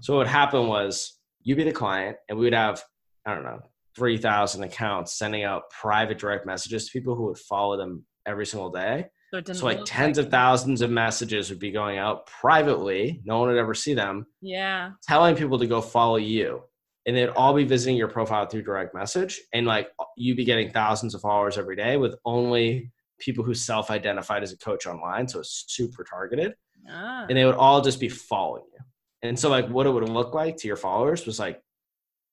So 0.00 0.16
what 0.16 0.26
happened 0.26 0.68
was 0.68 1.18
you'd 1.46 1.56
be 1.56 1.64
the 1.64 1.72
client 1.72 2.16
and 2.28 2.36
we 2.36 2.44
would 2.44 2.54
have, 2.54 2.82
I 3.24 3.32
don't 3.32 3.44
know, 3.44 3.60
3,000 3.96 4.64
accounts 4.64 5.16
sending 5.16 5.44
out 5.44 5.70
private 5.70 6.18
direct 6.18 6.44
messages 6.44 6.86
to 6.86 6.92
people 6.92 7.14
who 7.14 7.26
would 7.26 7.38
follow 7.38 7.76
them 7.76 8.04
every 8.26 8.44
single 8.44 8.68
day. 8.68 9.06
So, 9.32 9.52
so 9.52 9.64
like 9.64 9.80
tens 9.84 10.18
like- 10.18 10.26
of 10.26 10.32
thousands 10.32 10.82
of 10.82 10.90
messages 10.90 11.48
would 11.48 11.60
be 11.60 11.70
going 11.70 11.98
out 11.98 12.26
privately. 12.26 13.22
No 13.24 13.38
one 13.38 13.48
would 13.48 13.58
ever 13.58 13.74
see 13.74 13.94
them. 13.94 14.26
Yeah. 14.42 14.90
Telling 15.04 15.36
people 15.36 15.58
to 15.60 15.68
go 15.68 15.80
follow 15.80 16.16
you. 16.16 16.62
And 17.06 17.16
they'd 17.16 17.28
all 17.28 17.54
be 17.54 17.62
visiting 17.62 17.96
your 17.96 18.08
profile 18.08 18.46
through 18.46 18.62
direct 18.62 18.92
message. 18.92 19.40
And 19.54 19.66
like 19.66 19.88
you'd 20.16 20.36
be 20.36 20.44
getting 20.44 20.70
thousands 20.70 21.14
of 21.14 21.20
followers 21.20 21.58
every 21.58 21.76
day 21.76 21.96
with 21.96 22.16
only 22.24 22.90
people 23.20 23.44
who 23.44 23.54
self 23.54 23.92
identified 23.92 24.42
as 24.42 24.52
a 24.52 24.58
coach 24.58 24.86
online. 24.86 25.28
So 25.28 25.38
it's 25.38 25.64
super 25.68 26.02
targeted. 26.02 26.54
Ah. 26.90 27.26
And 27.28 27.38
they 27.38 27.44
would 27.44 27.54
all 27.54 27.80
just 27.80 28.00
be 28.00 28.08
following 28.08 28.64
you. 28.72 28.80
And 29.26 29.38
so 29.38 29.48
like 29.50 29.68
what 29.68 29.86
it 29.86 29.90
would 29.90 30.08
look 30.08 30.34
like 30.34 30.56
to 30.58 30.68
your 30.68 30.76
followers 30.76 31.26
was 31.26 31.38
like 31.38 31.60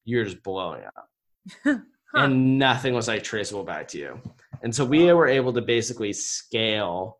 you're 0.05 0.25
just 0.25 0.43
blowing 0.43 0.83
up. 0.85 1.09
huh. 1.63 1.77
And 2.13 2.59
nothing 2.59 2.93
was 2.93 3.07
like 3.07 3.23
traceable 3.23 3.63
back 3.63 3.87
to 3.89 3.97
you. 3.97 4.21
And 4.61 4.73
so 4.73 4.85
we 4.85 5.11
were 5.11 5.27
able 5.27 5.53
to 5.53 5.61
basically 5.61 6.13
scale 6.13 7.19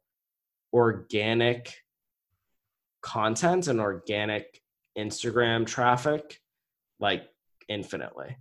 organic 0.73 1.73
content 3.01 3.67
and 3.67 3.79
organic 3.79 4.61
Instagram 4.97 5.65
traffic 5.65 6.39
like 6.99 7.23
infinitely. 7.67 8.37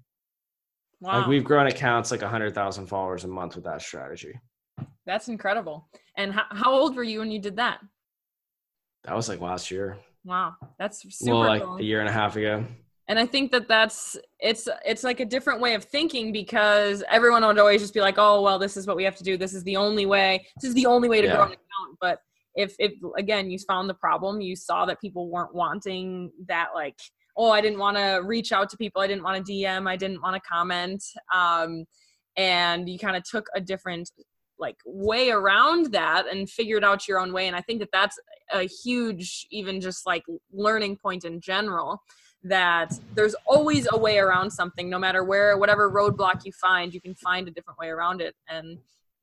Wow. 1.01 1.19
Like 1.19 1.27
we've 1.27 1.45
grown 1.45 1.67
accounts 1.67 2.11
like 2.11 2.23
100,000 2.23 2.87
followers 2.87 3.25
a 3.25 3.29
month 3.29 3.57
with 3.57 3.65
that 3.65 3.83
strategy. 3.83 4.39
That's 5.05 5.29
incredible. 5.29 5.89
And 6.17 6.33
how, 6.33 6.45
how 6.51 6.73
old 6.73 6.95
were 6.95 7.03
you 7.03 7.19
when 7.19 7.31
you 7.31 7.41
did 7.41 7.57
that? 7.57 7.81
That 9.05 9.17
was 9.17 9.29
like 9.29 9.41
last 9.41 9.71
year. 9.71 9.99
Wow, 10.25 10.55
that's 10.79 11.03
super 11.19 11.35
well, 11.35 11.49
like 11.49 11.63
cool. 11.63 11.77
a 11.77 11.83
year 11.83 12.01
and 12.01 12.09
a 12.09 12.13
half 12.13 12.37
ago. 12.37 12.65
And 13.09 13.19
I 13.19 13.27
think 13.27 13.51
that 13.51 13.67
that's 13.69 14.17
it's 14.39 14.69
it's 14.87 15.03
like 15.03 15.21
a 15.21 15.25
different 15.25 15.61
way 15.61 15.75
of 15.75 15.85
thinking 15.85 16.33
because 16.33 17.03
everyone 17.11 17.45
would 17.45 17.59
always 17.59 17.81
just 17.81 17.93
be 17.95 18.01
like, 18.01 18.15
oh 18.19 18.41
well, 18.43 18.59
this 18.59 18.77
is 18.77 18.87
what 18.87 18.97
we 18.97 19.05
have 19.05 19.17
to 19.17 19.25
do. 19.25 19.37
This 19.37 19.55
is 19.55 19.65
the 19.65 19.77
only 19.77 20.07
way. 20.07 20.47
This 20.61 20.69
is 20.69 20.75
the 20.75 20.87
only 20.87 21.09
way 21.09 21.21
to 21.21 21.27
yeah. 21.27 21.35
grow 21.35 21.45
an 21.45 21.53
account. 21.53 21.99
But 22.01 22.21
if 22.55 22.75
if 22.79 22.93
again 23.19 23.51
you 23.51 23.59
found 23.59 23.91
the 23.91 23.95
problem, 23.95 24.41
you 24.41 24.55
saw 24.55 24.87
that 24.87 25.01
people 25.01 25.29
weren't 25.29 25.55
wanting 25.55 26.31
that 26.47 26.69
like 26.75 26.99
oh 27.37 27.51
I 27.51 27.61
didn't 27.61 27.79
want 27.79 27.97
to 27.97 28.21
reach 28.25 28.53
out 28.53 28.69
to 28.71 28.77
people, 28.77 29.03
I 29.03 29.07
didn't 29.07 29.25
want 29.25 29.45
to 29.45 29.53
DM, 29.53 29.89
I 29.89 29.97
didn't 29.97 30.23
want 30.23 30.35
to 30.35 30.49
comment, 30.49 31.03
um, 31.35 31.85
and 32.37 32.89
you 32.89 32.99
kind 32.99 33.17
of 33.17 33.25
took 33.25 33.47
a 33.55 33.61
different 33.61 34.11
like 34.63 34.77
way 34.87 35.31
around 35.31 35.93
that 35.93 36.27
and 36.27 36.49
figured 36.49 36.85
out 36.85 37.07
your 37.07 37.19
own 37.19 37.33
way 37.35 37.49
and 37.49 37.57
i 37.57 37.61
think 37.61 37.81
that 37.81 37.91
that's 37.93 38.19
a 38.53 38.63
huge 38.85 39.47
even 39.51 39.81
just 39.81 40.07
like 40.07 40.23
learning 40.53 40.97
point 40.97 41.25
in 41.25 41.41
general 41.41 42.01
that 42.45 42.93
there's 43.15 43.35
always 43.47 43.87
a 43.93 43.99
way 43.99 44.19
around 44.19 44.51
something 44.51 44.89
no 44.89 44.99
matter 44.99 45.23
where 45.23 45.59
whatever 45.59 45.91
roadblock 45.91 46.45
you 46.47 46.53
find 46.53 46.95
you 46.95 47.01
can 47.01 47.15
find 47.15 47.47
a 47.49 47.51
different 47.51 47.79
way 47.79 47.89
around 47.89 48.23
it 48.23 48.35
and 48.49 48.79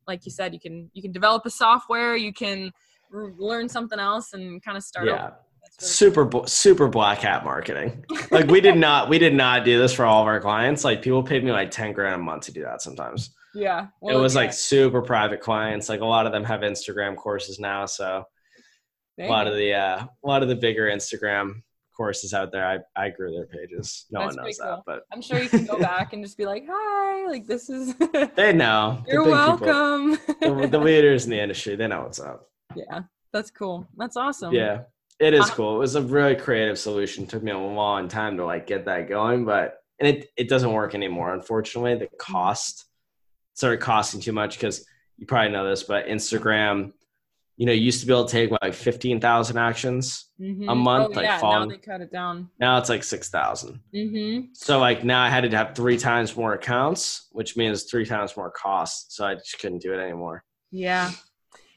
like 0.08 0.26
you 0.26 0.32
said 0.32 0.54
you 0.54 0.60
can 0.60 0.92
you 0.94 1.02
can 1.02 1.12
develop 1.12 1.44
a 1.46 1.50
software 1.50 2.16
you 2.16 2.34
can 2.34 2.72
learn 3.12 3.68
something 3.68 4.00
else 4.00 4.34
and 4.34 4.62
kind 4.64 4.78
of 4.78 4.84
start 4.84 5.08
yeah. 5.08 5.14
Really 5.14 5.34
super 5.80 6.28
cool. 6.28 6.46
super 6.46 6.88
black 6.90 7.20
hat 7.20 7.46
marketing. 7.46 8.04
Like 8.32 8.48
we 8.50 8.60
did 8.60 8.78
not 8.78 9.08
we 9.08 9.18
did 9.18 9.34
not 9.34 9.64
do 9.64 9.78
this 9.78 9.94
for 9.94 10.06
all 10.06 10.22
of 10.22 10.28
our 10.28 10.42
clients. 10.42 10.84
Like 10.84 11.02
people 11.02 11.24
paid 11.24 11.44
me 11.44 11.52
like 11.52 11.72
10 11.72 11.94
grand 11.94 12.16
a 12.16 12.18
month 12.18 12.44
to 12.44 12.52
do 12.52 12.64
that 12.64 12.82
sometimes 12.82 13.32
yeah 13.56 13.88
well, 14.02 14.18
it 14.18 14.22
was 14.22 14.36
like 14.36 14.54
super 14.54 15.02
private 15.02 15.42
clients 15.42 15.90
like 15.90 16.02
a 16.02 16.06
lot 16.06 16.26
of 16.26 16.32
them 16.32 16.44
have 16.44 16.62
instagram 16.62 17.16
courses 17.16 17.60
now 17.60 17.86
so 17.86 18.24
a 19.20 19.28
lot 19.28 19.48
of 19.48 19.56
the 19.56 19.74
uh, 19.74 20.06
a 20.24 20.28
lot 20.28 20.42
of 20.44 20.50
the 20.50 20.56
bigger 20.56 20.86
instagram 20.86 21.62
courses 21.96 22.34
out 22.34 22.52
there 22.52 22.66
i 22.66 22.78
i 22.96 23.10
grew 23.10 23.32
their 23.32 23.48
pages 23.48 24.06
no 24.12 24.22
That's 24.22 24.38
one 24.38 24.46
knows 24.46 24.58
cool. 24.58 24.72
that 24.72 24.80
but 24.86 25.04
i'm 25.12 25.22
sure 25.22 25.42
you 25.42 25.50
can 25.50 25.66
go 25.66 25.78
back 25.80 26.14
and 26.14 26.24
just 26.24 26.38
be 26.38 26.46
like 26.46 26.66
hi 26.70 27.28
like 27.28 27.46
this 27.46 27.70
is 27.70 27.96
they 28.36 28.54
know 28.54 29.04
you're 29.08 29.26
welcome 29.26 30.12
the, 30.40 30.68
the 30.72 30.80
leaders 30.84 31.26
in 31.26 31.32
the 31.32 31.42
industry 31.42 31.76
they 31.76 31.88
know 31.88 32.04
what's 32.04 32.20
up 32.20 32.50
yeah 32.76 33.02
that's 33.34 33.52
cool 33.52 33.86
that's 33.98 34.16
awesome 34.16 34.54
yeah 34.54 34.82
it 35.20 35.34
is 35.34 35.50
cool. 35.50 35.76
It 35.76 35.80
was 35.80 35.96
a 35.96 36.02
really 36.02 36.36
creative 36.36 36.80
solution. 36.80 37.26
It 37.26 37.30
took 37.30 37.44
me 37.44 37.52
a 37.52 37.58
long 37.58 38.08
time 38.08 38.38
to 38.38 38.46
like 38.46 38.66
get 38.66 38.86
that 38.86 39.10
going, 39.10 39.44
but 39.44 39.80
and 40.00 40.08
it 40.08 40.30
it 40.38 40.48
doesn't 40.48 40.72
work 40.72 40.96
anymore. 40.96 41.34
Unfortunately, 41.34 41.96
the 41.96 42.06
mm-hmm. 42.06 42.16
cost 42.18 42.86
started 43.54 43.80
costing 43.80 44.22
too 44.22 44.32
much 44.32 44.58
because 44.58 44.86
you 45.18 45.26
probably 45.26 45.52
know 45.52 45.70
this, 45.70 45.84
but 45.84 46.08
Instagram, 46.08 46.94
you 47.58 47.66
know, 47.66 47.74
used 47.74 48.00
to 48.02 48.08
be 48.08 48.14
able 48.14 48.26
to 48.26 48.32
take 48.32 48.52
like 48.62 48.74
fifteen 48.74 49.20
thousand 49.20 49.58
actions 49.58 50.30
mm-hmm. 50.40 50.70
a 50.70 50.76
month. 50.76 51.10
Oh, 51.12 51.16
like 51.16 51.26
yeah, 51.26 51.40
now 51.42 51.66
they 51.66 51.78
cut 51.78 52.02
it 52.02 52.12
down. 52.12 52.50
Now 52.60 52.78
it's 52.78 52.90
like 52.90 53.04
six 53.04 53.30
thousand. 53.30 53.82
Mm-hmm. 53.94 54.48
So 54.54 54.80
like 54.80 55.04
now 55.04 55.22
I 55.22 55.30
had 55.30 55.50
to 55.50 55.58
have 55.58 55.76
three 55.76 55.98
times 55.98 56.36
more 56.38 56.54
accounts, 56.54 57.28
which 57.32 57.58
means 57.58 57.84
three 57.84 58.06
times 58.06 58.38
more 58.38 58.52
costs. 58.52 59.16
So 59.16 59.26
I 59.26 59.36
just 59.36 59.60
couldn't 59.60 59.82
do 59.82 59.94
it 59.94 60.00
anymore. 60.00 60.44
Yeah. 60.72 61.12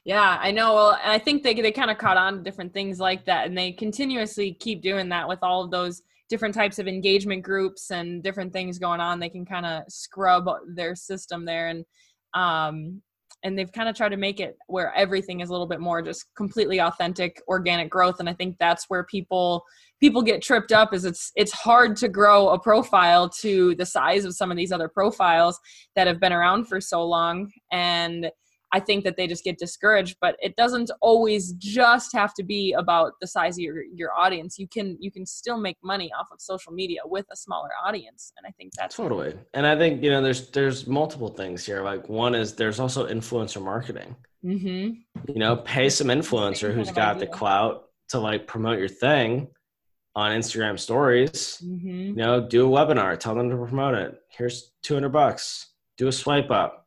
Yeah, 0.05 0.39
I 0.41 0.51
know. 0.51 0.75
Well, 0.75 0.99
I 1.05 1.19
think 1.19 1.43
they 1.43 1.55
they 1.55 1.71
kind 1.71 1.91
of 1.91 1.99
caught 1.99 2.17
on 2.17 2.39
to 2.39 2.43
different 2.43 2.73
things 2.73 2.99
like 2.99 3.25
that, 3.27 3.47
and 3.47 3.57
they 3.57 3.71
continuously 3.71 4.53
keep 4.53 4.83
doing 4.83 5.11
that 5.11 5.29
with 5.29 5.39
all 5.43 5.63
of 5.63 5.71
those 5.71 6.03
different 6.33 6.55
types 6.55 6.79
of 6.79 6.89
engagement 6.89 7.43
groups 7.43 7.91
and 7.91 8.23
different 8.23 8.55
things 8.55 8.79
going 8.79 9.01
on. 9.01 9.21
They 9.21 9.29
can 9.29 9.45
kind 9.45 9.67
of 9.67 9.83
scrub 9.91 10.49
their 10.75 10.97
system 10.97 11.45
there, 11.45 11.69
and 11.69 11.85
um, 12.33 13.03
and 13.45 13.59
they've 13.59 13.71
kind 13.71 13.87
of 13.87 13.95
tried 13.95 14.09
to 14.09 14.17
make 14.17 14.41
it 14.41 14.57
where 14.67 14.95
everything 14.95 15.41
is 15.41 15.51
a 15.51 15.53
little 15.53 15.67
bit 15.67 15.79
more 15.79 16.01
just 16.01 16.25
completely 16.35 16.81
authentic, 16.81 17.43
organic 17.49 17.91
growth. 17.91 18.19
And 18.19 18.31
I 18.31 18.33
think 18.33 18.57
that's 18.59 18.87
where 18.89 19.05
people 19.05 19.63
people 20.01 20.23
get 20.23 20.41
tripped 20.41 20.73
up 20.73 20.95
is 20.95 21.05
it's 21.05 21.33
it's 21.37 21.53
hard 21.53 21.97
to 21.97 22.09
grow 22.09 22.49
a 22.49 22.59
profile 22.59 23.29
to 23.43 23.75
the 23.75 23.85
size 23.85 24.25
of 24.25 24.35
some 24.35 24.51
of 24.51 24.57
these 24.57 24.73
other 24.73 24.89
profiles 24.89 25.61
that 25.97 26.07
have 26.07 26.19
been 26.19 26.33
around 26.33 26.65
for 26.65 26.81
so 26.81 27.05
long 27.05 27.51
and 27.73 28.31
I 28.73 28.81
think 28.81 29.05
that 29.05 29.17
they 29.17 29.27
just 29.27 29.45
get 29.45 29.59
discouraged. 29.59 30.17
But 30.21 30.37
it 30.41 30.57
doesn't 30.57 30.91
always 31.01 31.53
just 31.53 32.15
have 32.15 32.35
to 32.35 32.43
be 32.43 32.73
about 32.73 33.13
the 33.21 33.27
size 33.27 33.57
of 33.57 33.61
your 33.61 33.83
your 33.83 34.13
audience. 34.17 34.59
You 34.59 34.67
can 34.67 34.97
you 35.01 35.11
can 35.11 35.27
still 35.27 35.59
make 35.59 35.77
money 35.83 36.11
off 36.19 36.29
of 36.33 36.41
social 36.41 36.73
media 36.73 37.01
with 37.05 37.27
a 37.31 37.37
smaller 37.37 37.71
audience, 37.85 38.33
and 38.37 38.47
I 38.47 38.51
think 38.53 38.73
that's 38.77 38.97
totally. 38.97 39.35
And 39.55 39.67
I 39.67 39.77
think 39.77 40.03
you 40.03 40.11
know 40.11 40.23
there's 40.23 40.51
there's 40.51 40.87
multiple 40.87 41.29
things 41.29 41.65
here. 41.65 41.83
Like 41.83 42.09
one 42.09 42.35
is 42.35 42.55
there's 42.55 42.81
also 42.81 43.07
influencer 43.07 43.63
marketing. 43.63 44.17
Mm-hmm. 44.45 45.31
You 45.33 45.39
know, 45.39 45.57
pay 45.57 45.89
some 45.89 46.09
influencer 46.09 46.75
who's 46.75 46.91
got 46.91 47.17
idea. 47.17 47.27
the 47.27 47.33
clout 47.33 47.89
to 48.09 48.19
like 48.19 48.47
promote 48.47 48.79
your 48.79 48.89
thing 48.89 49.49
on 50.15 50.33
Instagram 50.33 50.79
stories. 50.79 51.63
Mm-hmm. 51.65 51.89
You 51.89 52.15
know, 52.15 52.47
do 52.47 52.67
a 52.67 52.71
webinar, 52.71 53.19
tell 53.19 53.35
them 53.35 53.51
to 53.51 53.57
promote 53.57 53.95
it. 53.95 54.21
Here's 54.31 54.73
200 54.83 55.11
bucks. 55.11 55.69
Do 55.97 56.09
a 56.09 56.13
swipe 56.13 56.51
up 56.51 56.82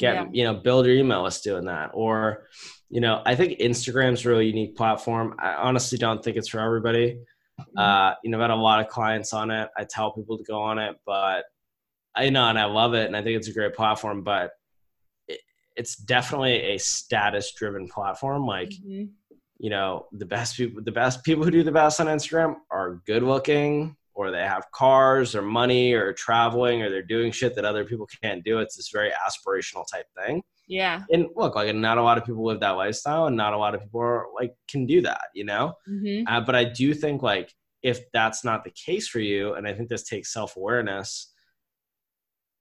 get 0.00 0.14
yeah. 0.14 0.26
you 0.32 0.44
know 0.44 0.54
build 0.54 0.86
your 0.86 0.96
email 0.96 1.22
list 1.22 1.44
doing 1.44 1.66
that 1.66 1.90
or 1.92 2.46
you 2.88 3.00
know 3.00 3.22
i 3.26 3.34
think 3.34 3.58
instagram's 3.60 4.24
a 4.24 4.28
really 4.28 4.46
unique 4.46 4.74
platform 4.74 5.36
i 5.38 5.52
honestly 5.52 5.98
don't 5.98 6.24
think 6.24 6.36
it's 6.36 6.48
for 6.48 6.58
everybody 6.58 7.18
mm-hmm. 7.60 7.78
uh 7.78 8.14
you 8.24 8.30
know 8.30 8.38
i've 8.38 8.42
had 8.42 8.50
a 8.50 8.54
lot 8.54 8.80
of 8.80 8.88
clients 8.88 9.32
on 9.32 9.50
it 9.50 9.68
i 9.76 9.84
tell 9.84 10.12
people 10.12 10.38
to 10.38 10.44
go 10.44 10.60
on 10.60 10.78
it 10.78 10.96
but 11.06 11.44
i 12.16 12.30
know 12.30 12.48
and 12.48 12.58
i 12.58 12.64
love 12.64 12.94
it 12.94 13.06
and 13.06 13.16
i 13.16 13.22
think 13.22 13.36
it's 13.36 13.48
a 13.48 13.52
great 13.52 13.74
platform 13.74 14.22
but 14.22 14.52
it, 15.28 15.40
it's 15.76 15.96
definitely 15.96 16.54
a 16.54 16.78
status 16.78 17.52
driven 17.52 17.86
platform 17.86 18.46
like 18.46 18.70
mm-hmm. 18.70 19.04
you 19.58 19.70
know 19.70 20.06
the 20.12 20.26
best 20.26 20.56
people 20.56 20.82
the 20.82 20.90
best 20.90 21.22
people 21.24 21.44
who 21.44 21.50
do 21.50 21.62
the 21.62 21.70
best 21.70 22.00
on 22.00 22.06
instagram 22.06 22.54
are 22.70 23.02
good 23.06 23.22
looking 23.22 23.94
or 24.14 24.30
they 24.30 24.42
have 24.42 24.70
cars 24.72 25.34
or 25.34 25.42
money 25.42 25.92
or 25.92 26.12
traveling 26.12 26.82
or 26.82 26.90
they're 26.90 27.02
doing 27.02 27.32
shit 27.32 27.54
that 27.54 27.64
other 27.64 27.84
people 27.84 28.08
can't 28.22 28.44
do. 28.44 28.58
It's 28.58 28.76
this 28.76 28.90
very 28.90 29.10
aspirational 29.10 29.84
type 29.90 30.06
thing. 30.16 30.42
Yeah. 30.66 31.02
And 31.10 31.26
look, 31.34 31.56
like 31.56 31.74
not 31.74 31.98
a 31.98 32.02
lot 32.02 32.18
of 32.18 32.24
people 32.24 32.44
live 32.44 32.60
that 32.60 32.70
lifestyle 32.70 33.26
and 33.26 33.36
not 33.36 33.54
a 33.54 33.58
lot 33.58 33.74
of 33.74 33.82
people 33.82 34.00
are 34.00 34.26
like 34.34 34.54
can 34.68 34.86
do 34.86 35.00
that, 35.02 35.22
you 35.34 35.44
know? 35.44 35.74
Mm-hmm. 35.88 36.32
Uh, 36.32 36.40
but 36.40 36.54
I 36.54 36.64
do 36.64 36.94
think 36.94 37.22
like 37.22 37.52
if 37.82 38.10
that's 38.12 38.44
not 38.44 38.62
the 38.62 38.70
case 38.70 39.08
for 39.08 39.20
you, 39.20 39.54
and 39.54 39.66
I 39.66 39.72
think 39.74 39.88
this 39.88 40.04
takes 40.04 40.32
self-awareness, 40.32 41.32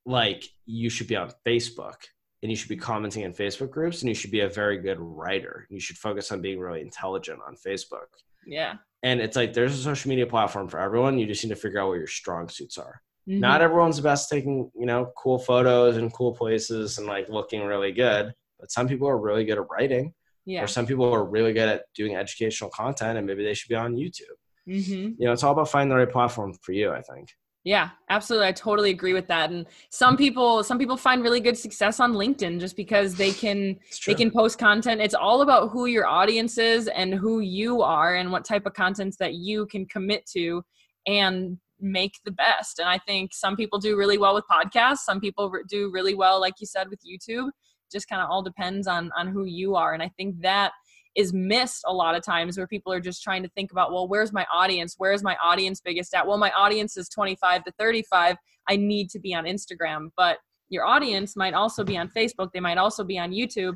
like 0.05 0.45
you 0.65 0.89
should 0.89 1.07
be 1.07 1.15
on 1.15 1.31
Facebook 1.45 1.97
and 2.41 2.49
you 2.49 2.55
should 2.55 2.69
be 2.69 2.77
commenting 2.77 3.23
in 3.23 3.33
Facebook 3.33 3.69
groups 3.69 4.01
and 4.01 4.09
you 4.09 4.15
should 4.15 4.31
be 4.31 4.39
a 4.39 4.49
very 4.49 4.77
good 4.77 4.97
writer. 4.99 5.67
You 5.69 5.79
should 5.79 5.97
focus 5.97 6.31
on 6.31 6.41
being 6.41 6.59
really 6.59 6.81
intelligent 6.81 7.39
on 7.45 7.55
Facebook 7.55 8.07
Yeah. 8.49 8.75
And 9.03 9.21
it's 9.21 9.35
like 9.35 9.53
there's 9.53 9.77
a 9.77 9.81
social 9.81 10.09
media 10.09 10.27
platform 10.27 10.67
for 10.67 10.79
everyone. 10.79 11.17
You 11.17 11.25
just 11.25 11.43
need 11.43 11.51
to 11.51 11.55
figure 11.55 11.79
out 11.79 11.89
what 11.89 11.99
your 11.99 12.07
strong 12.07 12.49
suits 12.49 12.77
are. 12.77 13.01
Mhm. 13.27 13.39
Not 13.39 13.61
everyone's 13.61 13.97
the 13.97 14.03
best 14.03 14.29
taking, 14.29 14.71
you 14.75 14.85
know, 14.85 15.11
cool 15.17 15.39
photos 15.39 15.97
and 15.97 16.11
cool 16.13 16.35
places 16.35 16.97
and 16.97 17.07
like 17.07 17.29
looking 17.29 17.63
really 17.63 17.91
good. 17.91 18.33
But 18.59 18.71
some 18.71 18.87
people 18.87 19.07
are 19.07 19.17
really 19.17 19.45
good 19.45 19.57
at 19.57 19.69
writing, 19.69 20.13
yeah. 20.45 20.63
or 20.63 20.67
some 20.67 20.85
people 20.85 21.13
are 21.13 21.23
really 21.23 21.53
good 21.53 21.69
at 21.69 21.83
doing 21.95 22.15
educational 22.15 22.69
content, 22.69 23.17
and 23.17 23.25
maybe 23.25 23.43
they 23.43 23.53
should 23.53 23.69
be 23.69 23.75
on 23.75 23.95
YouTube. 23.95 24.35
Mm-hmm. 24.67 25.13
You 25.17 25.25
know, 25.25 25.31
it's 25.31 25.43
all 25.43 25.53
about 25.53 25.69
finding 25.69 25.89
the 25.89 25.95
right 25.95 26.11
platform 26.11 26.53
for 26.61 26.73
you. 26.73 26.91
I 26.91 27.01
think. 27.01 27.29
Yeah, 27.65 27.89
absolutely. 28.09 28.47
I 28.47 28.51
totally 28.53 28.89
agree 28.89 29.13
with 29.13 29.27
that. 29.27 29.51
And 29.51 29.65
some 29.89 30.15
people, 30.15 30.63
some 30.63 30.79
people 30.79 30.95
find 30.95 31.21
really 31.21 31.41
good 31.41 31.57
success 31.57 31.99
on 31.99 32.13
LinkedIn 32.13 32.59
just 32.59 32.77
because 32.77 33.15
they 33.15 33.31
can 33.31 33.77
they 34.07 34.13
can 34.15 34.31
post 34.31 34.57
content. 34.57 35.01
It's 35.01 35.13
all 35.13 35.41
about 35.41 35.69
who 35.69 35.85
your 35.85 36.07
audience 36.07 36.57
is 36.57 36.87
and 36.87 37.13
who 37.13 37.41
you 37.41 37.81
are 37.81 38.15
and 38.15 38.31
what 38.31 38.45
type 38.45 38.65
of 38.65 38.73
contents 38.73 39.17
that 39.17 39.33
you 39.35 39.65
can 39.65 39.85
commit 39.87 40.25
to 40.33 40.63
and 41.05 41.57
make 41.81 42.13
the 42.23 42.31
best. 42.31 42.79
And 42.79 42.87
I 42.87 42.97
think 42.97 43.33
some 43.33 43.57
people 43.57 43.77
do 43.77 43.97
really 43.97 44.17
well 44.17 44.35
with 44.35 44.45
podcasts. 44.49 44.99
Some 44.99 45.19
people 45.19 45.51
do 45.69 45.91
really 45.91 46.15
well, 46.15 46.39
like 46.39 46.55
you 46.59 46.67
said, 46.67 46.89
with 46.89 46.99
YouTube. 47.05 47.49
Just 47.91 48.07
kind 48.07 48.21
of 48.21 48.29
all 48.29 48.41
depends 48.41 48.87
on 48.87 49.11
on 49.17 49.27
who 49.27 49.43
you 49.43 49.75
are. 49.75 49.93
And 49.93 50.01
I 50.01 50.09
think 50.15 50.41
that 50.41 50.71
is 51.15 51.33
missed 51.33 51.83
a 51.87 51.93
lot 51.93 52.15
of 52.15 52.23
times 52.23 52.57
where 52.57 52.67
people 52.67 52.93
are 52.93 52.99
just 52.99 53.23
trying 53.23 53.43
to 53.43 53.49
think 53.49 53.71
about, 53.71 53.91
well, 53.91 54.07
where's 54.07 54.31
my 54.31 54.45
audience? 54.53 54.95
Where's 54.97 55.23
my 55.23 55.35
audience 55.43 55.81
biggest 55.81 56.13
at? 56.13 56.25
Well, 56.27 56.37
my 56.37 56.51
audience 56.51 56.97
is 56.97 57.09
25 57.09 57.63
to 57.65 57.71
35. 57.79 58.37
I 58.67 58.75
need 58.75 59.09
to 59.11 59.19
be 59.19 59.33
on 59.33 59.45
Instagram. 59.45 60.09
But 60.15 60.37
your 60.69 60.85
audience 60.85 61.35
might 61.35 61.53
also 61.55 61.83
be 61.83 61.97
on 61.97 62.09
Facebook. 62.09 62.51
They 62.53 62.59
might 62.59 62.77
also 62.77 63.03
be 63.03 63.17
on 63.17 63.31
YouTube. 63.31 63.75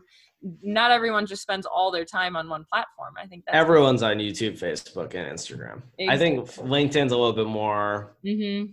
Not 0.61 0.91
everyone 0.91 1.25
just 1.25 1.41
spends 1.41 1.65
all 1.65 1.89
their 1.89 2.05
time 2.05 2.35
on 2.35 2.49
one 2.49 2.65
platform. 2.71 3.15
I 3.19 3.25
think 3.25 3.45
that's 3.45 3.55
Everyone's 3.57 4.03
on 4.03 4.17
YouTube, 4.17 4.59
Facebook, 4.59 5.15
and 5.15 5.27
Instagram. 5.37 5.81
I 6.07 6.17
think 6.17 6.47
LinkedIn's 6.57 7.11
a 7.11 7.17
little 7.17 7.33
bit 7.33 7.47
more. 7.47 8.15
hmm 8.23 8.65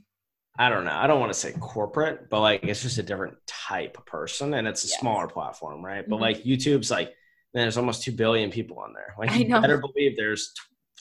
I 0.59 0.69
don't 0.69 0.85
know. 0.85 0.93
I 0.93 1.07
don't 1.07 1.21
want 1.21 1.33
to 1.33 1.39
say 1.39 1.53
corporate, 1.59 2.29
but 2.29 2.41
like 2.41 2.65
it's 2.65 2.83
just 2.83 2.99
a 2.99 3.03
different 3.03 3.37
type 3.47 3.97
of 3.97 4.05
person, 4.05 4.53
and 4.53 4.69
it's 4.69 4.85
a 4.85 4.89
Yes. 4.89 5.01
smaller 5.01 5.27
platform, 5.27 5.83
right? 5.83 6.05
But 6.07 6.17
Mhm. 6.17 6.21
like 6.21 6.43
YouTube's 6.45 6.91
like 6.91 7.15
man, 7.55 7.65
there's 7.65 7.77
almost 7.77 8.03
two 8.03 8.13
billion 8.13 8.51
people 8.51 8.79
on 8.79 8.93
there. 8.93 9.15
Like 9.19 9.31
I 9.31 9.37
you 9.37 9.49
better 9.49 9.79
believe 9.79 10.17
there's 10.17 10.53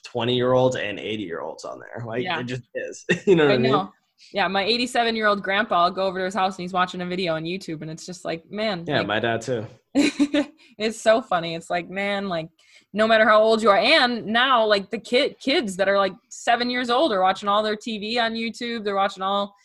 twenty 0.03 0.35
year 0.35 0.53
olds 0.53 0.75
and 0.75 0.99
eighty 0.99 1.23
year 1.23 1.41
olds 1.41 1.65
on 1.65 1.79
there. 1.79 2.05
Like 2.05 2.23
Yeah. 2.23 2.39
it 2.39 2.45
just 2.45 2.63
is. 2.75 3.05
you 3.27 3.35
know 3.35 3.45
what 3.45 3.51
I, 3.51 3.55
I 3.55 3.57
mean? 3.57 3.71
know. 3.71 3.91
Yeah, 4.33 4.49
my 4.49 4.63
87 4.63 5.15
year 5.15 5.27
old 5.27 5.41
grandpa, 5.41 5.83
I'll 5.85 5.91
go 5.91 6.05
over 6.05 6.19
to 6.19 6.25
his 6.25 6.33
house 6.33 6.57
and 6.57 6.63
he's 6.63 6.73
watching 6.73 6.99
a 6.99 7.05
video 7.05 7.35
on 7.35 7.45
YouTube, 7.45 7.81
and 7.81 7.89
it's 7.89 8.05
just 8.05 8.25
like, 8.25 8.43
man, 8.51 8.83
Yeah, 8.85 8.97
like, 8.97 9.07
my 9.07 9.19
dad 9.21 9.41
too. 9.41 9.65
it's 9.95 10.99
so 11.01 11.21
funny. 11.21 11.55
It's 11.55 11.69
like, 11.69 11.89
man, 11.89 12.27
like 12.27 12.49
no 12.91 13.07
matter 13.07 13.23
how 13.25 13.41
old 13.41 13.63
you 13.63 13.69
are, 13.69 13.77
and 13.77 14.25
now 14.25 14.65
like 14.65 14.89
the 14.91 14.99
kid 14.99 15.39
kids 15.39 15.77
that 15.77 15.87
are 15.87 15.97
like 15.97 16.13
seven 16.29 16.69
years 16.69 16.89
old 16.89 17.13
are 17.13 17.21
watching 17.21 17.47
all 17.47 17.63
their 17.63 17.77
TV 17.77 18.21
on 18.21 18.33
YouTube. 18.33 18.83
They're 18.83 18.95
watching 18.95 19.23
all 19.23 19.55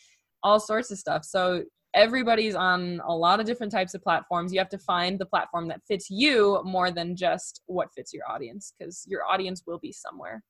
all 0.45 0.61
sorts 0.61 0.91
of 0.93 0.99
stuff. 0.99 1.25
So 1.25 1.65
everybody's 1.95 2.55
on 2.55 3.01
a 3.07 3.15
lot 3.15 3.41
of 3.41 3.47
different 3.47 3.73
types 3.73 3.95
of 3.95 4.03
platforms. 4.03 4.53
You 4.53 4.59
have 4.59 4.69
to 4.71 4.79
find 4.79 5.19
the 5.19 5.27
platform 5.27 5.69
that 5.69 5.81
fits 5.87 6.11
you 6.11 6.61
more 6.65 6.91
than 6.91 7.17
just 7.17 7.63
what 7.67 7.93
fits 7.95 8.13
your 8.13 8.25
audience, 8.29 8.75
because 8.79 9.05
your 9.09 9.25
audience 9.25 9.63
will 9.67 9.79
be 9.79 9.93
somewhere. 9.93 10.43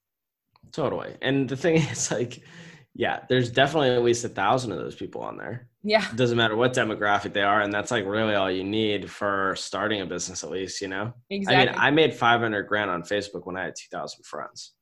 Totally. 0.72 1.14
And 1.22 1.48
the 1.48 1.56
thing 1.56 1.76
is, 1.90 2.10
like, 2.10 2.42
yeah, 2.94 3.20
there's 3.28 3.50
definitely 3.50 3.90
at 3.90 4.02
least 4.02 4.24
a 4.24 4.28
thousand 4.28 4.72
of 4.72 4.78
those 4.78 4.94
people 4.94 5.20
on 5.20 5.36
there. 5.36 5.68
Yeah, 5.82 6.08
It 6.10 6.16
doesn't 6.16 6.38
matter 6.38 6.56
what 6.56 6.72
demographic 6.72 7.34
they 7.34 7.42
are, 7.42 7.60
and 7.60 7.72
that's 7.72 7.90
like 7.90 8.06
really 8.06 8.34
all 8.34 8.50
you 8.50 8.64
need 8.64 9.10
for 9.10 9.54
starting 9.56 10.00
a 10.00 10.06
business, 10.06 10.42
at 10.42 10.50
least, 10.50 10.80
you 10.80 10.88
know. 10.88 11.12
exactly. 11.28 11.68
I 11.68 11.72
mean, 11.72 11.74
I 11.78 11.90
made 11.90 12.14
500 12.14 12.62
grand 12.62 12.90
on 12.90 13.02
Facebook 13.02 13.44
when 13.44 13.56
I 13.56 13.64
had 13.64 13.74
2,000 13.76 14.24
friends. 14.24 14.72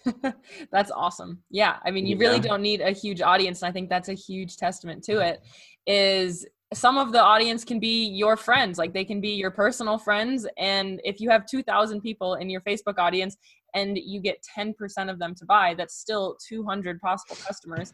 that's 0.72 0.90
awesome. 0.90 1.42
Yeah. 1.50 1.76
I 1.84 1.90
mean, 1.90 2.06
you 2.06 2.16
really 2.16 2.40
don't 2.40 2.62
need 2.62 2.80
a 2.80 2.92
huge 2.92 3.20
audience. 3.20 3.62
And 3.62 3.68
I 3.68 3.72
think 3.72 3.90
that's 3.90 4.08
a 4.08 4.14
huge 4.14 4.56
testament 4.56 5.04
to 5.04 5.18
it 5.20 5.42
is 5.86 6.46
some 6.74 6.96
of 6.96 7.12
the 7.12 7.20
audience 7.22 7.64
can 7.64 7.78
be 7.78 8.06
your 8.06 8.36
friends, 8.36 8.78
like 8.78 8.94
they 8.94 9.04
can 9.04 9.20
be 9.20 9.30
your 9.30 9.50
personal 9.50 9.98
friends. 9.98 10.46
And 10.56 11.00
if 11.04 11.20
you 11.20 11.28
have 11.30 11.46
2,000 11.46 12.00
people 12.00 12.34
in 12.34 12.48
your 12.48 12.62
Facebook 12.62 12.98
audience 12.98 13.36
and 13.74 13.98
you 13.98 14.20
get 14.20 14.42
10% 14.56 14.74
of 15.10 15.18
them 15.18 15.34
to 15.34 15.44
buy, 15.44 15.74
that's 15.74 15.94
still 15.94 16.36
200 16.48 17.00
possible 17.00 17.36
customers. 17.46 17.92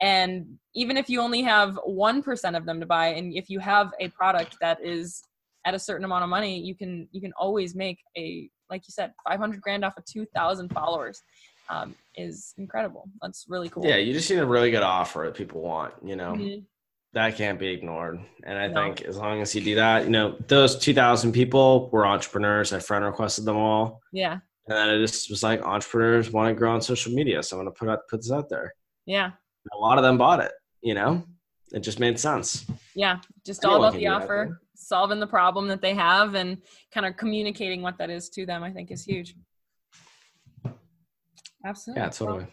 And 0.00 0.58
even 0.74 0.96
if 0.96 1.10
you 1.10 1.20
only 1.20 1.42
have 1.42 1.78
1% 1.86 2.56
of 2.56 2.66
them 2.66 2.80
to 2.80 2.86
buy, 2.86 3.08
and 3.08 3.34
if 3.34 3.50
you 3.50 3.58
have 3.58 3.90
a 4.00 4.08
product 4.08 4.56
that 4.60 4.78
is 4.82 5.22
at 5.66 5.74
a 5.74 5.78
certain 5.78 6.04
amount 6.04 6.24
of 6.24 6.30
money, 6.30 6.58
you 6.58 6.74
can 6.74 7.06
you 7.12 7.20
can 7.20 7.32
always 7.38 7.74
make 7.74 7.98
a 8.16 8.48
like 8.70 8.82
you 8.86 8.92
said, 8.92 9.12
500 9.28 9.60
grand 9.60 9.84
off 9.84 9.94
of 9.98 10.04
2,000 10.06 10.68
followers 10.70 11.22
um, 11.68 11.94
is 12.16 12.54
incredible. 12.56 13.08
That's 13.20 13.46
really 13.48 13.68
cool. 13.68 13.84
Yeah, 13.84 13.96
you 13.96 14.12
just 14.12 14.30
need 14.30 14.38
a 14.38 14.46
really 14.46 14.70
good 14.70 14.82
offer 14.82 15.24
that 15.26 15.34
people 15.34 15.60
want, 15.60 15.94
you 16.04 16.16
know. 16.16 16.36
Mhm. 16.36 16.64
That 17.12 17.36
can't 17.36 17.58
be 17.58 17.68
ignored. 17.68 18.20
And 18.44 18.56
I 18.56 18.68
No. 18.68 18.74
think 18.74 19.02
as 19.02 19.16
long 19.16 19.40
as 19.40 19.54
you 19.54 19.60
do 19.60 19.74
that, 19.74 20.04
you 20.04 20.10
know, 20.10 20.36
those 20.46 20.76
2,000 20.78 21.32
people 21.32 21.90
were 21.90 22.06
entrepreneurs. 22.06 22.72
I 22.72 22.78
friend 22.78 23.04
requested 23.04 23.44
them 23.44 23.56
all. 23.56 24.00
Yeah. 24.12 24.34
And 24.66 24.76
then 24.78 24.90
it 24.90 24.98
just 25.00 25.28
was 25.28 25.42
like 25.42 25.60
entrepreneurs 25.62 26.30
want 26.30 26.48
to 26.48 26.54
grow 26.54 26.72
on 26.72 26.80
social 26.80 27.12
media. 27.12 27.42
So 27.42 27.56
I'm 27.56 27.64
going 27.64 27.74
to 27.74 27.78
put 27.78 27.88
out, 27.88 28.06
put 28.08 28.18
this 28.18 28.30
out 28.30 28.48
there. 28.48 28.72
Yeah. 29.06 29.32
A 29.72 29.76
lot 29.76 29.98
of 29.98 30.04
them 30.04 30.18
bought 30.18 30.40
it, 30.40 30.52
you 30.82 30.94
know, 30.94 31.24
it 31.72 31.80
just 31.80 31.98
made 31.98 32.18
sense. 32.20 32.64
Yeah. 32.94 33.18
Just 33.44 33.64
all 33.64 33.82
about 33.84 33.94
the 33.98 34.06
offer, 34.06 34.60
solving 34.76 35.18
the 35.18 35.26
problem 35.26 35.66
that 35.68 35.82
they 35.82 35.94
have 35.94 36.34
and 36.34 36.58
kind 36.92 37.06
of 37.06 37.16
communicating 37.16 37.82
what 37.82 37.98
that 37.98 38.10
is 38.10 38.28
to 38.30 38.46
them, 38.46 38.62
I 38.62 38.70
think 38.70 38.92
is 38.92 39.04
huge. 39.04 39.34
Absolutely. 41.64 42.02
Yeah, 42.02 42.08
totally. 42.08 42.46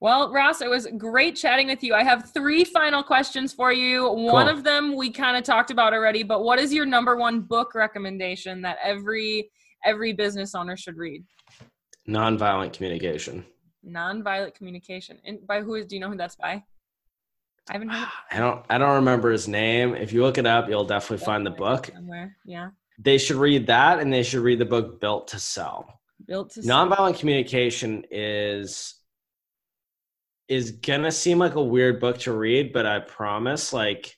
Well, 0.00 0.32
Ross, 0.32 0.62
it 0.62 0.70
was 0.70 0.88
great 0.96 1.36
chatting 1.36 1.66
with 1.66 1.82
you. 1.82 1.94
I 1.94 2.02
have 2.04 2.32
three 2.32 2.64
final 2.64 3.02
questions 3.02 3.52
for 3.52 3.70
you. 3.70 4.10
One 4.10 4.48
of 4.48 4.64
them 4.64 4.96
we 4.96 5.10
kind 5.10 5.36
of 5.36 5.44
talked 5.44 5.70
about 5.70 5.92
already, 5.92 6.22
but 6.22 6.42
what 6.42 6.58
is 6.58 6.72
your 6.72 6.86
number 6.86 7.16
one 7.16 7.40
book 7.40 7.74
recommendation 7.74 8.62
that 8.62 8.78
every 8.82 9.50
every 9.84 10.14
business 10.14 10.54
owner 10.54 10.74
should 10.74 10.96
read? 10.96 11.22
Nonviolent 12.08 12.72
communication. 12.72 13.44
Nonviolent 13.86 14.54
communication. 14.54 15.18
And 15.24 15.46
by 15.46 15.60
who 15.60 15.74
is 15.74 15.84
do 15.84 15.96
you 15.96 16.00
know 16.00 16.08
who 16.08 16.16
that's 16.16 16.36
by? 16.36 16.64
I 17.68 17.72
haven't 17.74 17.90
heard 17.90 18.08
ah, 18.08 18.24
I 18.30 18.38
don't 18.38 18.64
I 18.70 18.78
don't 18.78 18.94
remember 18.94 19.30
his 19.30 19.48
name. 19.48 19.94
If 19.94 20.14
you 20.14 20.22
look 20.22 20.38
it 20.38 20.46
up, 20.46 20.70
you'll 20.70 20.86
definitely 20.86 21.26
find 21.26 21.44
the 21.44 21.50
book. 21.50 21.90
somewhere. 21.94 22.38
Yeah. 22.46 22.70
They 22.98 23.18
should 23.18 23.36
read 23.36 23.66
that 23.66 23.98
and 23.98 24.10
they 24.10 24.22
should 24.22 24.40
read 24.40 24.60
the 24.60 24.64
book 24.64 24.98
Built 24.98 25.28
to 25.28 25.38
Sell. 25.38 26.00
Built 26.26 26.52
to 26.52 26.60
Nonviolent 26.60 27.18
communication 27.18 28.04
is 28.10 28.94
is 30.50 30.72
gonna 30.72 31.12
seem 31.12 31.38
like 31.38 31.54
a 31.54 31.62
weird 31.62 32.00
book 32.00 32.18
to 32.18 32.32
read, 32.32 32.72
but 32.72 32.84
I 32.84 32.98
promise, 32.98 33.72
like 33.72 34.16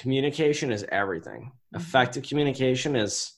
communication 0.00 0.70
is 0.70 0.86
everything. 0.90 1.52
Mhm. 1.74 1.80
Effective 1.80 2.22
communication 2.22 2.94
is 2.94 3.34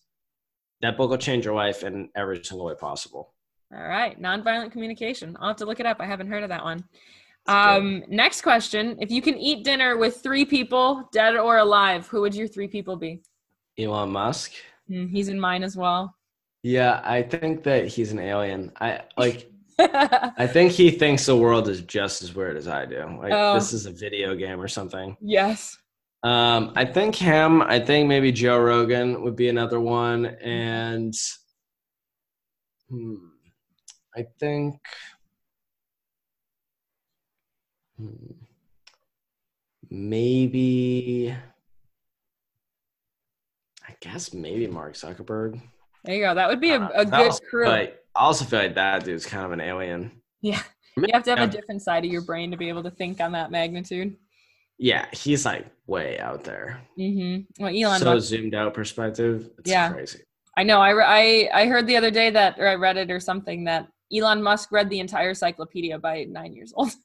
that 0.82 0.96
book 0.98 1.10
will 1.10 1.16
change 1.18 1.46
your 1.46 1.54
life 1.54 1.82
in 1.82 2.10
every 2.14 2.44
single 2.44 2.66
way 2.66 2.74
possible. 2.74 3.34
All 3.74 3.82
right, 3.82 4.20
nonviolent 4.20 4.72
communication. 4.72 5.36
I'll 5.40 5.48
have 5.48 5.56
to 5.56 5.64
look 5.64 5.80
it 5.80 5.86
up. 5.86 5.96
I 6.00 6.06
haven't 6.06 6.28
heard 6.28 6.42
of 6.42 6.50
that 6.50 6.62
one. 6.64 6.84
Um, 7.46 8.04
next 8.08 8.42
question: 8.42 8.98
If 9.00 9.10
you 9.10 9.22
can 9.22 9.38
eat 9.38 9.64
dinner 9.64 9.96
with 9.96 10.18
three 10.18 10.44
people, 10.44 11.08
dead 11.12 11.36
or 11.36 11.58
alive, 11.58 12.06
who 12.08 12.20
would 12.20 12.34
your 12.34 12.46
three 12.48 12.68
people 12.68 12.96
be? 12.96 13.22
Elon 13.78 14.10
Musk. 14.10 14.52
Hmm, 14.86 15.06
he's 15.06 15.28
in 15.28 15.40
mine 15.40 15.62
as 15.62 15.76
well. 15.76 16.14
Yeah, 16.62 17.00
I 17.04 17.22
think 17.22 17.62
that 17.62 17.86
he's 17.86 18.12
an 18.12 18.18
alien. 18.18 18.70
I 18.80 19.04
like 19.16 19.49
I 20.38 20.46
think 20.46 20.72
he 20.72 20.90
thinks 20.90 21.26
the 21.26 21.36
world 21.36 21.68
is 21.68 21.80
just 21.82 22.22
as 22.22 22.34
weird 22.34 22.56
as 22.56 22.68
I 22.68 22.86
do. 22.86 23.18
Like 23.20 23.32
Oh. 23.32 23.54
this 23.54 23.72
is 23.72 23.86
a 23.86 23.90
video 23.92 24.34
game 24.34 24.60
or 24.60 24.68
something. 24.68 25.16
yes. 25.20 25.76
Um, 26.22 26.72
I 26.76 26.84
think 26.84 27.14
him. 27.16 27.62
I 27.62 27.80
think 27.80 28.06
maybe 28.06 28.30
Joe 28.30 28.58
Rogan 28.58 29.22
would 29.22 29.36
be 29.36 29.48
another 29.48 29.80
one, 29.80 30.26
and 30.26 31.14
hmm, 32.90 33.14
I 34.14 34.26
think 34.38 34.74
hmm, 37.96 38.32
maybe 39.90 41.34
I 43.88 43.94
guess 44.00 44.34
maybe 44.34 44.66
Mark 44.66 44.94
Zuckerberg. 44.94 45.60
There 46.04 46.14
you 46.16 46.22
go. 46.24 46.34
That 46.34 46.48
would 46.48 46.60
be 46.60 46.72
a, 46.72 46.86
a 46.94 47.04
good 47.06 47.32
crew. 47.48 47.66
like- 47.66 47.96
I 48.20 48.24
also 48.24 48.44
feel 48.44 48.58
like 48.58 48.74
that 48.74 49.02
dude's 49.04 49.24
kind 49.24 49.46
of 49.46 49.52
an 49.52 49.62
alien. 49.62 50.12
yeah. 50.42 50.62
You 50.96 51.06
have 51.14 51.22
to 51.22 51.30
have 51.30 51.38
a 51.38 51.46
different 51.50 51.80
side 51.80 52.04
of 52.04 52.10
your 52.10 52.20
brain 52.20 52.50
to 52.50 52.56
be 52.58 52.68
able 52.68 52.82
to 52.82 52.90
think 52.90 53.20
on 53.20 53.32
that 53.32 53.50
magnitude. 53.50 54.16
Yeah, 54.76 55.06
he's 55.12 55.46
like 55.46 55.66
way 55.86 56.18
out 56.18 56.44
there. 56.44 56.82
Mm-hmm. 56.98 57.62
Well, 57.62 57.72
Elon 57.74 58.00
so 58.00 58.14
Musk. 58.14 58.28
zoomed 58.28 58.54
out 58.54 58.74
perspective. 58.74 59.48
It's 59.58 59.70
Yeah. 59.70 59.92
crazy. 59.92 60.20
I 60.58 60.64
know. 60.64 60.80
I, 60.80 60.90
re- 60.90 61.48
I 61.52 61.62
I 61.62 61.66
heard 61.66 61.86
the 61.86 61.96
other 61.96 62.10
day 62.10 62.28
that, 62.30 62.58
or 62.58 62.66
I 62.68 62.74
read 62.74 62.98
it 62.98 63.10
or 63.10 63.20
something 63.20 63.64
that 63.64 63.88
Elon 64.14 64.42
Musk 64.42 64.70
read 64.72 64.90
the 64.90 65.00
entire 65.00 65.30
encyclopedia 65.30 65.98
by 65.98 66.24
nine 66.24 66.52
years 66.52 66.72
old. 66.76 66.90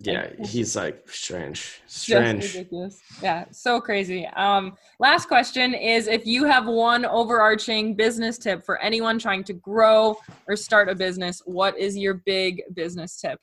Yeah, 0.00 0.28
like, 0.38 0.46
he's 0.46 0.76
like 0.76 1.08
strange. 1.08 1.80
Strange. 1.86 2.54
ridiculous. 2.54 3.00
Yeah, 3.22 3.44
so 3.50 3.80
crazy. 3.80 4.26
Um, 4.26 4.76
last 4.98 5.26
question 5.26 5.74
is 5.74 6.06
if 6.06 6.26
you 6.26 6.44
have 6.44 6.66
one 6.66 7.06
overarching 7.06 7.94
business 7.94 8.38
tip 8.38 8.64
for 8.64 8.80
anyone 8.80 9.18
trying 9.18 9.44
to 9.44 9.54
grow 9.54 10.16
or 10.46 10.56
start 10.56 10.88
a 10.88 10.94
business, 10.94 11.40
what 11.46 11.78
is 11.78 11.96
your 11.96 12.14
big 12.14 12.62
business 12.74 13.20
tip? 13.20 13.38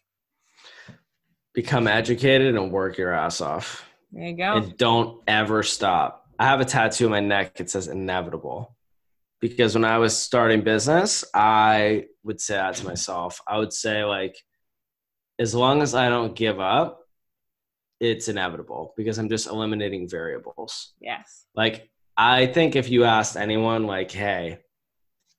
Become 1.53 1.87
educated 1.87 2.55
and 2.55 2.71
work 2.71 2.97
your 2.97 3.13
ass 3.13 3.41
off. 3.41 3.85
There 4.11 4.27
you 4.27 4.37
go. 4.37 4.57
And 4.57 4.77
don't 4.77 5.21
ever 5.27 5.63
stop. 5.63 6.27
I 6.37 6.45
have 6.45 6.61
a 6.61 6.65
tattoo 6.65 7.05
on 7.05 7.11
my 7.11 7.19
neck. 7.19 7.59
It 7.59 7.69
says 7.69 7.87
inevitable. 7.87 8.75
Because 9.39 9.75
when 9.75 9.85
I 9.85 9.97
was 9.97 10.17
starting 10.17 10.61
business, 10.61 11.25
I 11.33 12.05
would 12.23 12.39
say 12.39 12.55
that 12.55 12.75
to 12.75 12.85
myself. 12.85 13.41
I 13.47 13.57
would 13.57 13.73
say, 13.73 14.03
like, 14.05 14.35
as 15.39 15.55
long 15.55 15.81
as 15.81 15.95
I 15.95 16.09
don't 16.09 16.35
give 16.35 16.59
up, 16.59 17.01
it's 17.99 18.27
inevitable 18.27 18.93
because 18.97 19.17
I'm 19.17 19.29
just 19.29 19.47
eliminating 19.47 20.09
variables. 20.09 20.93
Yes. 20.99 21.45
Like, 21.55 21.89
I 22.17 22.47
think 22.47 22.75
if 22.75 22.89
you 22.89 23.05
asked 23.05 23.37
anyone, 23.37 23.87
like, 23.87 24.11
hey, 24.11 24.59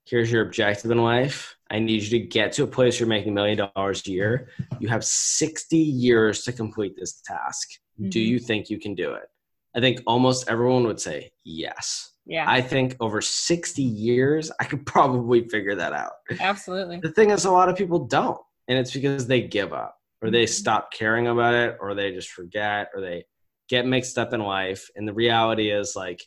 here's 0.06 0.30
your 0.30 0.42
objective 0.42 0.90
in 0.90 1.02
life, 1.02 1.56
I 1.70 1.78
need 1.78 2.02
you 2.02 2.18
to 2.18 2.26
get 2.26 2.52
to 2.52 2.64
a 2.64 2.66
place 2.66 2.98
you're 2.98 3.08
making 3.08 3.32
a 3.32 3.34
million 3.34 3.70
dollars 3.74 4.06
a 4.06 4.10
year. 4.10 4.48
You 4.78 4.88
have 4.88 5.04
60 5.04 5.76
years 5.76 6.42
to 6.44 6.52
complete 6.52 6.94
this 6.96 7.20
task. 7.24 7.68
Mm-hmm. 8.00 8.10
Do 8.10 8.20
you 8.20 8.38
think 8.38 8.70
you 8.70 8.78
can 8.78 8.94
do 8.94 9.12
it? 9.12 9.28
I 9.76 9.80
think 9.80 10.00
almost 10.06 10.48
everyone 10.48 10.84
would 10.84 11.00
say 11.00 11.32
yes. 11.44 12.12
Yeah. 12.26 12.44
I 12.48 12.60
think 12.60 12.96
over 13.00 13.20
60 13.20 13.82
years, 13.82 14.50
I 14.60 14.64
could 14.64 14.86
probably 14.86 15.48
figure 15.48 15.74
that 15.74 15.92
out. 15.92 16.12
Absolutely. 16.40 17.00
The 17.00 17.10
thing 17.10 17.30
is, 17.30 17.44
a 17.44 17.50
lot 17.50 17.68
of 17.68 17.76
people 17.76 18.06
don't. 18.06 18.40
And 18.68 18.78
it's 18.78 18.92
because 18.92 19.26
they 19.26 19.42
give 19.42 19.72
up 19.72 19.96
or 20.22 20.30
they 20.30 20.44
mm-hmm. 20.44 20.52
stop 20.52 20.92
caring 20.92 21.26
about 21.26 21.54
it 21.54 21.76
or 21.80 21.94
they 21.94 22.12
just 22.12 22.30
forget 22.30 22.90
or 22.94 23.00
they 23.00 23.24
get 23.68 23.86
mixed 23.86 24.18
up 24.18 24.32
in 24.32 24.40
life. 24.40 24.88
And 24.96 25.06
the 25.06 25.12
reality 25.12 25.70
is, 25.70 25.94
like, 25.96 26.22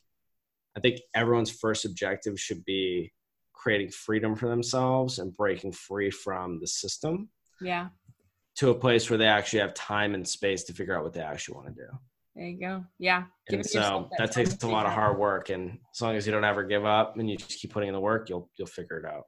I 0.76 0.80
think 0.80 1.00
everyone's 1.16 1.52
first 1.52 1.86
objective 1.86 2.40
should 2.40 2.64
be 2.66 3.12
creating 3.54 3.90
freedom 3.90 4.36
for 4.36 4.48
themselves 4.48 5.20
and 5.20 5.36
breaking 5.36 5.72
free 5.72 6.12
from 6.12 6.60
the 6.60 6.68
system. 6.68 7.30
Yeah. 7.60 7.88
To 8.58 8.70
a 8.70 8.76
place 8.76 9.10
where 9.10 9.18
they 9.18 9.28
actually 9.28 9.60
have 9.60 9.74
time 9.74 10.14
and 10.14 10.28
space 10.28 10.64
to 10.66 10.74
figure 10.74 10.96
out 10.96 11.04
what 11.04 11.14
they 11.14 11.22
actually 11.22 11.56
want 11.56 11.68
to 11.68 11.74
do. 11.74 11.90
There 12.36 12.46
you 12.46 12.60
go. 12.60 12.86
Yeah. 13.00 13.24
and 13.50 13.66
so 13.66 14.10
that, 14.12 14.28
that 14.28 14.32
takes 14.32 14.62
a 14.64 14.68
lot 14.68 14.86
of 14.86 14.92
hard 14.92 15.18
work. 15.18 15.50
And 15.50 15.80
as 15.94 16.02
long 16.02 16.16
as 16.16 16.28
you 16.28 16.32
don't 16.32 16.44
ever 16.44 16.64
give 16.64 16.86
up 16.86 17.18
and 17.18 17.28
you 17.28 17.38
just 17.38 17.60
keep 17.60 17.74
putting 17.74 17.90
in 17.90 17.96
the 17.96 18.00
work, 18.00 18.30
you'll 18.30 18.50
you'll 18.58 18.68
figure 18.68 19.00
it 19.00 19.06
out. 19.06 19.24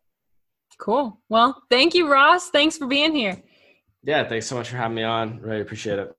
Cool. 0.80 1.19
Well, 1.30 1.61
thank 1.69 1.93
you, 1.93 2.11
Ross. 2.11 2.49
Thanks 2.49 2.77
for 2.77 2.88
being 2.88 3.13
here. 3.13 3.41
Yeah, 4.03 4.27
thanks 4.27 4.47
so 4.47 4.55
much 4.55 4.69
for 4.69 4.77
having 4.77 4.95
me 4.95 5.03
on. 5.03 5.39
Really 5.41 5.61
appreciate 5.61 5.99
it. 5.99 6.15